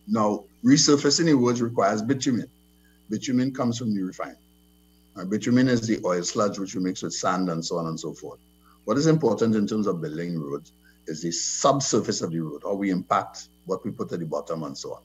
now, 0.07 0.43
resurfacing 0.63 1.25
the 1.25 1.33
roads 1.33 1.61
requires 1.61 2.01
bitumen. 2.01 2.49
Bitumen 3.09 3.53
comes 3.53 3.77
from 3.77 3.95
the 3.95 4.03
refinery. 4.03 4.37
Uh, 5.15 5.25
bitumen 5.25 5.67
is 5.67 5.87
the 5.87 5.99
oil 6.05 6.23
sludge 6.23 6.59
which 6.59 6.75
we 6.75 6.81
mix 6.81 7.01
with 7.01 7.13
sand 7.13 7.49
and 7.49 7.65
so 7.65 7.77
on 7.77 7.87
and 7.87 7.99
so 7.99 8.13
forth. 8.13 8.39
What 8.85 8.97
is 8.97 9.07
important 9.07 9.55
in 9.55 9.67
terms 9.67 9.87
of 9.87 10.01
building 10.01 10.39
roads 10.39 10.71
is 11.07 11.21
the 11.21 11.31
subsurface 11.31 12.21
of 12.21 12.31
the 12.31 12.39
road, 12.39 12.61
how 12.63 12.75
we 12.75 12.89
impact 12.89 13.49
what 13.65 13.83
we 13.83 13.91
put 13.91 14.11
at 14.11 14.19
the 14.19 14.25
bottom 14.25 14.63
and 14.63 14.77
so 14.77 14.93
on. 14.93 15.01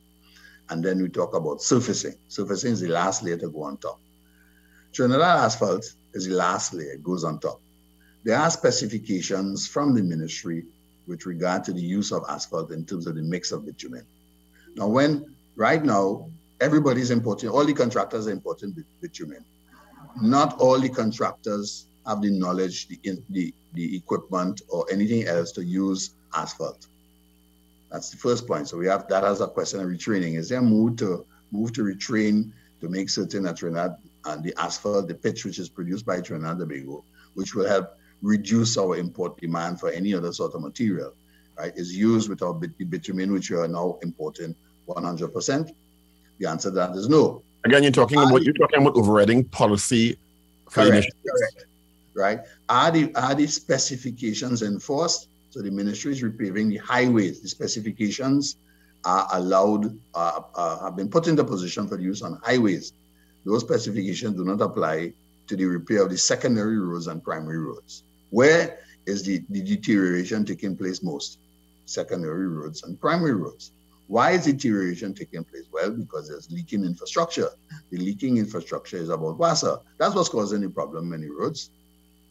And 0.71 0.85
then 0.85 1.01
we 1.03 1.09
talk 1.09 1.35
about 1.35 1.63
surfacing. 1.63 2.15
Surfacing 2.29 2.73
is 2.73 2.81
the 2.81 2.89
last 2.89 3.23
layer 3.23 3.37
to 3.37 3.49
go 3.49 3.65
on 3.65 3.77
top. 3.79 4.01
Trinidad 4.95 5.41
asphalt 5.41 5.85
is 6.15 6.29
the 6.29 6.35
last 6.35 6.73
layer, 6.73 6.97
goes 6.99 7.25
on 7.25 7.41
top. 7.41 7.61
There 8.23 8.39
are 8.39 8.49
specifications 8.49 9.67
from 9.67 9.95
the 9.95 10.03
ministry 10.03 10.65
with 11.09 11.27
regard 11.27 11.65
to 11.65 11.73
the 11.73 11.81
use 11.81 12.13
of 12.13 12.25
asphalt 12.29 12.71
in 12.71 12.87
terms 12.87 13.07
of 13.09 13.17
the 13.17 13.23
mix 13.23 13.51
of 13.51 13.67
bitumen. 13.67 14.07
Now, 14.77 14.87
when 14.87 15.35
right 15.57 15.85
now 15.85 16.31
everybody's 16.61 17.11
importing, 17.11 17.49
all 17.51 17.65
the 17.65 17.75
contractors 17.75 18.29
are 18.29 18.31
importing 18.31 18.71
bit- 18.71 18.87
bitumen. 19.01 19.45
Not 20.23 20.61
all 20.61 20.79
the 20.79 20.89
contractors 20.89 21.87
have 22.07 22.23
the 22.23 22.31
knowledge, 22.31 22.87
the, 22.87 23.01
the, 23.31 23.53
the 23.73 23.97
equipment, 23.97 24.63
or 24.69 24.87
anything 24.93 25.27
else 25.27 25.51
to 25.53 25.65
use 25.65 26.11
asphalt. 26.37 26.87
That's 27.91 28.11
the 28.11 28.17
first 28.17 28.47
point. 28.47 28.69
So 28.69 28.77
we 28.77 28.87
have 28.87 29.09
that 29.09 29.25
as 29.25 29.41
a 29.41 29.49
question 29.49 29.81
of 29.81 29.87
retraining. 29.87 30.37
Is 30.37 30.49
there 30.51 30.61
a 30.61 30.63
move 30.63 30.97
to 30.99 31.27
move 31.51 31.73
to 31.75 31.83
retrain 31.83 32.53
to 32.81 32.89
make 32.89 33.11
certain 33.11 33.43
that 33.45 33.57
Trinidad 33.57 33.97
and 34.27 34.43
the 34.43 34.55
asphalt, 34.59 35.09
the 35.09 35.15
pitch 35.15 35.45
which 35.45 35.59
is 35.59 35.69
produced 35.69 36.07
by 36.07 36.21
Trinidad 36.21 36.53
and 36.53 36.61
Tobago, 36.61 37.05
which 37.35 37.55
will 37.55 37.67
help 37.67 37.97
reduce 38.23 38.79
our 38.79 38.97
import 38.97 39.39
demand 39.39 39.81
for 39.81 39.91
any 39.91 40.15
other 40.15 40.33
sort 40.33 40.55
of 40.55 40.63
material, 40.63 41.13
right, 41.59 41.73
is 41.77 41.97
used 41.97 42.29
with 42.29 42.43
our 42.43 42.55
bit- 42.55 42.91
bitumen, 42.91 43.33
which 43.33 43.51
we 43.51 43.57
are 43.57 43.69
now 43.69 43.99
importing 44.03 44.55
100%? 44.89 45.71
The 46.39 46.47
answer 46.47 46.71
to 46.71 46.75
that 46.77 46.97
is 46.97 47.09
no. 47.09 47.43
again, 47.65 47.83
you're 47.83 47.93
talking 47.93 48.19
about 48.19 48.43
you're 48.43 48.55
talking 48.55 48.81
about 48.83 48.97
overriding 48.97 49.45
policy 49.45 50.19
Correct, 50.75 51.13
correct. 51.25 51.67
Right? 52.15 52.41
Are 52.69 52.91
the 52.91 53.15
are 53.15 53.35
the 53.35 53.47
specifications 53.47 54.63
enforced? 54.63 55.29
So 55.51 55.63
the 55.63 55.71
ministry 55.71 56.13
is 56.13 56.23
repaving 56.23 56.69
the 56.69 56.79
highways. 56.79 57.41
The 57.41 57.49
specifications 57.49 58.57
are 59.05 59.29
allowed, 59.33 59.97
uh, 60.15 60.41
uh, 60.55 60.85
have 60.85 60.97
been 60.97 61.09
put 61.09 61.29
into 61.29 61.45
position 61.45 61.87
for 61.87 62.01
use 62.01 62.23
on 62.23 62.41
highways. 62.43 62.93
Those 63.45 63.63
specifications 63.63 64.37
do 64.37 64.45
not 64.45 64.61
apply 64.61 65.13
to 65.47 65.57
the 65.57 65.67
repair 65.67 66.03
of 66.03 66.11
the 66.11 66.19
secondary 66.19 66.79
roads 66.79 67.07
and 67.07 67.23
primary 67.23 67.59
roads. 67.59 68.03
Where 68.31 68.79
is 69.07 69.23
the, 69.23 69.43
the 69.51 69.63
deterioration 69.63 70.45
taking 70.45 70.77
place 70.77 71.03
most 71.03 71.39
secondary 71.87 72.49
roads 72.49 72.83
and 72.83 73.01
primary 73.01 73.35
roads. 73.35 73.73
Why 74.07 74.33
is 74.33 74.45
deterioration 74.45 75.15
taking 75.15 75.45
place? 75.45 75.65
Well, 75.73 75.91
because 75.91 76.29
there's 76.29 76.51
leaking 76.51 76.85
infrastructure. 76.85 77.49
The 77.91 77.99
leaking 77.99 78.37
infrastructure 78.37 78.97
is 78.97 79.09
about 79.09 79.39
water. 79.39 79.79
That's 79.99 80.15
what's 80.15 80.29
causing 80.29 80.61
the 80.61 80.69
problem 80.69 81.11
many 81.11 81.29
roads, 81.29 81.71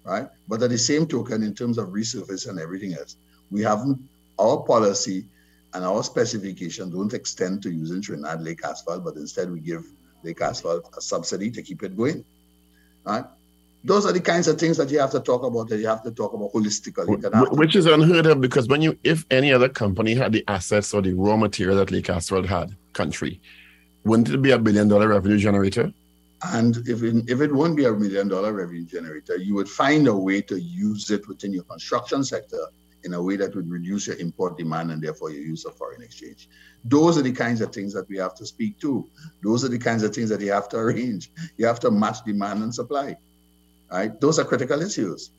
right? 0.03 0.27
But 0.47 0.61
at 0.61 0.69
the 0.69 0.77
same 0.77 1.07
token, 1.07 1.43
in 1.43 1.55
terms 1.55 1.77
of 1.77 1.89
resurface 1.89 2.47
and 2.47 2.59
everything 2.59 2.93
else, 2.93 3.15
we 3.49 3.61
haven't, 3.61 3.99
our 4.39 4.57
policy 4.57 5.25
and 5.73 5.83
our 5.83 6.03
specification 6.03 6.91
don't 6.91 7.13
extend 7.13 7.63
to 7.63 7.71
using 7.71 8.01
Trinidad 8.01 8.41
Lake 8.43 8.63
asphalt, 8.63 9.03
but 9.03 9.15
instead 9.15 9.51
we 9.51 9.59
give 9.59 9.83
Lake 10.23 10.41
asphalt 10.41 10.89
a 10.97 11.01
subsidy 11.01 11.51
to 11.51 11.61
keep 11.61 11.83
it 11.83 11.95
going, 11.97 12.23
right? 13.05 13.25
those 13.83 14.05
are 14.05 14.13
the 14.13 14.21
kinds 14.21 14.47
of 14.47 14.57
things 14.57 14.77
that 14.77 14.89
you 14.89 14.99
have 14.99 15.11
to 15.11 15.19
talk 15.19 15.43
about 15.43 15.67
that 15.67 15.77
you 15.77 15.87
have 15.87 16.03
to 16.03 16.11
talk 16.11 16.33
about 16.33 16.53
holistically. 16.53 17.57
Which 17.57 17.75
is 17.75 17.85
unheard 17.85 18.25
of 18.25 18.39
because 18.39 18.67
when 18.67 18.81
you, 18.81 18.97
if 19.03 19.25
any 19.29 19.51
other 19.51 19.67
company 19.67 20.15
had 20.15 20.31
the 20.31 20.43
assets 20.47 20.93
or 20.93 21.01
the 21.01 21.13
raw 21.13 21.35
material 21.35 21.77
that 21.77 21.91
Lake 21.91 22.09
Asphalt 22.09 22.45
had, 22.45 22.75
country, 22.93 23.41
wouldn't 24.05 24.29
it 24.29 24.41
be 24.41 24.51
a 24.51 24.59
billion 24.59 24.87
dollar 24.87 25.09
revenue 25.09 25.37
generator? 25.37 25.91
And 26.45 26.77
if 26.87 27.03
it, 27.03 27.29
if 27.29 27.41
it 27.41 27.53
won't 27.53 27.75
be 27.75 27.85
a 27.85 27.93
million 27.93 28.27
dollar 28.27 28.53
revenue 28.53 28.85
generator, 28.85 29.37
you 29.37 29.53
would 29.55 29.69
find 29.69 30.07
a 30.07 30.15
way 30.15 30.41
to 30.41 30.59
use 30.59 31.09
it 31.09 31.27
within 31.27 31.53
your 31.53 31.63
construction 31.63 32.23
sector 32.23 32.67
in 33.03 33.13
a 33.13 33.21
way 33.21 33.35
that 33.35 33.55
would 33.55 33.69
reduce 33.69 34.07
your 34.07 34.17
import 34.17 34.57
demand 34.57 34.91
and 34.91 35.01
therefore 35.01 35.29
your 35.29 35.41
use 35.41 35.65
of 35.65 35.75
foreign 35.75 36.01
exchange. 36.01 36.49
Those 36.85 37.17
are 37.17 37.21
the 37.21 37.31
kinds 37.31 37.61
of 37.61 37.73
things 37.73 37.93
that 37.93 38.07
we 38.09 38.17
have 38.17 38.35
to 38.35 38.45
speak 38.45 38.79
to. 38.79 39.09
Those 39.41 39.63
are 39.63 39.69
the 39.69 39.79
kinds 39.79 40.03
of 40.03 40.13
things 40.13 40.29
that 40.29 40.41
you 40.41 40.51
have 40.51 40.69
to 40.69 40.77
arrange. 40.77 41.31
You 41.57 41.65
have 41.65 41.79
to 41.81 41.91
match 41.91 42.23
demand 42.25 42.63
and 42.63 42.73
supply 42.73 43.17
right? 43.93 44.19
Those 44.19 44.39
are 44.39 44.43
critical 44.43 44.81
issues, 44.81 45.31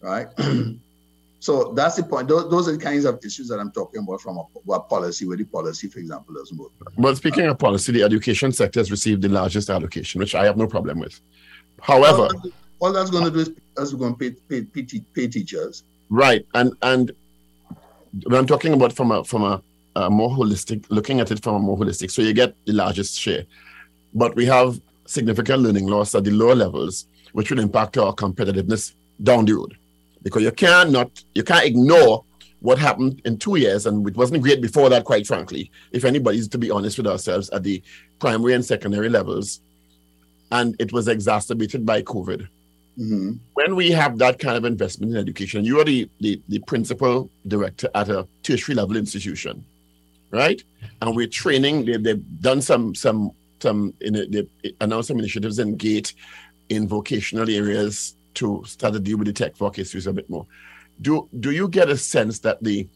right? 0.00 0.28
so 1.40 1.72
that's 1.74 1.96
the 1.96 2.02
point. 2.02 2.28
Those, 2.28 2.50
those, 2.50 2.68
are 2.68 2.72
the 2.72 2.82
kinds 2.82 3.04
of 3.04 3.20
issues 3.24 3.48
that 3.48 3.60
I'm 3.60 3.70
talking 3.70 4.02
about 4.02 4.20
from 4.20 4.38
a, 4.38 4.72
a 4.72 4.80
policy, 4.80 5.26
where 5.26 5.36
the 5.36 5.44
policy, 5.44 5.88
for 5.88 5.98
example, 5.98 6.34
doesn't 6.34 6.56
work. 6.56 6.72
Well, 6.96 7.14
speaking 7.14 7.46
of 7.46 7.58
policy, 7.58 7.92
the 7.92 8.02
education 8.02 8.50
sector 8.52 8.80
has 8.80 8.90
received 8.90 9.22
the 9.22 9.28
largest 9.28 9.68
allocation, 9.68 10.18
which 10.18 10.34
I 10.34 10.44
have 10.44 10.56
no 10.56 10.66
problem 10.66 10.98
with. 10.98 11.20
However, 11.80 12.22
all, 12.22 12.50
all 12.80 12.92
that's 12.92 13.10
going 13.10 13.24
to 13.24 13.30
do 13.30 13.40
is, 13.40 13.50
is 13.78 13.94
going 13.94 14.14
to 14.14 14.18
pay, 14.18 14.30
pay, 14.48 14.62
pay, 14.64 15.00
pay 15.14 15.28
teachers. 15.28 15.84
Right, 16.08 16.46
and 16.54 16.72
and 16.82 17.12
when 18.24 18.38
I'm 18.38 18.46
talking 18.46 18.72
about 18.72 18.92
from 18.92 19.10
a 19.10 19.24
from 19.24 19.42
a, 19.42 19.62
a 19.96 20.10
more 20.10 20.30
holistic, 20.30 20.84
looking 20.88 21.20
at 21.20 21.30
it 21.30 21.42
from 21.42 21.56
a 21.56 21.58
more 21.58 21.76
holistic, 21.76 22.10
so 22.10 22.22
you 22.22 22.32
get 22.32 22.54
the 22.64 22.72
largest 22.72 23.18
share, 23.18 23.44
but 24.14 24.36
we 24.36 24.46
have 24.46 24.80
significant 25.06 25.62
learning 25.62 25.86
loss 25.86 26.14
at 26.14 26.24
the 26.24 26.30
lower 26.30 26.54
levels 26.54 27.06
which 27.36 27.50
will 27.50 27.58
impact 27.58 27.98
our 27.98 28.14
competitiveness 28.14 28.94
down 29.22 29.44
the 29.44 29.52
road. 29.52 29.76
Because 30.22 30.42
you 30.42 30.50
cannot, 30.52 31.10
you 31.34 31.42
can't 31.42 31.66
ignore 31.66 32.24
what 32.60 32.78
happened 32.78 33.20
in 33.26 33.36
two 33.36 33.56
years, 33.56 33.84
and 33.84 34.08
it 34.08 34.16
wasn't 34.16 34.42
great 34.42 34.62
before 34.62 34.88
that, 34.88 35.04
quite 35.04 35.26
frankly, 35.26 35.70
if 35.92 36.06
anybody's 36.06 36.48
to 36.48 36.56
be 36.56 36.70
honest 36.70 36.96
with 36.96 37.06
ourselves 37.06 37.50
at 37.50 37.62
the 37.62 37.82
primary 38.20 38.54
and 38.54 38.64
secondary 38.64 39.10
levels. 39.10 39.60
And 40.50 40.74
it 40.78 40.94
was 40.94 41.08
exacerbated 41.08 41.84
by 41.84 42.00
COVID. 42.00 42.48
Mm-hmm. 42.98 43.32
When 43.54 43.76
we 43.76 43.90
have 43.90 44.18
that 44.18 44.38
kind 44.38 44.56
of 44.56 44.64
investment 44.64 45.12
in 45.12 45.18
education, 45.18 45.64
you 45.64 45.80
are 45.80 45.84
the, 45.84 46.08
the, 46.20 46.40
the 46.48 46.60
principal 46.60 47.30
director 47.46 47.88
at 47.94 48.08
a 48.08 48.26
tertiary 48.42 48.74
level 48.74 48.96
institution, 48.96 49.64
right? 50.30 50.62
And 51.02 51.14
we're 51.14 51.26
training, 51.26 51.84
they, 51.84 51.98
they've 51.98 52.40
done 52.40 52.62
some, 52.62 52.94
some, 52.94 53.32
some, 53.60 53.92
in 54.00 54.16
a, 54.16 54.26
they 54.26 54.46
announced 54.80 55.08
some 55.08 55.18
initiatives 55.18 55.58
in 55.58 55.76
GATE 55.76 56.14
in 56.68 56.88
vocational 56.88 57.50
areas 57.50 58.16
to 58.34 58.62
start 58.66 58.94
to 58.94 59.00
deal 59.00 59.18
with 59.18 59.26
the 59.26 59.32
tech 59.32 59.58
work 59.60 59.78
issues 59.78 60.06
a 60.06 60.12
bit 60.12 60.28
more. 60.28 60.46
Do 61.00 61.28
do 61.40 61.50
you 61.50 61.68
get 61.68 61.90
a 61.90 61.96
sense 61.96 62.38
that 62.40 62.62
the 62.62 62.88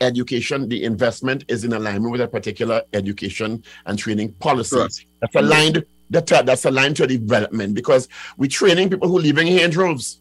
education, 0.00 0.68
the 0.68 0.82
investment 0.84 1.44
is 1.48 1.64
in 1.64 1.72
alignment 1.72 2.10
with 2.12 2.20
a 2.20 2.28
particular 2.28 2.82
education 2.92 3.62
and 3.86 3.98
training 3.98 4.32
policy 4.34 5.06
that's 5.20 5.34
aligned 5.36 5.84
that, 6.12 6.46
that's 6.46 6.64
aligned 6.64 6.96
to 6.96 7.06
development 7.06 7.74
because 7.74 8.08
we're 8.36 8.50
training 8.50 8.90
people 8.90 9.08
who 9.08 9.18
are 9.18 9.42
here 9.42 9.64
in 9.64 9.70
droves. 9.70 10.18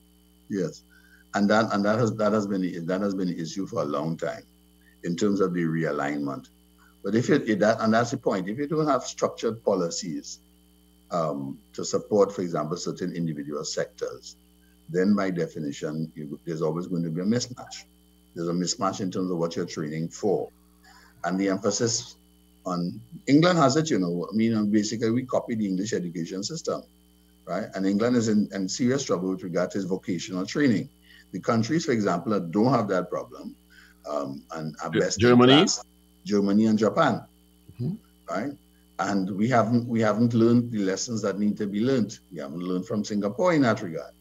Yes. 0.49 0.83
And 1.33 1.49
that 1.49 1.73
and 1.73 1.85
that 1.85 1.97
has 1.99 2.13
that 2.15 2.33
has 2.33 2.45
been 2.45 2.85
that 2.85 3.01
has 3.01 3.15
been 3.15 3.29
an 3.29 3.39
issue 3.39 3.65
for 3.65 3.81
a 3.81 3.85
long 3.85 4.17
time 4.17 4.43
in 5.03 5.15
terms 5.15 5.39
of 5.39 5.53
the 5.53 5.61
realignment. 5.61 6.49
But 7.03 7.15
if 7.15 7.29
it 7.29 7.59
that 7.59 7.79
and 7.79 7.93
that's 7.93 8.11
the 8.11 8.17
point, 8.17 8.49
if 8.49 8.57
you 8.57 8.67
don't 8.67 8.87
have 8.87 9.03
structured 9.03 9.63
policies 9.63 10.39
um, 11.09 11.57
to 11.73 11.85
support, 11.85 12.33
for 12.33 12.41
example, 12.41 12.77
certain 12.77 13.15
individual 13.15 13.63
sectors, 13.63 14.35
then 14.89 15.15
by 15.15 15.29
definition, 15.31 16.11
you, 16.15 16.37
there's 16.45 16.61
always 16.61 16.87
going 16.87 17.03
to 17.03 17.09
be 17.09 17.21
a 17.21 17.25
mismatch. 17.25 17.85
There's 18.35 18.49
a 18.49 18.53
mismatch 18.53 18.99
in 18.99 19.11
terms 19.11 19.31
of 19.31 19.37
what 19.37 19.55
you're 19.55 19.65
training 19.65 20.09
for. 20.09 20.49
And 21.23 21.39
the 21.39 21.49
emphasis 21.49 22.15
on 22.65 22.99
England 23.27 23.57
has 23.57 23.75
it, 23.75 23.89
you 23.89 23.99
know, 23.99 24.27
I 24.31 24.35
mean, 24.35 24.71
basically 24.71 25.11
we 25.11 25.23
copy 25.25 25.55
the 25.55 25.67
English 25.67 25.93
education 25.93 26.43
system, 26.43 26.83
right? 27.45 27.65
And 27.75 27.85
England 27.85 28.15
is 28.15 28.27
in, 28.27 28.49
in 28.53 28.69
serious 28.69 29.03
trouble 29.03 29.29
with 29.29 29.43
regard 29.43 29.71
to 29.71 29.77
its 29.77 29.87
vocational 29.87 30.45
training. 30.45 30.89
The 31.31 31.39
countries, 31.39 31.85
for 31.85 31.91
example, 31.91 32.33
that 32.33 32.51
don't 32.51 32.73
have 32.73 32.87
that 32.89 33.09
problem 33.09 33.55
um, 34.09 34.43
and 34.51 34.75
are 34.83 34.89
best 34.89 35.19
Germany, 35.19 35.53
class, 35.53 35.83
Germany 36.25 36.65
and 36.65 36.77
Japan, 36.77 37.23
mm-hmm. 37.79 37.93
right? 38.29 38.53
and 39.09 39.31
we 39.31 39.47
haven't 39.47 39.87
we 39.87 39.99
haven't 39.99 40.33
learned 40.33 40.71
the 40.71 40.79
lessons 40.79 41.21
that 41.21 41.39
need 41.39 41.57
to 41.57 41.67
be 41.67 41.81
learned. 41.81 42.19
We 42.31 42.39
haven't 42.39 42.61
learned 42.61 42.85
from 42.85 43.03
Singapore 43.03 43.53
in 43.53 43.61
that 43.63 43.81
regard. 43.81 44.13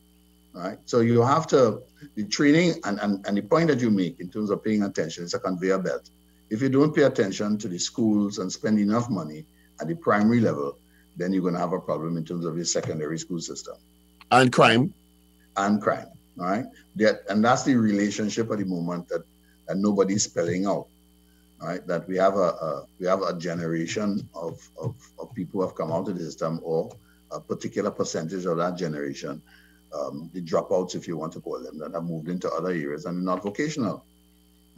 Right. 0.52 0.78
So 0.84 1.00
you 1.00 1.22
have 1.22 1.46
to 1.48 1.82
the 2.16 2.24
training 2.24 2.74
and, 2.84 2.98
and, 3.00 3.24
and 3.26 3.36
the 3.36 3.42
point 3.42 3.68
that 3.68 3.80
you 3.80 3.90
make 3.90 4.18
in 4.18 4.28
terms 4.30 4.50
of 4.50 4.64
paying 4.64 4.82
attention 4.82 5.24
is 5.24 5.34
a 5.34 5.38
conveyor 5.38 5.78
belt. 5.78 6.10
If 6.50 6.62
you 6.62 6.68
don't 6.68 6.94
pay 6.94 7.02
attention 7.02 7.58
to 7.58 7.68
the 7.68 7.78
schools 7.78 8.38
and 8.38 8.52
spend 8.52 8.78
enough 8.78 9.08
money 9.08 9.46
at 9.80 9.88
the 9.88 9.94
primary 9.94 10.40
level, 10.40 10.78
then 11.16 11.32
you're 11.32 11.42
going 11.42 11.54
to 11.54 11.60
have 11.60 11.72
a 11.72 11.80
problem 11.80 12.16
in 12.16 12.24
terms 12.24 12.44
of 12.44 12.56
your 12.56 12.64
secondary 12.64 13.18
school 13.18 13.40
system. 13.40 13.76
And 14.30 14.52
crime. 14.52 14.92
And 15.56 15.80
crime. 15.80 16.08
All 16.38 16.46
right. 16.46 16.66
That, 16.96 17.22
and 17.28 17.44
that's 17.44 17.64
the 17.64 17.76
relationship 17.76 18.50
at 18.50 18.58
the 18.58 18.64
moment 18.64 19.08
that, 19.08 19.22
that 19.68 19.76
nobody's 19.76 20.24
spelling 20.24 20.66
out 20.66 20.86
right? 21.60 21.86
That 21.86 22.08
we 22.08 22.16
have 22.16 22.36
a, 22.36 22.50
a 22.68 22.86
we 22.98 23.06
have 23.06 23.22
a 23.22 23.38
generation 23.38 24.28
of, 24.34 24.66
of, 24.80 24.94
of, 25.18 25.34
people 25.34 25.60
who 25.60 25.66
have 25.66 25.76
come 25.76 25.92
out 25.92 26.08
of 26.08 26.18
the 26.18 26.24
system, 26.24 26.60
or 26.62 26.90
a 27.30 27.40
particular 27.40 27.90
percentage 27.90 28.44
of 28.46 28.56
that 28.56 28.76
generation, 28.76 29.42
um, 29.94 30.30
the 30.32 30.42
dropouts, 30.42 30.94
if 30.94 31.06
you 31.06 31.16
want 31.16 31.32
to 31.34 31.40
call 31.40 31.62
them, 31.62 31.78
that 31.78 31.92
have 31.92 32.04
moved 32.04 32.28
into 32.28 32.50
other 32.50 32.70
areas 32.70 33.04
and 33.04 33.24
not 33.24 33.42
vocational, 33.42 34.04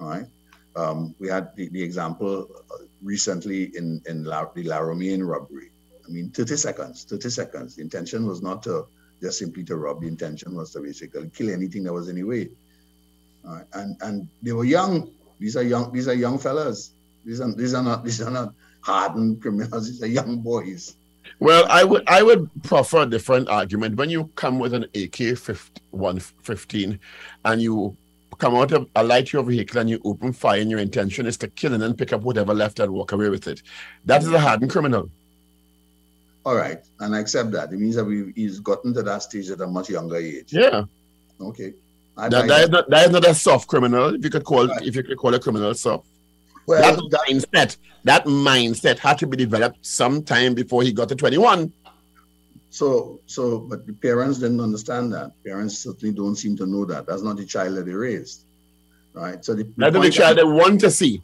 all 0.00 0.08
right? 0.08 0.26
Um, 0.74 1.14
we 1.18 1.28
had 1.28 1.54
the, 1.56 1.68
the 1.68 1.82
example 1.82 2.48
uh, 2.70 2.84
recently 3.02 3.76
in 3.76 4.02
in 4.06 4.24
La, 4.24 4.46
the 4.54 4.64
La 4.64 4.78
Romaine 4.78 5.22
robbery. 5.22 5.70
I 6.06 6.10
mean, 6.10 6.30
30 6.30 6.56
seconds, 6.56 7.04
30 7.04 7.30
seconds. 7.30 7.76
The 7.76 7.82
intention 7.82 8.26
was 8.26 8.42
not 8.42 8.62
to 8.64 8.86
just 9.20 9.38
simply 9.38 9.62
to 9.64 9.76
rob. 9.76 10.00
The 10.00 10.08
intention 10.08 10.54
was 10.54 10.72
to 10.72 10.80
basically 10.80 11.30
kill 11.30 11.50
anything 11.50 11.84
that 11.84 11.92
was 11.92 12.08
in 12.08 12.16
the 12.16 12.24
way. 12.24 12.48
Right? 13.44 13.64
And 13.74 13.96
and 14.02 14.28
they 14.42 14.52
were 14.52 14.64
young 14.64 15.10
these 15.42 15.56
are 15.56 15.64
young. 15.64 15.92
These 15.92 16.06
are 16.06 16.14
young 16.14 16.38
fellas. 16.38 16.92
These 17.24 17.40
are 17.40 17.50
these 17.52 17.74
are 17.74 17.82
not 17.82 18.04
these 18.04 18.22
are 18.22 18.30
not 18.30 18.54
hardened 18.80 19.42
criminals. 19.42 19.88
These 19.88 20.00
are 20.04 20.06
young 20.06 20.38
boys. 20.38 20.94
Well, 21.40 21.66
I 21.68 21.82
would 21.82 22.08
I 22.08 22.22
would 22.22 22.48
prefer 22.62 23.02
a 23.02 23.06
different 23.06 23.48
argument. 23.48 23.96
When 23.96 24.08
you 24.08 24.30
come 24.36 24.60
with 24.60 24.72
an 24.72 24.84
AK 24.94 25.36
115 25.90 27.00
and 27.44 27.60
you 27.60 27.96
come 28.42 28.56
out 28.56 28.72
of 28.72 28.88
a 28.96 29.04
light 29.04 29.32
your 29.32 29.44
vehicle 29.44 29.80
and 29.80 29.88
you 29.88 30.00
open 30.04 30.32
fire 30.32 30.60
and 30.60 30.68
your 30.68 30.80
intention 30.80 31.26
is 31.26 31.36
to 31.36 31.46
kill 31.46 31.72
and 31.74 31.80
then 31.80 31.94
pick 31.94 32.12
up 32.12 32.22
whatever 32.22 32.52
left 32.52 32.80
and 32.80 32.92
walk 32.92 33.12
away 33.12 33.28
with 33.28 33.46
it. 33.46 33.62
That 34.04 34.22
is 34.22 34.32
a 34.32 34.40
hardened 34.40 34.72
criminal. 34.72 35.08
All 36.44 36.56
right. 36.56 36.80
And 36.98 37.14
I 37.14 37.20
accept 37.20 37.52
that. 37.52 37.72
It 37.72 37.78
means 37.78 37.94
that 37.94 38.04
we, 38.04 38.32
he's 38.34 38.58
gotten 38.58 38.92
to 38.94 39.02
that 39.04 39.22
stage 39.22 39.48
at 39.50 39.60
a 39.60 39.66
much 39.68 39.90
younger 39.90 40.16
age. 40.16 40.52
Yeah. 40.52 40.86
Okay. 41.40 41.72
That, 42.16 42.30
that, 42.32 42.62
is 42.64 42.70
not, 42.70 42.90
that 42.90 43.06
is 43.06 43.12
not 43.12 43.24
a 43.24 43.32
soft 43.32 43.68
criminal. 43.68 44.12
If 44.16 44.24
you 44.24 44.30
could 44.30 44.44
call 44.44 44.66
right. 44.66 44.82
if 44.82 44.96
you 44.96 45.04
could 45.04 45.16
call 45.16 45.32
a 45.34 45.38
criminal 45.38 45.72
soft. 45.74 46.06
Well, 46.66 46.82
that, 46.82 47.00
that 47.10 47.20
mindset, 47.28 47.76
that 48.02 48.24
mindset 48.24 48.98
had 48.98 49.18
to 49.18 49.26
be 49.28 49.36
developed 49.36 49.86
sometime 49.86 50.54
before 50.54 50.82
he 50.82 50.92
got 50.92 51.08
to 51.10 51.14
21. 51.14 51.72
So, 52.72 53.20
so, 53.26 53.58
but 53.58 53.86
the 53.86 53.92
parents 53.92 54.38
didn't 54.38 54.62
understand 54.62 55.12
that. 55.12 55.32
Parents 55.44 55.76
certainly 55.78 56.14
don't 56.14 56.36
seem 56.36 56.56
to 56.56 56.64
know 56.64 56.86
that. 56.86 57.06
That's 57.06 57.20
not 57.20 57.36
the 57.36 57.44
child 57.44 57.76
that 57.76 57.84
they 57.84 57.92
raised, 57.92 58.44
right? 59.12 59.44
So 59.44 59.52
the, 59.52 59.64
the 59.64 59.90
that's 59.90 60.06
the 60.06 60.10
child 60.10 60.38
they 60.38 60.44
want 60.44 60.80
to 60.80 60.90
see. 60.90 61.22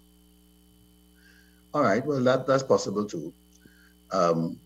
All 1.72 1.82
right. 1.82 2.04
Well, 2.04 2.20
that 2.20 2.46
that's 2.46 2.62
possible 2.62 3.06
too. 3.06 3.32
Um, 4.12 4.60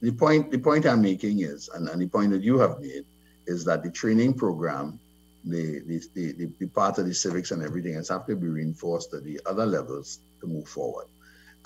the 0.00 0.10
point 0.12 0.50
the 0.50 0.58
point 0.58 0.86
I'm 0.86 1.02
making 1.02 1.40
is, 1.40 1.68
and, 1.74 1.86
and 1.90 2.00
the 2.00 2.08
point 2.08 2.30
that 2.30 2.40
you 2.42 2.58
have 2.58 2.80
made, 2.80 3.04
is 3.46 3.62
that 3.66 3.82
the 3.82 3.90
training 3.90 4.32
program 4.32 4.98
the, 5.44 5.80
the, 5.80 6.02
the, 6.14 6.50
the, 6.58 6.66
part 6.68 6.96
of 6.96 7.04
the 7.06 7.14
civics 7.14 7.50
and 7.50 7.62
everything 7.62 7.94
has 7.94 8.08
have 8.08 8.26
to 8.26 8.34
be 8.34 8.48
reinforced 8.48 9.12
at 9.12 9.24
the 9.24 9.38
other 9.44 9.66
levels 9.66 10.20
to 10.40 10.46
move 10.46 10.68
forward. 10.68 11.06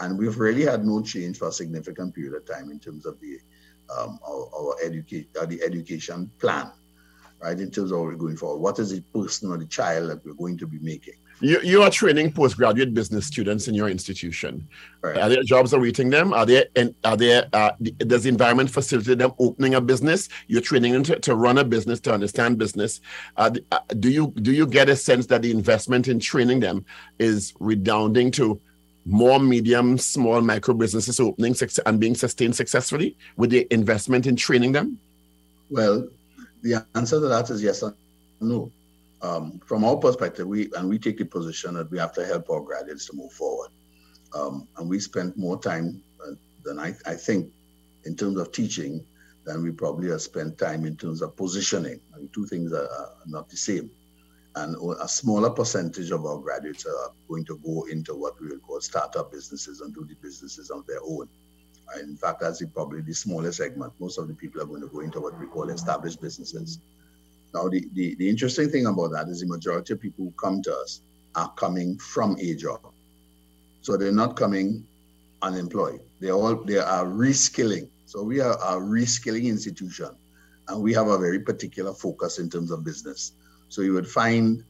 And 0.00 0.18
we've 0.18 0.38
really 0.38 0.64
had 0.64 0.84
no 0.84 1.00
change 1.00 1.38
for 1.38 1.48
a 1.48 1.52
significant 1.52 2.14
period 2.14 2.34
of 2.34 2.44
time 2.44 2.70
in 2.70 2.80
terms 2.80 3.06
of 3.06 3.20
the 3.20 3.38
um, 3.90 4.18
our, 4.26 4.48
our 4.54 4.76
educate 4.82 5.28
uh, 5.40 5.46
the 5.46 5.62
education 5.62 6.30
plan, 6.38 6.70
right, 7.40 7.58
in 7.58 7.70
terms 7.70 7.92
of 7.92 7.98
what 7.98 8.08
we're 8.08 8.16
going 8.16 8.36
forward. 8.36 8.58
What 8.58 8.78
is 8.78 8.90
the 8.90 9.00
person 9.00 9.50
or 9.50 9.58
the 9.58 9.66
child 9.66 10.10
that 10.10 10.24
we're 10.24 10.34
going 10.34 10.58
to 10.58 10.66
be 10.66 10.78
making? 10.78 11.14
You, 11.40 11.60
you 11.62 11.82
are 11.82 11.90
training 11.90 12.32
postgraduate 12.32 12.94
business 12.94 13.26
students 13.26 13.66
in 13.66 13.74
your 13.74 13.88
institution. 13.88 14.68
Right. 15.00 15.16
Are 15.16 15.28
there 15.28 15.42
jobs 15.42 15.72
awaiting 15.72 16.08
them? 16.08 16.32
Are 16.32 16.46
there 16.46 16.66
and 16.76 16.94
are 17.04 17.16
there 17.16 17.48
uh, 17.52 17.72
does 17.98 18.22
the 18.22 18.28
environment 18.28 18.70
facilitate 18.70 19.18
them 19.18 19.32
opening 19.40 19.74
a 19.74 19.80
business? 19.80 20.28
You're 20.46 20.60
training 20.60 20.92
them 20.92 21.02
to, 21.04 21.18
to 21.18 21.34
run 21.34 21.58
a 21.58 21.64
business, 21.64 21.98
to 22.00 22.14
understand 22.14 22.58
business. 22.58 23.00
Uh, 23.36 23.50
uh, 23.72 23.80
do 23.98 24.08
you 24.10 24.32
do 24.42 24.52
you 24.52 24.68
get 24.68 24.88
a 24.88 24.94
sense 24.94 25.26
that 25.26 25.42
the 25.42 25.50
investment 25.50 26.06
in 26.06 26.20
training 26.20 26.60
them 26.60 26.84
is 27.18 27.54
redounding 27.58 28.30
to 28.32 28.60
more 29.04 29.40
medium, 29.40 29.98
small, 29.98 30.40
micro 30.40 30.74
businesses 30.74 31.18
opening 31.18 31.54
and 31.86 32.00
being 32.00 32.14
sustained 32.14 32.54
successfully 32.54 33.16
with 33.36 33.50
the 33.50 33.66
investment 33.70 34.26
in 34.26 34.36
training 34.36 34.72
them? 34.72 34.98
Well, 35.70 36.08
the 36.62 36.86
answer 36.94 37.20
to 37.20 37.28
that 37.28 37.50
is 37.50 37.62
yes 37.62 37.82
and 37.82 37.94
no. 38.40 38.70
Um, 39.22 39.60
from 39.66 39.84
our 39.84 39.96
perspective, 39.96 40.46
we 40.46 40.68
and 40.76 40.88
we 40.88 40.98
take 40.98 41.18
the 41.18 41.24
position 41.24 41.74
that 41.74 41.90
we 41.90 41.98
have 41.98 42.12
to 42.14 42.26
help 42.26 42.50
our 42.50 42.60
graduates 42.60 43.06
to 43.06 43.16
move 43.16 43.32
forward. 43.32 43.70
Um, 44.34 44.66
and 44.76 44.88
we 44.88 44.98
spent 44.98 45.36
more 45.36 45.60
time 45.60 46.02
uh, 46.24 46.32
than 46.64 46.78
I, 46.78 46.94
I, 47.06 47.14
think 47.14 47.52
in 48.04 48.16
terms 48.16 48.38
of 48.38 48.50
teaching 48.50 49.04
than 49.44 49.62
we 49.62 49.70
probably 49.70 50.08
have 50.10 50.22
spent 50.22 50.58
time 50.58 50.86
in 50.86 50.96
terms 50.96 51.20
of 51.22 51.36
positioning. 51.36 52.00
I 52.14 52.18
mean, 52.18 52.30
two 52.32 52.46
things 52.46 52.72
are 52.72 52.88
not 53.26 53.48
the 53.50 53.56
same. 53.56 53.90
And 54.54 54.76
a 55.00 55.08
smaller 55.08 55.50
percentage 55.50 56.10
of 56.10 56.26
our 56.26 56.38
graduates 56.38 56.84
are 56.84 57.12
going 57.28 57.44
to 57.46 57.58
go 57.64 57.84
into 57.90 58.14
what 58.14 58.40
we 58.40 58.48
would 58.48 58.62
call 58.62 58.80
startup 58.80 59.32
businesses 59.32 59.80
and 59.80 59.94
do 59.94 60.04
the 60.04 60.14
businesses 60.16 60.70
on 60.70 60.84
their 60.86 61.00
own. 61.02 61.28
In 62.00 62.16
fact, 62.16 62.40
that's 62.40 62.62
probably 62.66 63.00
the 63.00 63.14
smallest 63.14 63.58
segment. 63.58 63.92
Most 63.98 64.18
of 64.18 64.28
the 64.28 64.34
people 64.34 64.60
are 64.60 64.66
going 64.66 64.82
to 64.82 64.88
go 64.88 65.00
into 65.00 65.20
what 65.20 65.38
we 65.38 65.46
call 65.46 65.70
established 65.70 66.20
businesses. 66.20 66.78
Now, 67.54 67.68
the, 67.68 67.86
the, 67.94 68.14
the 68.16 68.28
interesting 68.28 68.70
thing 68.70 68.86
about 68.86 69.12
that 69.12 69.28
is 69.28 69.40
the 69.40 69.46
majority 69.46 69.94
of 69.94 70.00
people 70.00 70.24
who 70.24 70.32
come 70.32 70.62
to 70.62 70.74
us 70.74 71.00
are 71.34 71.50
coming 71.52 71.98
from 71.98 72.36
a 72.38 72.54
job. 72.54 72.80
So 73.82 73.96
they're 73.96 74.12
not 74.12 74.36
coming 74.36 74.86
unemployed. 75.42 76.00
They 76.20 76.30
all 76.30 76.54
they 76.54 76.78
are 76.78 77.04
reskilling. 77.04 77.88
So 78.06 78.22
we 78.22 78.40
are 78.40 78.52
a 78.52 78.80
reskilling 78.80 79.44
institution, 79.44 80.10
and 80.68 80.82
we 80.82 80.92
have 80.94 81.08
a 81.08 81.18
very 81.18 81.40
particular 81.40 81.92
focus 81.92 82.38
in 82.38 82.48
terms 82.48 82.70
of 82.70 82.84
business. 82.84 83.32
So 83.72 83.80
you 83.80 83.94
would 83.94 84.06
find 84.06 84.62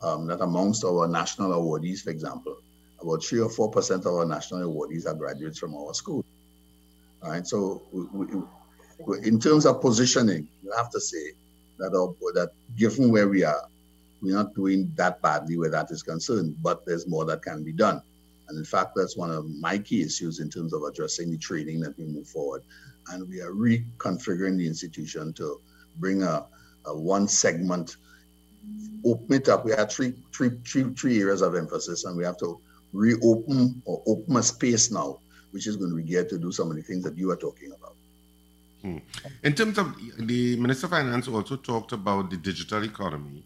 um, 0.00 0.28
that 0.28 0.40
amongst 0.40 0.84
our 0.84 1.08
national 1.08 1.50
awardees, 1.50 2.02
for 2.02 2.10
example, 2.10 2.56
about 3.02 3.24
three 3.24 3.40
or 3.40 3.50
four 3.50 3.68
percent 3.68 4.06
of 4.06 4.14
our 4.14 4.24
national 4.24 4.60
awardees 4.70 5.08
are 5.08 5.14
graduates 5.14 5.58
from 5.58 5.74
our 5.74 5.92
school. 5.92 6.24
All 7.20 7.30
right. 7.30 7.44
So 7.44 7.82
we, 7.90 8.04
we, 8.12 9.26
in 9.26 9.40
terms 9.40 9.66
of 9.66 9.80
positioning, 9.80 10.46
you 10.62 10.72
have 10.76 10.88
to 10.90 11.00
say 11.00 11.32
that 11.80 11.96
our, 11.98 12.14
that 12.34 12.50
given 12.76 13.10
where 13.10 13.28
we 13.28 13.42
are, 13.42 13.66
we're 14.22 14.36
not 14.36 14.54
doing 14.54 14.92
that 14.94 15.20
badly 15.20 15.58
where 15.58 15.70
that 15.70 15.90
is 15.90 16.04
concerned, 16.04 16.54
but 16.62 16.86
there's 16.86 17.08
more 17.08 17.24
that 17.24 17.42
can 17.42 17.64
be 17.64 17.72
done. 17.72 18.00
And 18.48 18.56
in 18.56 18.64
fact, 18.64 18.92
that's 18.94 19.16
one 19.16 19.32
of 19.32 19.50
my 19.50 19.78
key 19.78 20.00
issues 20.02 20.38
in 20.38 20.48
terms 20.48 20.72
of 20.72 20.84
addressing 20.84 21.28
the 21.28 21.38
training 21.38 21.80
that 21.80 21.98
we 21.98 22.04
move 22.04 22.28
forward. 22.28 22.62
And 23.08 23.28
we 23.28 23.40
are 23.40 23.50
reconfiguring 23.50 24.58
the 24.58 24.66
institution 24.68 25.32
to 25.32 25.60
bring 25.96 26.22
a, 26.22 26.46
a 26.86 26.96
one 26.96 27.26
segment, 27.26 27.96
open 29.04 29.34
it 29.34 29.48
up. 29.48 29.64
We 29.64 29.72
have 29.72 29.92
three, 29.92 30.14
three, 30.32 30.50
three, 30.66 30.84
three 30.94 31.20
areas 31.20 31.42
of 31.42 31.54
emphasis, 31.54 32.04
and 32.04 32.16
we 32.16 32.24
have 32.24 32.38
to 32.38 32.58
reopen 32.92 33.82
or 33.84 34.02
open 34.06 34.36
a 34.36 34.42
space 34.42 34.90
now, 34.90 35.18
which 35.50 35.66
is 35.66 35.76
going 35.76 35.90
to 35.90 35.96
be 35.96 36.02
geared 36.02 36.28
to 36.30 36.38
do 36.38 36.52
some 36.52 36.70
of 36.70 36.76
the 36.76 36.82
things 36.82 37.04
that 37.04 37.16
you 37.18 37.30
are 37.30 37.36
talking 37.36 37.72
about. 37.72 37.96
Hmm. 38.82 38.98
In 39.42 39.54
terms 39.54 39.78
of 39.78 39.94
the 40.18 40.56
Minister 40.56 40.86
of 40.86 40.90
Finance 40.90 41.26
also 41.26 41.56
talked 41.56 41.92
about 41.92 42.30
the 42.30 42.36
digital 42.36 42.84
economy 42.84 43.42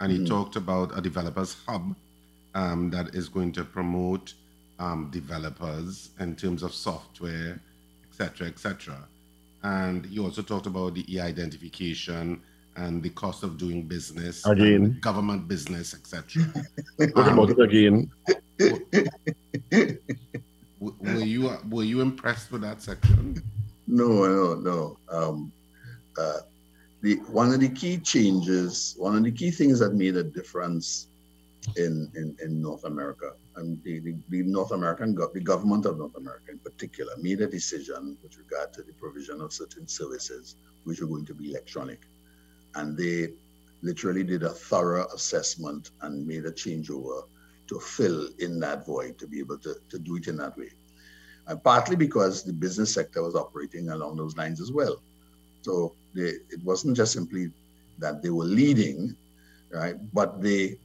and 0.00 0.12
he 0.12 0.18
mm-hmm. 0.18 0.26
talked 0.26 0.56
about 0.56 0.96
a 0.96 1.00
developers 1.00 1.56
hub 1.66 1.94
um, 2.54 2.90
that 2.90 3.14
is 3.14 3.28
going 3.28 3.52
to 3.52 3.64
promote 3.64 4.34
um, 4.78 5.10
developers 5.10 6.10
in 6.20 6.34
terms 6.34 6.62
of 6.62 6.72
software, 6.72 7.60
etc., 8.08 8.46
etc. 8.46 8.96
And 9.62 10.06
he 10.06 10.18
also 10.18 10.40
talked 10.40 10.66
about 10.66 10.94
the 10.94 11.14
e-identification 11.14 12.40
and 12.80 13.02
the 13.02 13.10
cost 13.10 13.42
of 13.42 13.58
doing 13.58 13.82
business, 13.82 14.46
again, 14.46 14.98
government 15.00 15.46
business, 15.46 15.94
etc. 15.94 16.44
Talk 17.14 17.26
um, 17.26 17.38
about 17.38 17.50
it 17.50 17.60
again. 17.60 18.10
Were, 20.80 20.92
were 20.98 21.20
you 21.20 21.50
were 21.68 21.84
you 21.84 22.00
impressed 22.00 22.50
with 22.50 22.62
that 22.62 22.80
section? 22.80 23.42
No, 23.86 24.08
no, 24.08 24.54
no. 24.54 24.96
Um, 25.10 25.52
uh, 26.18 26.40
the 27.02 27.16
one 27.28 27.52
of 27.52 27.60
the 27.60 27.68
key 27.68 27.98
changes, 27.98 28.94
one 28.96 29.14
of 29.14 29.22
the 29.22 29.30
key 29.30 29.50
things 29.50 29.78
that 29.80 29.94
made 29.94 30.16
a 30.16 30.24
difference 30.24 31.08
in 31.76 32.10
in, 32.14 32.34
in 32.42 32.62
North 32.62 32.84
America, 32.84 33.32
and 33.56 33.82
the, 33.84 33.98
the, 34.00 34.14
the 34.30 34.42
North 34.42 34.70
American 34.70 35.14
go- 35.14 35.30
the 35.34 35.40
government 35.40 35.84
of 35.84 35.98
North 35.98 36.16
America 36.16 36.50
in 36.50 36.58
particular 36.58 37.12
made 37.18 37.42
a 37.42 37.46
decision 37.46 38.16
with 38.22 38.38
regard 38.38 38.72
to 38.72 38.82
the 38.82 38.92
provision 38.94 39.42
of 39.42 39.52
certain 39.52 39.86
services 39.86 40.56
which 40.84 41.02
are 41.02 41.06
going 41.06 41.26
to 41.26 41.34
be 41.34 41.50
electronic, 41.50 42.00
and 42.74 42.96
they 42.96 43.32
literally 43.82 44.22
did 44.22 44.42
a 44.42 44.50
thorough 44.50 45.06
assessment 45.14 45.90
and 46.02 46.26
made 46.26 46.44
a 46.44 46.52
changeover 46.52 47.22
to 47.66 47.78
fill 47.78 48.28
in 48.38 48.60
that 48.60 48.84
void 48.84 49.18
to 49.18 49.26
be 49.26 49.38
able 49.38 49.58
to, 49.58 49.74
to 49.88 49.98
do 49.98 50.16
it 50.16 50.26
in 50.28 50.36
that 50.36 50.56
way 50.58 50.70
and 51.50 51.62
partly 51.64 51.96
because 51.96 52.44
the 52.44 52.52
business 52.52 52.94
sector 52.94 53.22
was 53.22 53.34
operating 53.34 53.90
along 53.90 54.16
those 54.16 54.36
lines 54.36 54.60
as 54.60 54.70
well. 54.70 55.02
So 55.62 55.94
they, 56.14 56.34
it 56.48 56.62
wasn't 56.62 56.96
just 56.96 57.12
simply 57.12 57.50
that 57.98 58.22
they 58.22 58.30
were 58.30 58.44
leading, 58.44 59.16
right, 59.72 59.96
but 60.14 60.40
they, 60.40 60.78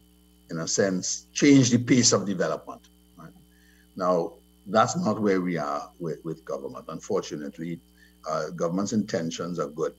in 0.49 0.59
a 0.59 0.67
sense, 0.67 1.27
changed 1.33 1.71
the 1.71 1.77
pace 1.77 2.13
of 2.13 2.25
development. 2.25 2.81
Right? 3.15 3.31
Now, 3.95 4.33
that's 4.65 4.97
not 4.97 5.21
where 5.21 5.39
we 5.39 5.57
are 5.57 5.89
with, 5.99 6.25
with 6.25 6.43
government. 6.45 6.85
Unfortunately, 6.89 7.79
uh, 8.27 8.49
government's 8.49 8.93
intentions 8.93 9.59
are 9.59 9.69
good. 9.69 9.93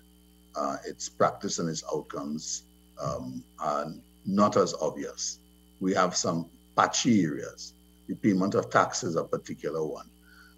Uh, 0.56 0.76
its 0.86 1.08
practice 1.08 1.58
and 1.58 1.68
its 1.68 1.84
outcomes 1.92 2.64
um, 3.02 3.44
are 3.58 3.86
not 4.24 4.56
as 4.56 4.74
obvious. 4.80 5.38
We 5.80 5.92
have 5.94 6.16
some 6.16 6.48
patchy 6.76 7.22
areas. 7.22 7.74
The 8.08 8.14
payment 8.14 8.54
of 8.54 8.70
taxes, 8.70 9.16
a 9.16 9.24
particular 9.24 9.84
one. 9.84 10.08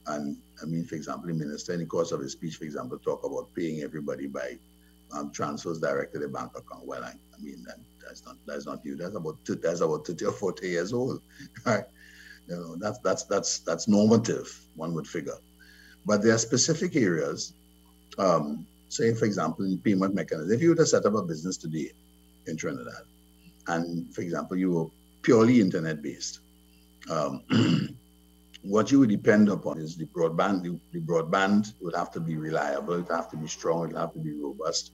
And 0.07 0.37
I 0.63 0.67
mean, 0.67 0.85
for 0.85 0.95
example, 0.95 1.29
the 1.29 1.35
minister, 1.35 1.73
in 1.73 1.81
the 1.81 1.87
course 1.87 2.13
of 2.13 2.21
his 2.21 2.33
speech, 2.33 2.57
for 2.57 2.65
example, 2.65 2.99
talk 2.99 3.25
about 3.25 3.55
paying 3.55 3.83
everybody 3.83 4.27
by 4.27 4.59
um, 5.13 5.31
transfers 5.31 5.79
direct 5.79 6.13
to 6.15 6.19
the 6.19 6.29
bank 6.29 6.53
account. 6.57 6.87
Well, 6.87 7.05
I, 7.05 7.09
I 7.11 7.43
mean, 7.43 7.65
that, 7.67 7.79
that's 8.05 8.25
not 8.25 8.37
that's 8.47 8.67
not 8.67 8.85
new. 8.85 8.97
That's 8.97 9.15
about 9.15 9.37
that's 9.45 9.81
about 9.81 10.07
30 10.07 10.25
or 10.27 10.33
40 10.33 10.69
years 10.69 10.93
old. 10.93 11.21
Right? 11.67 11.85
You 12.49 12.57
know, 12.57 12.77
that's 12.77 12.99
that's 13.01 13.25
that's 13.25 13.59
that's 13.61 13.89
normative, 13.89 14.49
one 14.75 14.95
would 14.95 15.07
figure. 15.07 15.37
But 16.07 16.23
there 16.23 16.35
are 16.35 16.39
specific 16.39 16.97
areas, 16.97 17.53
um, 18.19 18.67
say, 18.89 19.15
for 19.15 19.25
example, 19.25 19.65
in 19.65 19.79
payment 19.79 20.15
mechanism. 20.15 20.53
If 20.53 20.63
you 20.63 20.71
were 20.71 20.77
to 20.77 20.87
set 20.87 21.07
up 21.07 21.15
a 21.15 21.23
business 21.23 21.57
today 21.57 21.93
in 22.47 22.57
Trinidad, 22.57 23.05
and 23.67 24.13
for 24.15 24.23
example, 24.23 24.57
you 24.57 24.71
were 24.71 24.87
purely 25.23 25.61
internet 25.61 26.03
based, 26.03 26.41
um, 27.11 27.43
what 28.63 28.91
you 28.91 28.99
would 28.99 29.11
depend 29.11 29.49
upon 29.49 29.79
is 29.79 29.97
the 29.97 30.07
broadband. 30.07 30.63
The, 30.63 30.79
the, 30.93 31.01
broadband 31.01 31.73
would 31.81 31.95
have 31.95 32.11
to 32.13 32.21
be 32.21 32.37
reliable, 32.37 32.95
it 32.95 33.09
would 33.09 33.17
have 33.17 33.31
to 33.31 33.37
be 33.37 33.47
strong, 33.47 33.85
it 33.85 33.93
would 33.93 34.01
have 34.01 34.13
to 34.15 34.19
be 34.19 34.33
robust. 34.33 34.93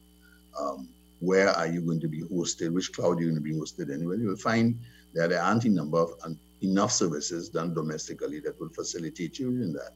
Um, 0.58 0.88
where 1.20 1.50
are 1.50 1.66
you 1.66 1.80
going 1.80 2.00
to 2.00 2.08
be 2.08 2.22
hosted? 2.22 2.72
Which 2.72 2.92
cloud 2.92 3.18
are 3.18 3.20
you 3.20 3.30
going 3.30 3.36
to 3.36 3.40
be 3.40 3.54
hosted 3.54 3.90
in? 3.90 4.06
Well, 4.06 4.18
you 4.18 4.28
will 4.28 4.36
find 4.36 4.78
that 5.14 5.30
there 5.30 5.42
aren't 5.42 5.64
enough 5.64 5.92
of 5.94 6.36
enough 6.62 6.92
services 6.92 7.48
done 7.48 7.74
domestically 7.74 8.40
that 8.40 8.58
will 8.60 8.68
facilitate 8.68 9.38
you 9.38 9.48
in 9.48 9.72
that. 9.72 9.92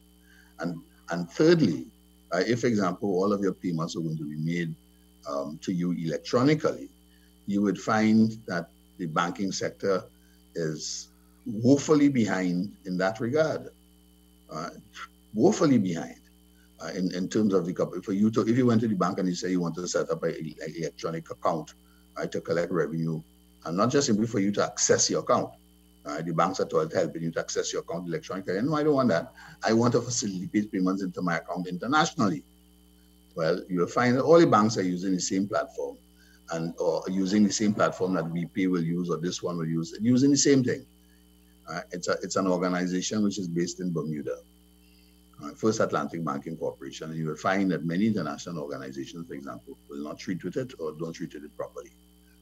And 0.61 0.80
and 1.11 1.30
thirdly, 1.30 1.86
uh, 2.33 2.43
if, 2.47 2.61
for 2.61 2.66
example, 2.66 3.09
all 3.09 3.33
of 3.33 3.41
your 3.41 3.55
payments 3.55 3.97
are 3.97 4.01
going 4.01 4.18
to 4.18 4.24
be 4.24 4.37
made 4.37 4.74
um, 5.29 5.59
to 5.62 5.72
you 5.72 5.93
electronically, 5.93 6.89
you 7.47 7.62
would 7.62 7.81
find 7.81 8.41
that 8.47 8.68
the 8.99 9.07
banking 9.07 9.53
sector 9.53 10.05
is 10.55 11.09
woefully 11.47 12.09
behind 12.09 12.74
in 12.85 12.99
that 12.99 13.20
regard. 13.20 13.68
Uh, 14.51 14.70
woefully 15.35 15.79
behind 15.79 16.20
uh, 16.83 16.89
in, 16.95 17.12
in 17.14 17.29
terms 17.29 17.53
of 17.53 17.66
the 17.66 18.01
for 18.03 18.12
you 18.12 18.31
to 18.31 18.41
if 18.43 18.57
you 18.57 18.66
went 18.66 18.81
to 18.81 18.89
the 18.89 18.95
bank 18.95 19.18
and 19.18 19.29
you 19.29 19.35
say 19.35 19.51
you 19.51 19.61
want 19.61 19.74
to 19.74 19.87
set 19.87 20.11
up 20.11 20.22
an 20.22 20.55
electronic 20.76 21.31
account 21.31 21.74
right, 22.16 22.33
to 22.33 22.41
collect 22.41 22.72
revenue, 22.72 23.22
and 23.64 23.76
not 23.76 23.91
just 23.91 24.07
simply 24.07 24.26
for 24.26 24.39
you 24.39 24.51
to 24.53 24.64
access 24.64 25.11
your 25.11 25.20
account. 25.20 25.51
Uh, 26.09 26.22
the 26.22 26.32
banks 26.32 26.61
are 26.61 26.66
told 26.66 26.92
helping 26.92 27.22
you 27.22 27.30
to 27.30 27.40
access 27.40 27.72
your 27.72 27.82
account 27.82 28.09
electronically. 28.09 28.61
No, 28.62 28.76
I 28.76 28.82
don't 28.82 28.94
want 28.94 29.11
that. 29.11 29.32
I 29.62 29.72
want 29.74 29.92
to 29.92 30.00
facilitate 30.00 30.72
payments 30.72 31.02
into 31.02 31.22
my 31.22 31.36
account 31.36 31.68
internationally. 31.68 32.44
Well, 33.36 33.61
you'll 33.68 33.86
find 33.88 34.18
all 34.20 34.40
the 34.40 34.46
banks 34.46 34.78
are 34.78 34.82
using 34.82 35.12
the 35.14 35.20
same 35.20 35.48
platform 35.48 35.98
and 36.52 36.74
or 36.78 37.04
using 37.09 37.44
the 37.44 37.52
same 37.52 37.74
platform 37.74 38.14
that 38.14 38.26
VP 38.26 38.68
will 38.68 38.82
use 38.82 39.11
or 39.11 39.18
this 39.18 39.42
one 39.42 39.59
will 39.59 39.66
use, 39.66 39.96
using 40.00 40.30
the 40.30 40.36
same 40.36 40.64
thing. 40.64 40.86
Uh, 41.68 41.80
it's, 41.92 42.09
a, 42.09 42.16
it's 42.22 42.36
an 42.36 42.46
organization 42.46 43.22
which 43.22 43.38
is 43.38 43.48
based 43.48 43.80
in 43.80 43.92
Bermuda. 43.92 44.38
uh, 45.44 45.54
First 45.54 45.80
Atlantic 45.80 46.24
Banking 46.24 46.56
Corporation, 46.56 47.11
and 47.11 47.18
you 47.18 47.26
will 47.28 47.36
find 47.36 47.70
that 47.70 47.84
many 47.84 48.06
international 48.06 48.62
organizations, 48.64 49.26
for 49.26 49.34
example, 49.34 49.78
will 49.88 50.02
not 50.02 50.18
treat 50.18 50.42
with 50.44 50.56
it 50.56 50.72
or 50.78 50.92
don't 50.92 51.12
treat 51.12 51.34
it 51.34 51.56
properly. 51.56 51.90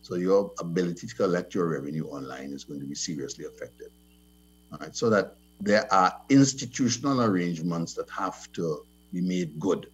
So 0.06 0.14
your 0.14 0.52
ability 0.60 1.08
to 1.08 1.14
collect 1.16 1.52
your 1.52 1.66
revenue 1.66 2.06
online 2.06 2.52
is 2.52 2.62
going 2.62 2.78
to 2.78 2.86
be 2.86 2.94
seriously 2.94 3.44
affected. 3.44 3.88
All 4.70 4.78
right, 4.78 4.94
so 4.94 5.10
that 5.10 5.34
there 5.60 5.92
are 5.92 6.14
institutional 6.28 7.22
arrangements 7.22 7.92
that 7.94 8.08
have 8.10 8.52
to 8.52 8.86
be 9.12 9.20
made 9.20 9.58
good. 9.58 9.88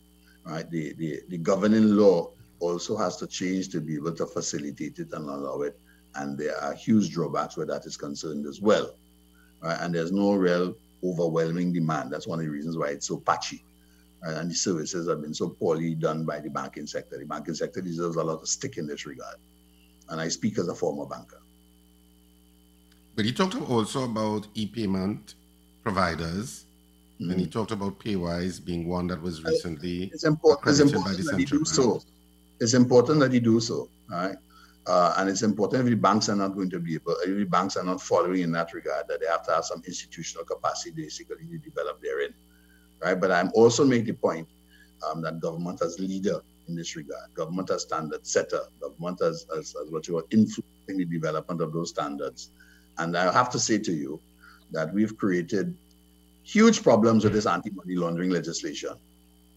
Right, 0.44 0.70
the, 0.70 0.92
the, 0.98 1.20
the 1.30 1.38
governing 1.38 1.96
law 1.96 2.28
also 2.60 2.94
has 2.94 3.16
to 3.18 3.26
change 3.26 3.70
to 3.70 3.80
be 3.80 3.94
able 3.94 4.12
to 4.12 4.26
facilitate 4.26 4.98
it 4.98 5.14
and 5.14 5.30
allow 5.30 5.62
it. 5.62 5.80
And 6.14 6.36
there 6.36 6.58
are 6.58 6.74
huge 6.74 7.10
drawbacks 7.10 7.56
where 7.56 7.64
that 7.68 7.86
is 7.86 7.96
concerned 7.96 8.44
as 8.46 8.60
well. 8.60 8.94
Right? 9.62 9.78
And 9.80 9.94
there's 9.94 10.12
no 10.12 10.34
real 10.34 10.74
overwhelming 11.02 11.72
demand. 11.72 12.12
That's 12.12 12.26
one 12.26 12.38
of 12.38 12.44
the 12.44 12.50
reasons 12.50 12.76
why 12.76 12.88
it's 12.88 13.08
so 13.08 13.16
patchy. 13.16 13.64
Right? 14.22 14.34
And 14.34 14.50
the 14.50 14.54
services 14.54 15.08
have 15.08 15.22
been 15.22 15.32
so 15.32 15.48
poorly 15.48 15.94
done 15.94 16.26
by 16.26 16.40
the 16.40 16.50
banking 16.50 16.86
sector. 16.86 17.16
The 17.16 17.24
banking 17.24 17.54
sector 17.54 17.80
deserves 17.80 18.16
a 18.16 18.22
lot 18.22 18.42
of 18.42 18.48
stick 18.48 18.76
in 18.76 18.86
this 18.86 19.06
regard. 19.06 19.36
And 20.12 20.20
I 20.20 20.28
speak 20.28 20.58
as 20.58 20.68
a 20.68 20.74
former 20.74 21.06
banker. 21.06 21.40
But 23.16 23.24
he 23.24 23.32
talked 23.32 23.56
also 23.56 24.04
about 24.04 24.46
e-payment 24.54 25.34
providers, 25.82 26.66
mm-hmm. 27.20 27.30
and 27.30 27.40
he 27.40 27.46
talked 27.46 27.72
about 27.72 27.98
Paywise 27.98 28.62
being 28.64 28.88
one 28.88 29.06
that 29.08 29.20
was 29.20 29.42
recently 29.42 30.04
it's 30.12 30.24
important, 30.24 30.68
it's 30.68 30.80
important 30.80 31.24
that 31.24 31.38
he 31.38 31.44
do 31.46 31.64
so. 31.64 32.02
It's 32.60 32.74
important 32.74 33.20
that 33.20 33.32
he 33.32 33.40
do 33.40 33.58
so, 33.58 33.88
right? 34.08 34.36
Uh, 34.86 35.14
and 35.16 35.30
it's 35.30 35.42
important 35.42 35.82
if 35.82 35.90
the 35.90 35.96
banks 35.96 36.28
are 36.28 36.36
not 36.36 36.54
going 36.54 36.68
to 36.70 36.78
be 36.78 36.94
able, 36.94 37.16
if 37.24 37.36
the 37.36 37.44
banks 37.44 37.76
are 37.76 37.84
not 37.84 38.00
following 38.00 38.42
in 38.42 38.52
that 38.52 38.72
regard, 38.74 39.08
that 39.08 39.20
they 39.20 39.26
have 39.26 39.44
to 39.46 39.52
have 39.52 39.64
some 39.64 39.82
institutional 39.86 40.44
capacity 40.44 40.90
basically 40.90 41.46
to 41.46 41.58
develop 41.58 42.02
therein, 42.02 42.34
right? 43.02 43.14
But 43.14 43.30
I'm 43.30 43.50
also 43.54 43.84
make 43.84 44.04
the 44.04 44.12
point 44.12 44.46
um, 45.08 45.22
that 45.22 45.40
government 45.40 45.80
as 45.82 45.98
leader 45.98 46.40
in 46.68 46.74
this 46.74 46.96
regard, 46.96 47.34
government 47.34 47.70
as 47.70 47.82
standard 47.82 48.26
setter, 48.26 48.60
government 48.80 49.20
as, 49.20 49.46
as, 49.56 49.74
what 49.90 50.06
you 50.08 50.18
are 50.18 50.24
influencing 50.30 50.96
the 50.96 51.04
development 51.04 51.60
of 51.60 51.72
those 51.72 51.90
standards. 51.90 52.50
And 52.98 53.16
I 53.16 53.32
have 53.32 53.50
to 53.50 53.58
say 53.58 53.78
to 53.78 53.92
you 53.92 54.20
that 54.70 54.92
we've 54.92 55.16
created 55.16 55.76
huge 56.42 56.82
problems 56.82 57.24
with 57.24 57.32
this 57.32 57.46
anti-money 57.46 57.96
laundering 57.96 58.30
legislation, 58.30 58.94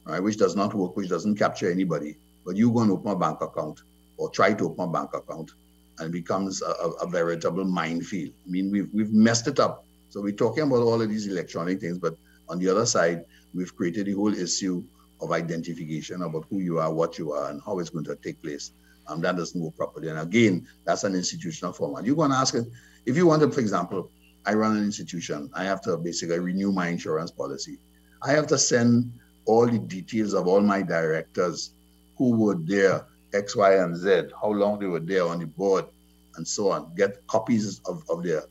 right? 0.06 0.20
Which 0.20 0.38
does 0.38 0.56
not 0.56 0.74
work, 0.74 0.96
which 0.96 1.10
doesn't 1.10 1.38
capture 1.38 1.72
anybody. 1.72 2.18
But 2.46 2.56
you 2.56 2.72
go 2.72 2.82
and 2.82 2.92
open 2.92 3.12
a 3.12 3.16
bank 3.16 3.42
account 3.42 3.82
or 4.18 4.30
try 4.30 4.54
to 4.54 4.66
open 4.66 4.90
a 4.90 4.92
bank 4.92 5.14
account 5.14 5.52
and 5.98 6.10
it 6.10 6.12
becomes 6.12 6.62
a, 6.62 6.72
a, 7.02 7.08
veritable 7.08 7.64
minefield. 7.64 8.34
I 8.46 8.50
mean, 8.50 8.70
we've, 8.70 8.90
we've 8.94 9.14
messed 9.14 9.48
it 9.48 9.60
up. 9.60 9.86
So 10.10 10.22
we're 10.22 10.34
talking 10.34 10.64
about 10.64 10.82
all 10.82 11.02
of 11.02 11.10
these 11.10 11.28
electronic 11.28 11.80
things, 11.80 11.98
but 11.98 12.18
on 12.50 12.60
the 12.60 12.70
other 12.70 12.86
side, 12.86 13.26
we've 13.54 13.76
created 13.76 14.08
the 14.08 14.14
whole 14.14 14.34
issue 14.34 14.84
of 15.22 15.32
identification 15.32 16.22
about 16.22 16.46
who 16.50 16.60
you 16.60 16.80
are, 16.80 16.94
what 16.94 17.18
you 17.18 17.32
are, 17.34 17.50
and 17.50 17.62
how 17.66 17.80
it's 17.80 17.90
going 17.90 18.06
to 18.06 18.16
take 18.16 18.42
place. 18.42 18.72
Um, 19.08 19.22
that 19.22 19.38
doesn't 19.38 19.60
work 19.60 19.76
properly. 19.76 20.10
And 20.10 20.20
again, 20.20 20.68
that's 20.84 21.04
an 21.04 21.16
institutional 21.16 21.74
format. 21.74 22.06
You're 22.06 22.16
going 22.16 22.32
to 22.32 22.38
ask, 22.38 22.56
if 23.06 23.16
you 23.16 23.28
want 23.28 23.42
to, 23.44 23.52
for 23.52 23.60
example, 23.60 24.10
I 24.46 24.54
run 24.54 24.78
an 24.78 24.84
institution, 24.84 25.50
I 25.54 25.64
have 25.64 25.82
to 25.82 25.98
basically 25.98 26.40
renew 26.40 26.72
my 26.72 26.88
insurance 26.88 27.32
policy. 27.32 27.78
I 28.22 28.32
have 28.32 28.48
to 28.48 28.58
send 28.58 29.12
all 29.46 29.68
the 29.68 29.80
details 29.80 30.34
of 30.34 30.48
all 30.48 30.62
my 30.62 30.82
directors 30.82 31.72
who 32.18 32.36
were 32.36 32.56
there 32.56 33.06
X, 33.34 33.56
Y, 33.56 33.76
and 33.76 33.96
Z, 33.96 34.30
how 34.42 34.50
long 34.50 34.80
they 34.80 34.86
were 34.88 35.00
there 35.00 35.28
on 35.28 35.40
the 35.40 35.46
board, 35.46 35.86
and 36.38 36.48
so 36.48 36.72
on. 36.72 36.94
Get 36.96 37.26
copies 37.28 37.80
of, 37.86 38.04
of 38.10 38.24
their 38.24 38.44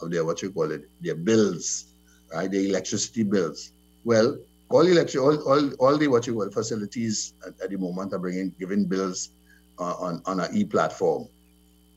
of 0.00 0.10
their 0.10 0.24
what 0.24 0.40
you 0.40 0.50
call 0.50 0.70
it, 0.70 0.88
their 1.00 1.14
bills, 1.14 1.86
right? 2.32 2.50
The 2.50 2.70
electricity 2.70 3.22
bills. 3.22 3.72
Well, 4.04 4.38
all 4.70 4.84
the 4.84 4.92
electric, 4.92 5.22
all, 5.22 5.36
all, 5.42 5.70
all 5.74 5.98
the 5.98 6.08
what 6.08 6.26
you 6.26 6.34
call 6.34 6.50
facilities 6.50 7.34
at, 7.46 7.60
at 7.60 7.70
the 7.70 7.76
moment 7.76 8.12
are 8.14 8.18
bringing 8.18 8.54
giving 8.58 8.84
bills 8.84 9.30
uh, 9.78 9.94
on 9.94 10.22
on 10.26 10.40
an 10.40 10.56
e-platform, 10.56 11.28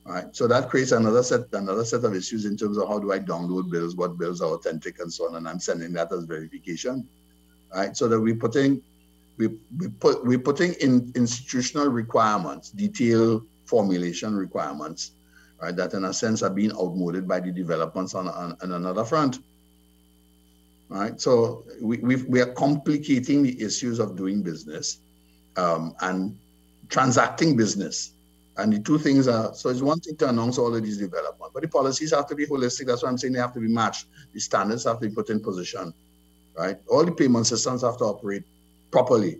right? 0.05 0.35
So 0.35 0.47
that 0.47 0.69
creates 0.69 0.91
another 0.91 1.23
set 1.23 1.41
another 1.53 1.85
set 1.85 2.03
of 2.03 2.15
issues 2.15 2.45
in 2.45 2.57
terms 2.57 2.77
of 2.77 2.87
how 2.87 2.99
do 2.99 3.11
I 3.11 3.19
download 3.19 3.71
bills, 3.71 3.95
what 3.95 4.17
bills 4.17 4.41
are 4.41 4.53
authentic, 4.53 4.99
and 4.99 5.11
so 5.11 5.27
on. 5.27 5.35
And 5.35 5.47
I'm 5.47 5.59
sending 5.59 5.93
that 5.93 6.11
as 6.11 6.25
verification, 6.25 7.07
right? 7.73 7.95
So 7.95 8.07
that 8.07 8.19
we're 8.19 8.35
putting 8.35 8.81
we, 9.37 9.47
we 9.77 9.87
put, 9.87 10.25
we're 10.25 10.39
putting 10.39 10.73
in 10.73 11.11
institutional 11.15 11.87
requirements, 11.87 12.69
detailed 12.69 13.45
formulation 13.65 14.35
requirements, 14.35 15.13
right, 15.61 15.75
that 15.75 15.93
in 15.93 16.05
a 16.05 16.13
sense 16.13 16.43
are 16.43 16.49
being 16.49 16.71
outmoded 16.71 17.27
by 17.27 17.39
the 17.39 17.51
developments 17.51 18.13
on, 18.13 18.27
on, 18.27 18.55
on 18.61 18.71
another 18.73 19.03
front. 19.03 19.39
Right, 20.89 21.19
so 21.19 21.63
we, 21.81 21.97
we 21.97 22.39
are 22.39 22.53
complicating 22.53 23.41
the 23.41 23.59
issues 23.59 23.97
of 23.99 24.15
doing 24.15 24.43
business 24.43 24.99
um, 25.57 25.95
and 26.01 26.37
transacting 26.89 27.55
business. 27.55 28.11
And 28.57 28.71
the 28.71 28.79
two 28.79 28.99
things 28.99 29.27
are 29.27 29.55
so 29.55 29.69
it's 29.69 29.81
one 29.81 29.99
thing 29.99 30.15
to 30.17 30.29
announce 30.29 30.59
all 30.59 30.75
of 30.75 30.83
these 30.83 30.97
developments, 30.97 31.51
but 31.53 31.63
the 31.63 31.69
policies 31.69 32.13
have 32.13 32.27
to 32.27 32.35
be 32.35 32.45
holistic. 32.45 32.85
That's 32.85 33.01
why 33.01 33.09
I'm 33.09 33.17
saying 33.17 33.33
they 33.33 33.39
have 33.39 33.53
to 33.55 33.59
be 33.59 33.67
matched. 33.67 34.05
The 34.33 34.39
standards 34.39 34.83
have 34.83 34.99
to 34.99 35.09
be 35.09 35.15
put 35.15 35.31
in 35.31 35.39
position, 35.39 35.91
right? 36.55 36.77
All 36.87 37.03
the 37.03 37.11
payment 37.11 37.47
systems 37.47 37.81
have 37.81 37.97
to 37.97 38.03
operate 38.03 38.43
properly. 38.91 39.39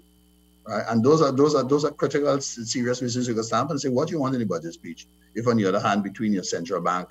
Right? 0.68 0.84
And 0.89 1.04
those 1.04 1.22
are 1.22 1.32
those 1.32 1.54
are 1.54 1.64
those 1.64 1.86
are 1.86 1.91
critical, 1.91 2.39
serious 2.41 3.02
issues 3.04 3.28
you 3.28 3.36
can 3.36 3.44
stand 3.44 3.66
up 3.66 3.72
and 3.72 3.82
say 3.82 3.89
what 3.89 4.08
do 4.08 4.14
you 4.14 4.20
want 4.20 4.34
in 4.34 4.39
the 4.39 4.48
budget 4.48 4.74
speech. 4.74 5.06
If 5.36 5.48
on 5.48 5.58
the 5.58 5.66
other 5.66 5.80
hand, 5.80 6.04
between 6.04 6.34
your 6.34 6.44
central 6.44 6.82
bank 6.82 7.10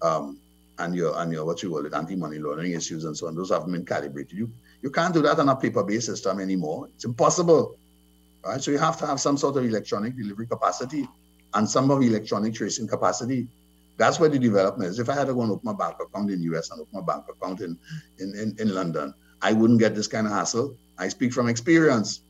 um, 0.00 0.38
and 0.82 0.94
your 0.94 1.18
and 1.20 1.32
your 1.32 1.44
what 1.44 1.62
you 1.62 1.70
call 1.70 1.86
it, 1.86 1.94
anti-money 1.94 2.38
laundering 2.38 2.72
issues 2.72 3.04
and 3.04 3.16
so 3.16 3.26
on, 3.28 3.34
those 3.34 3.50
haven't 3.50 3.72
been 3.72 3.84
calibrated. 3.84 4.36
You 4.36 4.50
you 4.82 4.90
can't 4.90 5.14
do 5.14 5.22
that 5.22 5.38
on 5.38 5.48
a 5.48 5.56
paper-based 5.56 6.06
system 6.06 6.40
anymore. 6.40 6.88
It's 6.94 7.04
impossible. 7.04 7.76
Right? 8.44 8.60
So 8.60 8.72
you 8.72 8.78
have 8.78 8.98
to 8.98 9.06
have 9.06 9.20
some 9.20 9.36
sort 9.36 9.56
of 9.56 9.64
electronic 9.64 10.16
delivery 10.16 10.46
capacity 10.46 11.08
and 11.54 11.68
some 11.68 11.90
of 11.90 12.02
electronic 12.02 12.54
tracing 12.54 12.88
capacity. 12.88 13.46
That's 13.96 14.18
where 14.18 14.28
the 14.28 14.38
development 14.38 14.90
is. 14.90 14.98
If 14.98 15.08
I 15.08 15.14
had 15.14 15.28
to 15.28 15.34
go 15.34 15.42
and 15.42 15.52
open 15.52 15.64
my 15.64 15.74
bank 15.74 15.96
account 16.00 16.30
in 16.30 16.40
the 16.40 16.56
US 16.56 16.70
and 16.70 16.80
open 16.80 16.92
my 16.92 17.12
bank 17.12 17.26
account 17.28 17.60
in, 17.60 17.78
in, 18.18 18.34
in, 18.34 18.56
in 18.58 18.74
London, 18.74 19.14
I 19.40 19.52
wouldn't 19.52 19.78
get 19.78 19.94
this 19.94 20.08
kind 20.08 20.26
of 20.26 20.32
hassle. 20.32 20.76
I 20.98 21.08
speak 21.08 21.32
from 21.32 21.48
experience. 21.48 22.22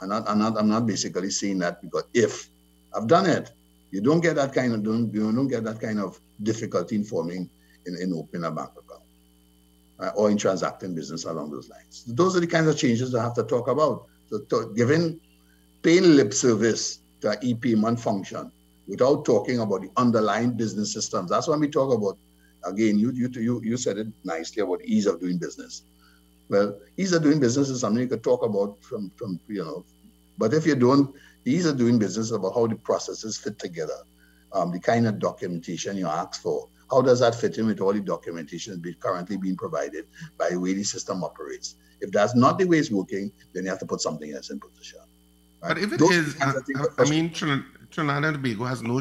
I'm 0.00 0.08
not, 0.08 0.28
I'm 0.28 0.38
not, 0.38 0.56
I'm 0.56 0.68
not 0.68 0.86
basically 0.86 1.30
saying 1.30 1.58
that 1.58 1.82
because 1.82 2.04
if 2.14 2.48
I've 2.94 3.06
done 3.06 3.26
it, 3.26 3.50
you 3.90 4.00
don't 4.00 4.20
get 4.20 4.36
that 4.36 4.54
kind 4.54 4.72
of 4.74 4.82
don't 4.82 5.12
you 5.12 5.32
don't 5.32 5.48
get 5.48 5.64
that 5.64 5.80
kind 5.80 5.98
of 5.98 6.18
difficulty 6.42 6.96
in 6.96 7.04
forming 7.04 7.50
in, 7.88 7.96
in 8.00 8.12
opening 8.12 8.44
a 8.44 8.50
bank 8.50 8.70
account 8.70 9.02
uh, 10.00 10.10
or 10.16 10.30
in 10.30 10.38
transacting 10.38 10.94
business 10.94 11.24
along 11.24 11.50
those 11.50 11.68
lines. 11.68 12.04
Those 12.06 12.36
are 12.36 12.40
the 12.40 12.46
kinds 12.46 12.68
of 12.68 12.78
changes 12.78 13.14
I 13.14 13.22
have 13.22 13.34
to 13.34 13.42
talk 13.42 13.68
about. 13.68 14.06
So 14.30 14.40
to, 14.50 14.72
giving 14.76 15.20
paying 15.82 16.16
lip 16.16 16.32
service 16.34 17.00
to 17.20 17.30
an 17.30 17.38
e-payment 17.42 17.98
function 17.98 18.52
without 18.86 19.24
talking 19.24 19.60
about 19.60 19.82
the 19.82 19.90
underlying 19.96 20.52
business 20.52 20.92
systems. 20.92 21.30
That's 21.30 21.48
when 21.48 21.60
we 21.60 21.68
talk 21.68 21.92
about 21.92 22.18
again, 22.64 22.98
you 22.98 23.12
you 23.12 23.28
you 23.34 23.60
you 23.62 23.76
said 23.76 23.98
it 23.98 24.08
nicely 24.24 24.62
about 24.62 24.84
ease 24.84 25.06
of 25.06 25.20
doing 25.20 25.38
business. 25.38 25.82
Well, 26.48 26.78
ease 26.96 27.12
of 27.12 27.22
doing 27.22 27.40
business 27.40 27.68
is 27.68 27.80
something 27.80 28.02
you 28.02 28.08
could 28.08 28.24
talk 28.24 28.42
about 28.42 28.82
from, 28.82 29.12
from 29.16 29.38
you 29.48 29.62
know, 29.62 29.84
but 30.38 30.54
if 30.54 30.66
you 30.66 30.76
don't, 30.76 31.14
ease 31.44 31.66
of 31.66 31.76
doing 31.76 31.98
business 31.98 32.30
about 32.30 32.54
how 32.54 32.66
the 32.66 32.76
processes 32.76 33.36
fit 33.36 33.58
together, 33.58 34.00
um, 34.52 34.72
the 34.72 34.80
kind 34.80 35.06
of 35.06 35.18
documentation 35.18 35.96
you 35.96 36.06
ask 36.06 36.40
for, 36.40 36.68
how 36.90 37.02
does 37.02 37.20
that 37.20 37.34
fit 37.34 37.58
in 37.58 37.66
with 37.66 37.80
all 37.80 37.92
the 37.92 38.00
documentation 38.00 38.78
be 38.80 38.94
currently 38.94 39.36
being 39.36 39.56
provided 39.56 40.06
by 40.38 40.50
the 40.50 40.58
way 40.58 40.74
the 40.74 40.84
system 40.84 41.22
operates? 41.22 41.76
If 42.00 42.12
that's 42.12 42.34
not 42.34 42.58
the 42.58 42.64
way 42.64 42.78
it's 42.78 42.90
working, 42.90 43.32
then 43.52 43.64
you 43.64 43.70
have 43.70 43.78
to 43.80 43.86
put 43.86 44.00
something 44.00 44.32
else 44.32 44.50
in 44.50 44.60
position. 44.60 45.00
Right? 45.62 45.74
But 45.74 45.78
if 45.78 45.92
it 45.92 45.98
Those 45.98 46.10
is, 46.12 46.40
uh, 46.40 46.60
I, 46.76 47.02
I 47.02 47.10
mean, 47.10 47.30
Trinidad 47.32 47.64
and 48.24 48.34
Tobago 48.34 48.64
has 48.64 48.82
no 48.82 49.00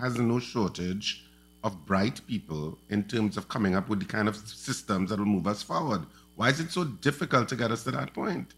has 0.00 0.18
no 0.18 0.38
shortage 0.38 1.26
of 1.64 1.84
bright 1.86 2.20
people 2.26 2.78
in 2.88 3.04
terms 3.04 3.36
of 3.36 3.48
coming 3.48 3.74
up 3.74 3.88
with 3.88 4.00
the 4.00 4.06
kind 4.06 4.28
of 4.28 4.36
systems 4.36 5.10
that 5.10 5.18
will 5.18 5.26
move 5.26 5.46
us 5.46 5.62
forward. 5.62 6.06
Why 6.34 6.48
is 6.48 6.60
it 6.60 6.72
so 6.72 6.84
difficult 6.84 7.48
to 7.50 7.56
get 7.56 7.70
us 7.70 7.84
to 7.84 7.90
that 7.92 8.14
point? 8.14 8.54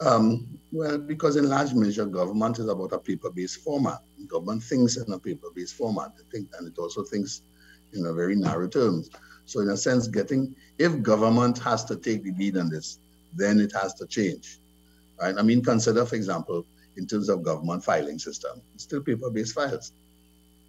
Um, 0.00 0.58
well, 0.72 0.98
because 0.98 1.36
in 1.36 1.48
large 1.48 1.74
measure, 1.74 2.04
government 2.04 2.58
is 2.58 2.66
about 2.66 2.92
a 2.92 2.98
paper-based 2.98 3.60
format. 3.60 4.02
Government 4.26 4.62
thinks 4.62 4.96
in 4.96 5.12
a 5.12 5.18
paper-based 5.18 5.74
format, 5.74 6.10
think, 6.32 6.48
and 6.58 6.66
it 6.66 6.76
also 6.76 7.04
thinks 7.04 7.42
in 7.94 8.06
a 8.06 8.12
very 8.12 8.34
narrow 8.34 8.68
terms. 8.68 9.10
So, 9.44 9.60
in 9.60 9.68
a 9.70 9.76
sense, 9.76 10.06
getting 10.06 10.54
if 10.78 11.02
government 11.02 11.58
has 11.58 11.84
to 11.86 11.96
take 11.96 12.22
the 12.24 12.32
lead 12.32 12.56
on 12.56 12.70
this, 12.70 12.98
then 13.34 13.60
it 13.60 13.72
has 13.72 13.94
to 13.94 14.06
change. 14.06 14.58
Right? 15.20 15.34
I 15.36 15.42
mean, 15.42 15.62
consider, 15.62 16.04
for 16.04 16.16
example, 16.16 16.64
in 16.96 17.06
terms 17.06 17.28
of 17.28 17.42
government 17.42 17.84
filing 17.84 18.18
system, 18.18 18.60
it's 18.74 18.84
still 18.84 19.02
paper-based 19.02 19.54
files. 19.54 19.92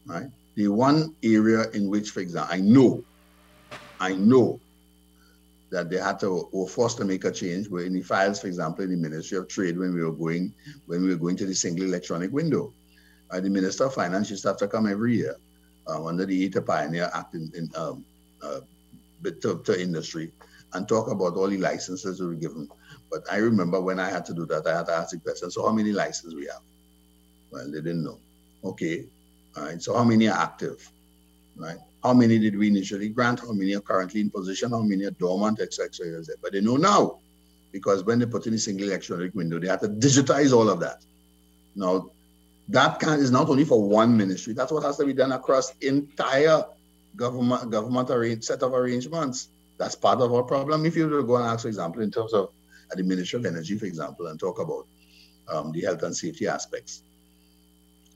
Right? 0.06 0.28
The 0.56 0.68
one 0.68 1.16
area 1.24 1.70
in 1.72 1.90
which, 1.90 2.12
for 2.12 2.20
example, 2.20 2.54
I 2.54 2.60
know, 2.60 3.04
I 4.00 4.14
know 4.14 4.60
that 5.72 5.90
they 5.90 5.98
had 5.98 6.20
to 6.20 6.48
were 6.52 6.68
forced 6.68 6.98
to 6.98 7.06
make 7.06 7.26
a 7.26 7.32
change 7.32 7.68
were 7.68 7.84
in 7.84 7.94
the 7.94 8.02
files, 8.02 8.40
for 8.40 8.48
example, 8.48 8.84
in 8.84 8.92
the 8.92 8.98
Ministry 8.98 9.40
of 9.40 9.48
Trade 9.48 9.78
when 9.78 9.94
we 9.94 10.04
were 10.04 10.12
going 10.12 10.54
when 10.86 11.02
we 11.02 11.10
were 11.10 11.16
going 11.16 11.36
to 11.38 11.48
the 11.48 11.56
single 11.56 11.86
electronic 11.86 12.32
window. 12.32 12.72
Uh, 13.32 13.40
the 13.40 13.50
Minister 13.50 13.86
of 13.86 13.94
Finance 13.96 14.30
used 14.30 14.44
to 14.44 14.50
have 14.50 14.58
to 14.58 14.68
come 14.68 14.88
every 14.88 15.16
year 15.16 15.36
under 15.88 16.26
the 16.26 16.46
Aid 16.46 16.54
to 16.54 16.62
Pioneer 16.62 17.10
Act 17.14 17.36
in, 17.36 17.52
in 17.56 17.70
um, 17.76 18.06
uh, 18.42 18.60
to, 19.42 19.62
to, 19.64 19.82
industry 19.82 20.32
and 20.74 20.88
talk 20.88 21.10
about 21.10 21.36
all 21.36 21.48
the 21.48 21.58
licenses 21.58 22.20
we 22.20 22.28
were 22.28 22.34
given. 22.34 22.70
But 23.12 23.24
I 23.32 23.38
remember 23.38 23.80
when 23.80 24.00
I 24.00 24.10
had 24.10 24.26
to 24.26 24.34
do 24.34 24.46
that, 24.48 24.68
I 24.68 24.78
had 24.78 24.88
to 24.88 24.94
ask 24.94 25.12
the 25.12 25.20
question, 25.20 25.52
so 25.52 25.66
how 25.66 25.72
many 25.72 25.92
licenses 25.92 26.36
we 26.36 26.46
have? 26.48 26.62
Well, 27.52 27.66
they 27.66 27.82
didn't 27.82 28.04
know. 28.04 28.20
Okay, 28.64 29.06
all 29.56 29.64
right, 29.64 29.82
so 29.82 29.96
how 29.96 30.04
many 30.04 30.28
are 30.28 30.38
active? 30.38 30.90
Right? 31.56 31.78
How 32.04 32.14
many 32.14 32.40
did 32.40 32.58
we 32.58 32.68
initially 32.68 33.10
grant? 33.10 33.42
How 33.42 33.52
many 33.52 33.76
are 33.76 33.82
currently 33.82 34.22
in 34.22 34.30
position? 34.30 34.72
How 34.72 34.82
many 34.82 35.06
are 35.06 35.12
dormant, 35.12 35.60
etc. 35.60 36.22
But 36.42 36.54
they 36.54 36.62
know 36.62 36.78
now 36.78 37.20
because 37.74 38.04
when 38.04 38.20
they 38.20 38.26
put 38.26 38.48
in 38.48 38.54
a 38.54 38.58
single 38.58 38.88
electronic 38.88 39.34
window, 39.36 39.60
they 39.60 39.68
had 39.68 39.82
to 39.82 39.90
digitize 39.90 40.54
all 40.54 40.70
of 40.70 40.80
that. 40.80 41.04
Now, 41.76 42.12
that 42.70 42.99
can 42.99 43.20
is 43.20 43.32
not 43.32 43.49
only 43.49 43.66
for 43.66 43.82
one 43.88 44.16
ministry. 44.16 44.53
That's 44.53 44.72
what 44.72 44.84
has 44.84 44.97
to 44.97 45.05
be 45.05 45.14
done 45.14 45.32
across 45.32 45.76
entire 45.82 46.64
government 47.16 47.70
government 47.70 48.09
arrange, 48.09 48.43
set 48.43 48.64
of 48.64 48.74
arrangements. 48.74 49.49
That's 49.78 49.95
part 49.95 50.22
of 50.22 50.34
our 50.34 50.43
problem. 50.43 50.86
If 50.86 50.95
you 50.95 51.07
were 51.07 51.22
to 51.22 51.28
go 51.28 51.36
and 51.38 51.45
ask, 51.45 51.64
for 51.64 51.68
example, 51.68 52.01
in 52.01 52.11
terms 52.11 52.34
of 52.34 52.49
at 52.91 52.97
the 52.97 53.03
Ministry 53.03 53.39
of 53.39 53.45
Energy, 53.45 53.78
for 53.78 53.86
example, 53.86 54.28
and 54.28 54.39
talk 54.39 54.59
about 54.59 54.88
um, 55.47 55.72
the 55.72 55.82
health 55.82 56.03
and 56.03 56.16
safety 56.16 56.47
aspects, 56.47 57.03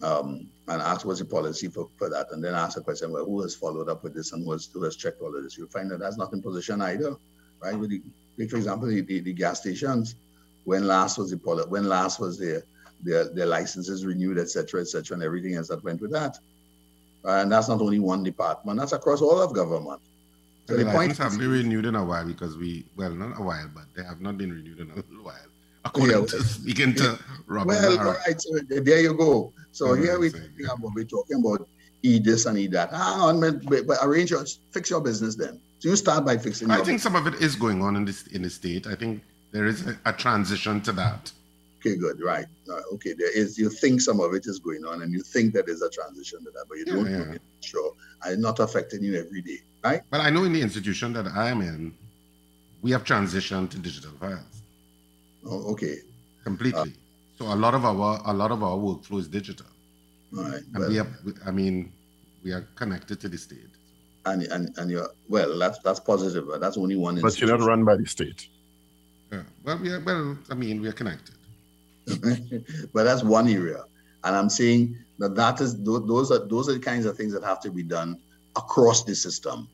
um, 0.02 0.48
and 0.68 0.82
ask 0.82 1.06
what's 1.06 1.20
the 1.20 1.26
policy 1.26 1.68
for, 1.68 1.90
for 1.98 2.10
that, 2.10 2.32
and 2.32 2.44
then 2.44 2.54
ask 2.54 2.78
a 2.78 2.82
question, 2.82 3.12
well, 3.12 3.26
who 3.26 3.42
has 3.42 3.56
followed 3.56 3.90
up 3.90 4.04
with 4.04 4.14
this 4.14 4.32
and 4.34 4.46
who 4.46 4.52
has, 4.52 4.70
who 4.72 4.84
has 4.84 4.96
checked 4.96 5.22
all 5.22 5.36
of 5.36 5.44
this? 5.44 5.58
You'll 5.58 5.68
find 5.68 5.90
that 5.92 6.00
that's 6.00 6.18
not 6.18 6.32
in 6.34 6.42
position 6.42 6.82
either, 6.82 7.16
right? 7.62 7.78
With 7.78 7.90
the, 7.90 8.48
for 8.48 8.58
example, 8.58 8.88
the, 8.88 9.02
the, 9.02 9.20
the 9.22 9.34
gas 9.34 9.62
stations, 9.62 10.16
when 10.66 10.86
last 10.86 11.18
was 11.18 11.32
the 11.32 11.38
when 11.38 11.88
last 11.88 12.20
was 12.20 12.38
their 12.38 12.64
their, 13.02 13.30
their 13.34 13.46
licenses 13.46 14.06
renewed, 14.06 14.38
etc., 14.38 14.82
etc., 14.82 15.16
and 15.16 15.24
everything 15.24 15.56
else 15.56 15.68
that 15.70 15.84
went 15.84 16.02
with 16.02 16.12
that. 16.12 16.38
And 17.24 17.52
that's 17.52 17.68
not 17.68 17.82
only 17.82 18.00
one 18.00 18.24
department; 18.24 18.80
that's 18.80 18.94
across 18.94 19.22
all 19.22 19.42
of 19.42 19.54
government. 19.54 20.02
So 20.68 20.76
the, 20.76 20.84
the 20.84 20.94
licenses 20.94 21.18
haven't 21.18 21.40
been 21.40 21.52
renewed 21.52 21.86
in 21.86 21.96
a 21.96 22.04
while 22.04 22.26
because 22.26 22.58
we, 22.58 22.86
well, 22.96 23.12
not 23.12 23.40
a 23.40 23.44
while, 23.44 23.70
but 23.74 23.86
they 23.96 24.04
have 24.04 24.22
not 24.22 24.38
been 24.38 24.52
renewed 24.52 24.80
in 24.80 24.92
a 24.92 24.96
little 24.96 25.24
while. 25.24 25.36
According 25.86 26.20
yeah, 26.20 26.26
to 26.26 26.44
speaking 26.44 26.90
yeah. 26.90 26.96
to 26.96 27.20
Robert. 27.48 27.68
Well, 27.68 28.00
all 28.00 28.14
right, 28.14 28.42
so 28.42 28.60
there 28.68 29.00
you 29.00 29.14
go. 29.14 29.54
So 29.72 29.94
here 29.94 30.20
we 30.20 30.30
talking 30.32 30.66
about, 30.66 30.92
we're 30.94 31.06
talking 31.06 31.40
about 31.40 31.68
e 32.04 32.20
this 32.20 32.46
and 32.46 32.58
e 32.58 32.68
that. 32.68 32.90
Hang 32.90 33.00
ah, 33.00 33.28
on, 33.28 33.40
but, 33.40 33.88
but 33.88 33.98
arrange 34.02 34.32
your, 34.32 34.44
fix 34.72 34.90
your 34.90 35.02
business 35.02 35.36
then. 35.36 35.62
So 35.80 35.90
you 35.90 35.96
start 35.96 36.26
by 36.26 36.38
fixing. 36.38 36.72
I 36.72 36.82
think 36.82 37.00
some 37.00 37.16
of 37.16 37.28
it 37.28 37.36
is 37.36 37.56
going 37.56 37.82
on 37.82 37.96
in 37.96 38.06
this 38.06 38.28
in 38.28 38.42
the 38.42 38.50
state. 38.50 38.88
I 38.88 38.96
think 38.96 39.24
there 39.52 39.66
is 39.66 39.88
a, 39.88 39.98
a 40.06 40.14
transition 40.14 40.82
to 40.82 40.92
that. 40.94 41.32
Okay, 41.88 41.98
good, 41.98 42.22
right. 42.22 42.46
Uh, 42.70 42.82
okay, 42.94 43.14
there 43.14 43.36
is. 43.36 43.58
You 43.58 43.70
think 43.70 44.02
some 44.02 44.20
of 44.20 44.34
it 44.34 44.46
is 44.46 44.60
going 44.60 44.84
on, 44.86 45.02
and 45.04 45.14
you 45.14 45.22
think 45.22 45.54
that 45.54 45.66
there's 45.66 45.82
a 45.82 45.90
transition 45.90 46.40
to 46.44 46.52
that, 46.52 46.66
but 46.68 46.78
you 46.78 46.86
yeah, 46.88 46.94
don't 46.94 47.32
yeah. 47.32 47.38
sure. 47.62 47.94
And 48.24 48.34
it's 48.34 48.42
not 48.42 48.60
affecting 48.60 49.04
you 49.04 49.18
every 49.18 49.42
day, 49.42 49.60
right? 49.84 50.02
But 50.10 50.22
I 50.22 50.30
know 50.30 50.44
in 50.44 50.54
the 50.54 50.62
institution 50.62 51.14
that 51.14 51.28
I 51.28 51.50
am 51.50 51.62
in, 51.62 51.94
we 52.82 52.92
have 52.92 53.04
transitioned 53.04 53.70
to 53.72 53.80
digital 53.80 54.12
files. 54.20 54.64
Oh, 55.46 55.72
okay. 55.72 56.00
Completely. 56.44 56.82
Uh, 56.82 57.38
so 57.38 57.46
a 57.46 57.56
lot 57.56 57.74
of 57.74 57.86
our 57.86 58.22
a 58.26 58.34
lot 58.34 58.52
of 58.52 58.64
our 58.64 58.78
workflow 58.78 59.20
is 59.20 59.28
digital. 59.30 59.68
All 60.38 60.44
right. 60.44 60.64
And 60.74 60.80
well, 60.80 60.90
we 60.90 60.96
have, 60.98 61.08
I 61.46 61.52
mean, 61.52 61.94
we 62.44 62.52
are 62.52 62.68
connected 62.76 63.22
to 63.22 63.30
the 63.30 63.38
state. 63.38 63.72
And 64.26 64.44
and 64.44 64.78
and 64.78 64.92
you're 64.92 65.10
well. 65.30 65.58
That's 65.58 65.80
that's 65.80 66.02
positive, 66.02 66.48
but 66.48 66.60
that's 66.60 66.78
only 66.78 66.98
one. 66.98 67.22
But 67.22 67.40
you're 67.40 67.58
not 67.58 67.66
run 67.66 67.86
by 67.86 67.96
the 67.96 68.06
state. 68.06 68.50
Yeah. 69.32 69.44
Well, 69.64 69.80
we 69.80 69.90
are. 69.90 70.02
Well, 70.02 70.38
I 70.50 70.54
mean, 70.54 70.82
we 70.82 70.90
are 70.90 70.98
connected. 71.02 71.37
but 72.94 73.04
that's 73.04 73.24
one 73.24 73.48
area. 73.48 73.84
And 74.24 74.36
I'm 74.36 74.50
saying 74.50 74.98
that 75.20 75.36
that 75.36 75.62
is 75.62 75.82
those 75.84 76.32
are 76.32 76.46
those 76.48 76.70
are 76.70 76.74
the 76.74 76.80
kinds 76.80 77.06
of 77.06 77.18
things 77.18 77.34
that 77.34 77.44
have 77.44 77.60
to 77.62 77.72
be 77.72 77.84
done 77.84 78.20
across 78.56 79.04
the 79.04 79.16
system. 79.16 79.68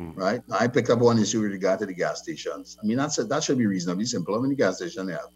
Mm. 0.00 0.16
Right. 0.16 0.42
I 0.52 0.68
picked 0.68 0.90
up 0.90 0.98
one 0.98 1.18
issue 1.18 1.40
with 1.40 1.52
regard 1.52 1.78
to 1.78 1.86
the 1.86 1.94
gas 1.94 2.22
stations. 2.22 2.76
I 2.82 2.86
mean, 2.86 2.98
that's 2.98 3.18
a, 3.18 3.24
that 3.24 3.42
should 3.42 3.56
be 3.56 3.66
reasonably 3.66 4.04
simple. 4.04 4.34
How 4.34 4.40
many 4.40 4.54
gas 4.54 4.76
stations 4.76 5.06
they 5.06 5.12
have? 5.12 5.30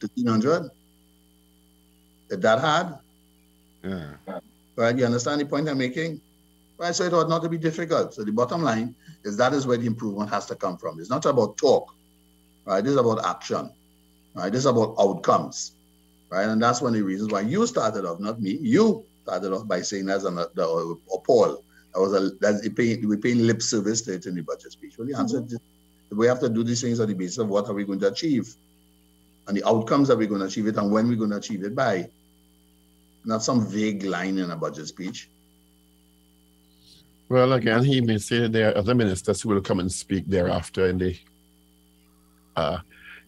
Fifteen 0.00 0.26
hundred. 0.26 0.70
Is 2.30 2.38
that 2.38 2.60
hard? 2.60 2.98
Yeah. 3.82 4.14
Right. 4.76 4.96
You 4.96 5.04
understand 5.04 5.40
the 5.40 5.46
point 5.46 5.68
I'm 5.68 5.78
making? 5.78 6.20
Right. 6.78 6.94
So 6.94 7.04
it 7.04 7.12
ought 7.12 7.28
not 7.28 7.42
to 7.42 7.48
be 7.48 7.58
difficult. 7.58 8.14
So 8.14 8.24
the 8.24 8.32
bottom 8.32 8.62
line 8.62 8.94
is 9.24 9.36
that 9.36 9.52
is 9.52 9.66
where 9.66 9.78
the 9.78 9.86
improvement 9.86 10.30
has 10.30 10.46
to 10.46 10.54
come 10.54 10.76
from. 10.76 11.00
It's 11.00 11.10
not 11.10 11.24
about 11.26 11.56
talk. 11.56 11.94
Right. 12.64 12.82
This 12.82 12.92
is 12.92 12.98
about 12.98 13.24
action. 13.26 13.70
Right. 14.34 14.52
This 14.52 14.60
is 14.60 14.66
about 14.66 14.94
outcomes 14.98 15.72
right? 16.34 16.48
And 16.48 16.62
that's 16.62 16.80
one 16.80 16.94
of 16.94 16.98
the 16.98 17.04
reasons 17.04 17.32
why 17.32 17.40
you 17.40 17.66
started 17.66 18.04
off, 18.04 18.20
not 18.20 18.40
me. 18.40 18.58
You 18.60 19.04
started 19.22 19.52
off 19.52 19.68
by 19.68 19.82
saying 19.82 20.06
that's 20.06 20.24
an 20.24 20.34
the, 20.34 20.64
or 20.66 21.22
Paul. 21.22 21.64
That 21.94 22.00
was 22.00 22.12
a 22.12 22.30
that's 22.40 22.68
paying 22.70 23.08
we're 23.08 23.18
paying 23.18 23.46
lip 23.46 23.62
service 23.62 24.02
to 24.02 24.14
it 24.14 24.26
in 24.26 24.34
the 24.34 24.42
budget 24.42 24.72
speech. 24.72 24.98
Well, 24.98 25.06
the 25.06 25.14
answer 25.16 25.40
mm-hmm. 25.40 25.54
is 25.54 25.60
we 26.10 26.26
have 26.26 26.40
to 26.40 26.48
do 26.48 26.64
these 26.64 26.82
things 26.82 27.00
on 27.00 27.08
the 27.08 27.14
basis 27.14 27.38
of 27.38 27.48
what 27.48 27.68
are 27.68 27.74
we 27.74 27.84
going 27.84 28.00
to 28.00 28.08
achieve, 28.08 28.54
and 29.46 29.56
the 29.56 29.66
outcomes 29.66 30.08
that 30.08 30.18
we're 30.18 30.26
going 30.26 30.40
to 30.40 30.46
achieve 30.46 30.66
it, 30.66 30.76
and 30.76 30.90
when 30.90 31.08
we're 31.08 31.16
going 31.16 31.30
to 31.30 31.36
achieve 31.36 31.62
it 31.62 31.74
by. 31.74 32.08
Not 33.26 33.42
some 33.42 33.66
vague 33.66 34.02
line 34.02 34.36
in 34.36 34.50
a 34.50 34.56
budget 34.56 34.86
speech. 34.86 35.30
Well, 37.30 37.54
again, 37.54 37.82
he 37.82 38.02
may 38.02 38.18
say 38.18 38.48
there 38.48 38.70
are 38.70 38.76
other 38.76 38.94
ministers 38.94 39.40
who 39.40 39.48
will 39.48 39.62
come 39.62 39.80
and 39.80 39.90
speak 39.90 40.26
thereafter 40.26 40.88
in 40.88 40.98
the 40.98 41.18
uh, 42.54 42.78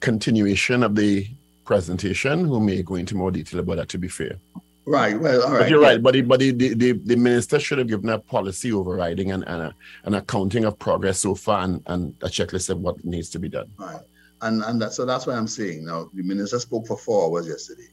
continuation 0.00 0.82
of 0.82 0.94
the 0.94 1.26
presentation 1.66 2.46
who 2.46 2.60
may 2.60 2.82
go 2.82 2.94
into 2.94 3.16
more 3.16 3.30
detail 3.30 3.60
about 3.60 3.76
that, 3.76 3.88
to 3.90 3.98
be 3.98 4.08
fair. 4.08 4.38
Right. 4.86 5.18
Well, 5.20 5.42
all 5.42 5.50
right. 5.50 5.58
But 5.60 5.70
you're 5.70 5.82
yeah. 5.82 5.88
right. 5.88 6.02
But, 6.02 6.14
the, 6.14 6.22
but 6.22 6.38
the, 6.40 6.52
the, 6.52 6.92
the, 6.92 7.16
minister 7.16 7.58
should 7.58 7.78
have 7.78 7.88
given 7.88 8.08
a 8.08 8.20
policy 8.20 8.72
overriding 8.72 9.32
and, 9.32 9.42
and 9.48 9.62
a, 9.62 9.74
an 10.04 10.14
accounting 10.14 10.64
of 10.64 10.78
progress 10.78 11.18
so 11.18 11.34
far 11.34 11.64
and, 11.64 11.82
and 11.86 12.14
a 12.22 12.26
checklist 12.26 12.70
of 12.70 12.78
what 12.78 13.04
needs 13.04 13.28
to 13.30 13.40
be 13.40 13.48
done. 13.48 13.68
Right. 13.76 14.00
And, 14.42 14.62
and 14.62 14.80
that, 14.80 14.92
so 14.92 15.04
that's 15.04 15.26
what 15.26 15.36
I'm 15.36 15.48
saying. 15.48 15.84
Now, 15.84 16.08
the 16.14 16.22
minister 16.22 16.60
spoke 16.60 16.86
for 16.86 16.96
four 16.96 17.26
hours 17.26 17.48
yesterday. 17.48 17.88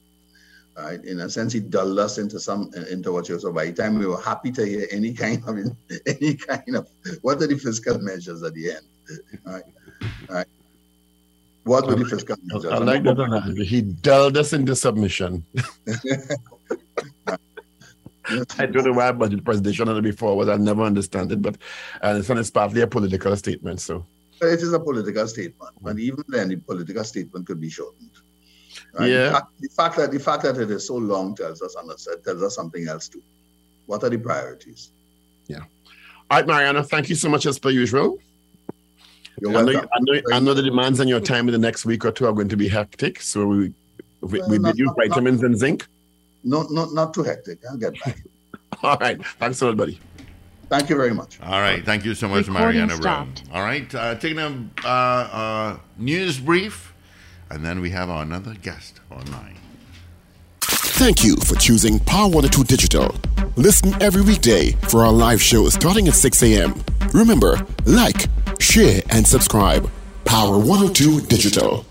Right. 0.78 1.04
In 1.04 1.20
a 1.20 1.30
sense, 1.30 1.54
he 1.54 1.60
dulled 1.60 2.00
us 2.00 2.18
into 2.18 2.40
some 2.40 2.72
into 2.90 3.12
what 3.12 3.30
you 3.30 3.40
so 3.40 3.52
by 3.54 3.66
the 3.66 3.74
time 3.74 4.00
we 4.00 4.08
were 4.08 4.20
happy 4.20 4.52
to 4.54 4.66
hear 4.66 4.88
any 4.90 5.14
kind 5.14 5.44
of 5.48 5.56
any 6.08 6.34
kind 6.34 6.76
of 6.76 6.88
what 7.22 7.40
are 7.44 7.48
the 7.48 7.60
fiscal 7.60 8.00
measures 8.00 8.42
at 8.42 8.56
the 8.56 8.72
end. 8.72 8.86
Right. 9.46 9.64
Right. 10.28 10.48
What 11.64 11.88
would 11.88 12.00
the 12.00 12.06
fiscal 12.06 12.36
measures? 12.44 12.72
I 12.72 12.78
like 12.78 13.04
that. 13.04 13.66
He 13.66 13.82
dulled 13.82 14.38
us 14.38 14.54
into 14.54 14.76
submission. 14.76 15.46
I 18.58 18.66
don't 18.66 18.86
know 18.86 18.94
why 18.94 19.12
budget 19.12 19.44
presentation 19.44 19.90
on 19.90 19.98
it 19.98 20.02
before 20.02 20.36
was. 20.36 20.50
I 20.50 20.58
never 20.58 20.84
understand 20.84 21.32
it, 21.32 21.42
but 21.42 21.56
uh, 22.02 22.16
it's, 22.18 22.30
it's 22.30 22.50
partly 22.50 22.82
a 22.82 22.88
political 22.88 23.36
statement. 23.36 23.82
So 23.82 24.06
it 24.42 24.62
is 24.62 24.74
a 24.74 24.80
political 24.80 25.28
statement, 25.28 25.72
but 25.82 26.00
even 26.00 26.24
then, 26.28 26.50
the 26.50 26.58
political 26.58 27.04
statement 27.04 27.48
could 27.48 27.60
be 27.60 27.70
shortened. 27.70 28.12
Right? 28.94 29.10
Yeah. 29.10 29.26
The 29.26 29.32
fact, 29.32 29.48
the 29.60 29.70
fact, 29.70 29.98
that 29.98 30.12
the 30.12 30.20
fact 30.20 30.44
that 30.44 30.58
it 30.58 30.72
is 30.72 30.88
so 30.88 30.96
long 30.96 31.36
tells 31.36 31.62
us 31.62 31.76
tells 32.24 32.44
us 32.44 32.56
something 32.56 32.88
else 32.88 33.08
too. 33.08 33.22
What 33.86 34.04
are 34.04 34.10
the 34.10 34.18
priorities? 34.18 34.92
Yeah. 35.48 35.60
All 36.32 36.40
right, 36.40 36.48
Mariano. 36.48 36.84
Thank 36.84 37.10
you 37.10 37.16
so 37.16 37.30
much 37.30 37.46
as 37.46 37.60
per 37.60 37.70
usual. 37.70 38.18
You're 39.44 39.58
I 39.58 39.62
know, 39.62 39.80
I 39.80 40.00
know, 40.00 40.22
I 40.32 40.40
know, 40.40 40.54
the 40.54 40.64
demands 40.64 41.02
on 41.02 41.10
your 41.10 41.20
time 41.20 41.50
in 41.50 41.52
the 41.52 41.58
next 41.58 41.86
week 41.86 42.06
or 42.06 42.12
two 42.14 42.26
are 42.26 42.32
going 42.32 42.48
to 42.48 42.56
be 42.56 42.70
hectic. 42.70 43.20
So 43.20 43.46
we 43.46 43.74
we, 44.22 44.40
well, 44.40 44.50
we 44.50 44.58
not, 44.58 44.78
you 44.78 44.94
vitamins 44.96 45.42
not, 45.42 45.48
and 45.48 45.60
zinc. 45.60 45.86
No, 46.46 46.64
not 46.70 46.94
not 46.94 47.14
too 47.14 47.24
hectic. 47.24 47.60
I'll 47.70 47.76
get 47.76 47.94
back. 48.06 48.20
All 48.84 48.96
right. 49.02 49.24
Thanks 49.40 49.62
a 49.62 49.66
lot, 49.66 49.76
buddy. 49.76 50.00
Thank 50.70 50.90
you 50.90 50.96
very 50.96 51.14
much. 51.14 51.42
All 51.42 51.60
right. 51.60 51.84
Thank 51.84 52.06
you 52.06 52.16
so 52.16 52.30
much, 52.30 52.48
Recording 52.48 52.88
Mariano 52.88 52.98
Browne. 52.98 53.34
All 53.54 53.64
right. 53.64 53.94
Uh, 53.94 54.16
taking 54.16 54.40
a 54.40 54.66
uh, 54.86 54.88
uh, 54.88 55.78
news 55.98 56.40
brief, 56.40 56.94
and 57.50 57.66
then 57.66 57.82
we 57.82 57.90
have 57.90 58.08
another 58.08 58.54
guest 58.54 59.02
online. 59.12 59.58
Thank 60.62 61.22
you 61.22 61.36
for 61.36 61.56
choosing 61.56 62.00
Power 62.00 62.30
102 62.30 62.64
Digital. 62.64 63.14
Listen 63.58 63.94
every 64.02 64.22
weekday 64.22 64.72
for 64.88 65.04
our 65.04 65.12
live 65.12 65.42
show 65.42 65.68
starting 65.68 66.08
at 66.08 66.14
6 66.14 66.44
a.m. 66.44 66.82
Remember, 67.14 67.68
like, 67.86 68.30
share, 68.64 69.02
and 69.10 69.28
subscribe. 69.28 69.90
Power 70.26 70.58
102 70.58 71.22
Digital. 71.28 71.86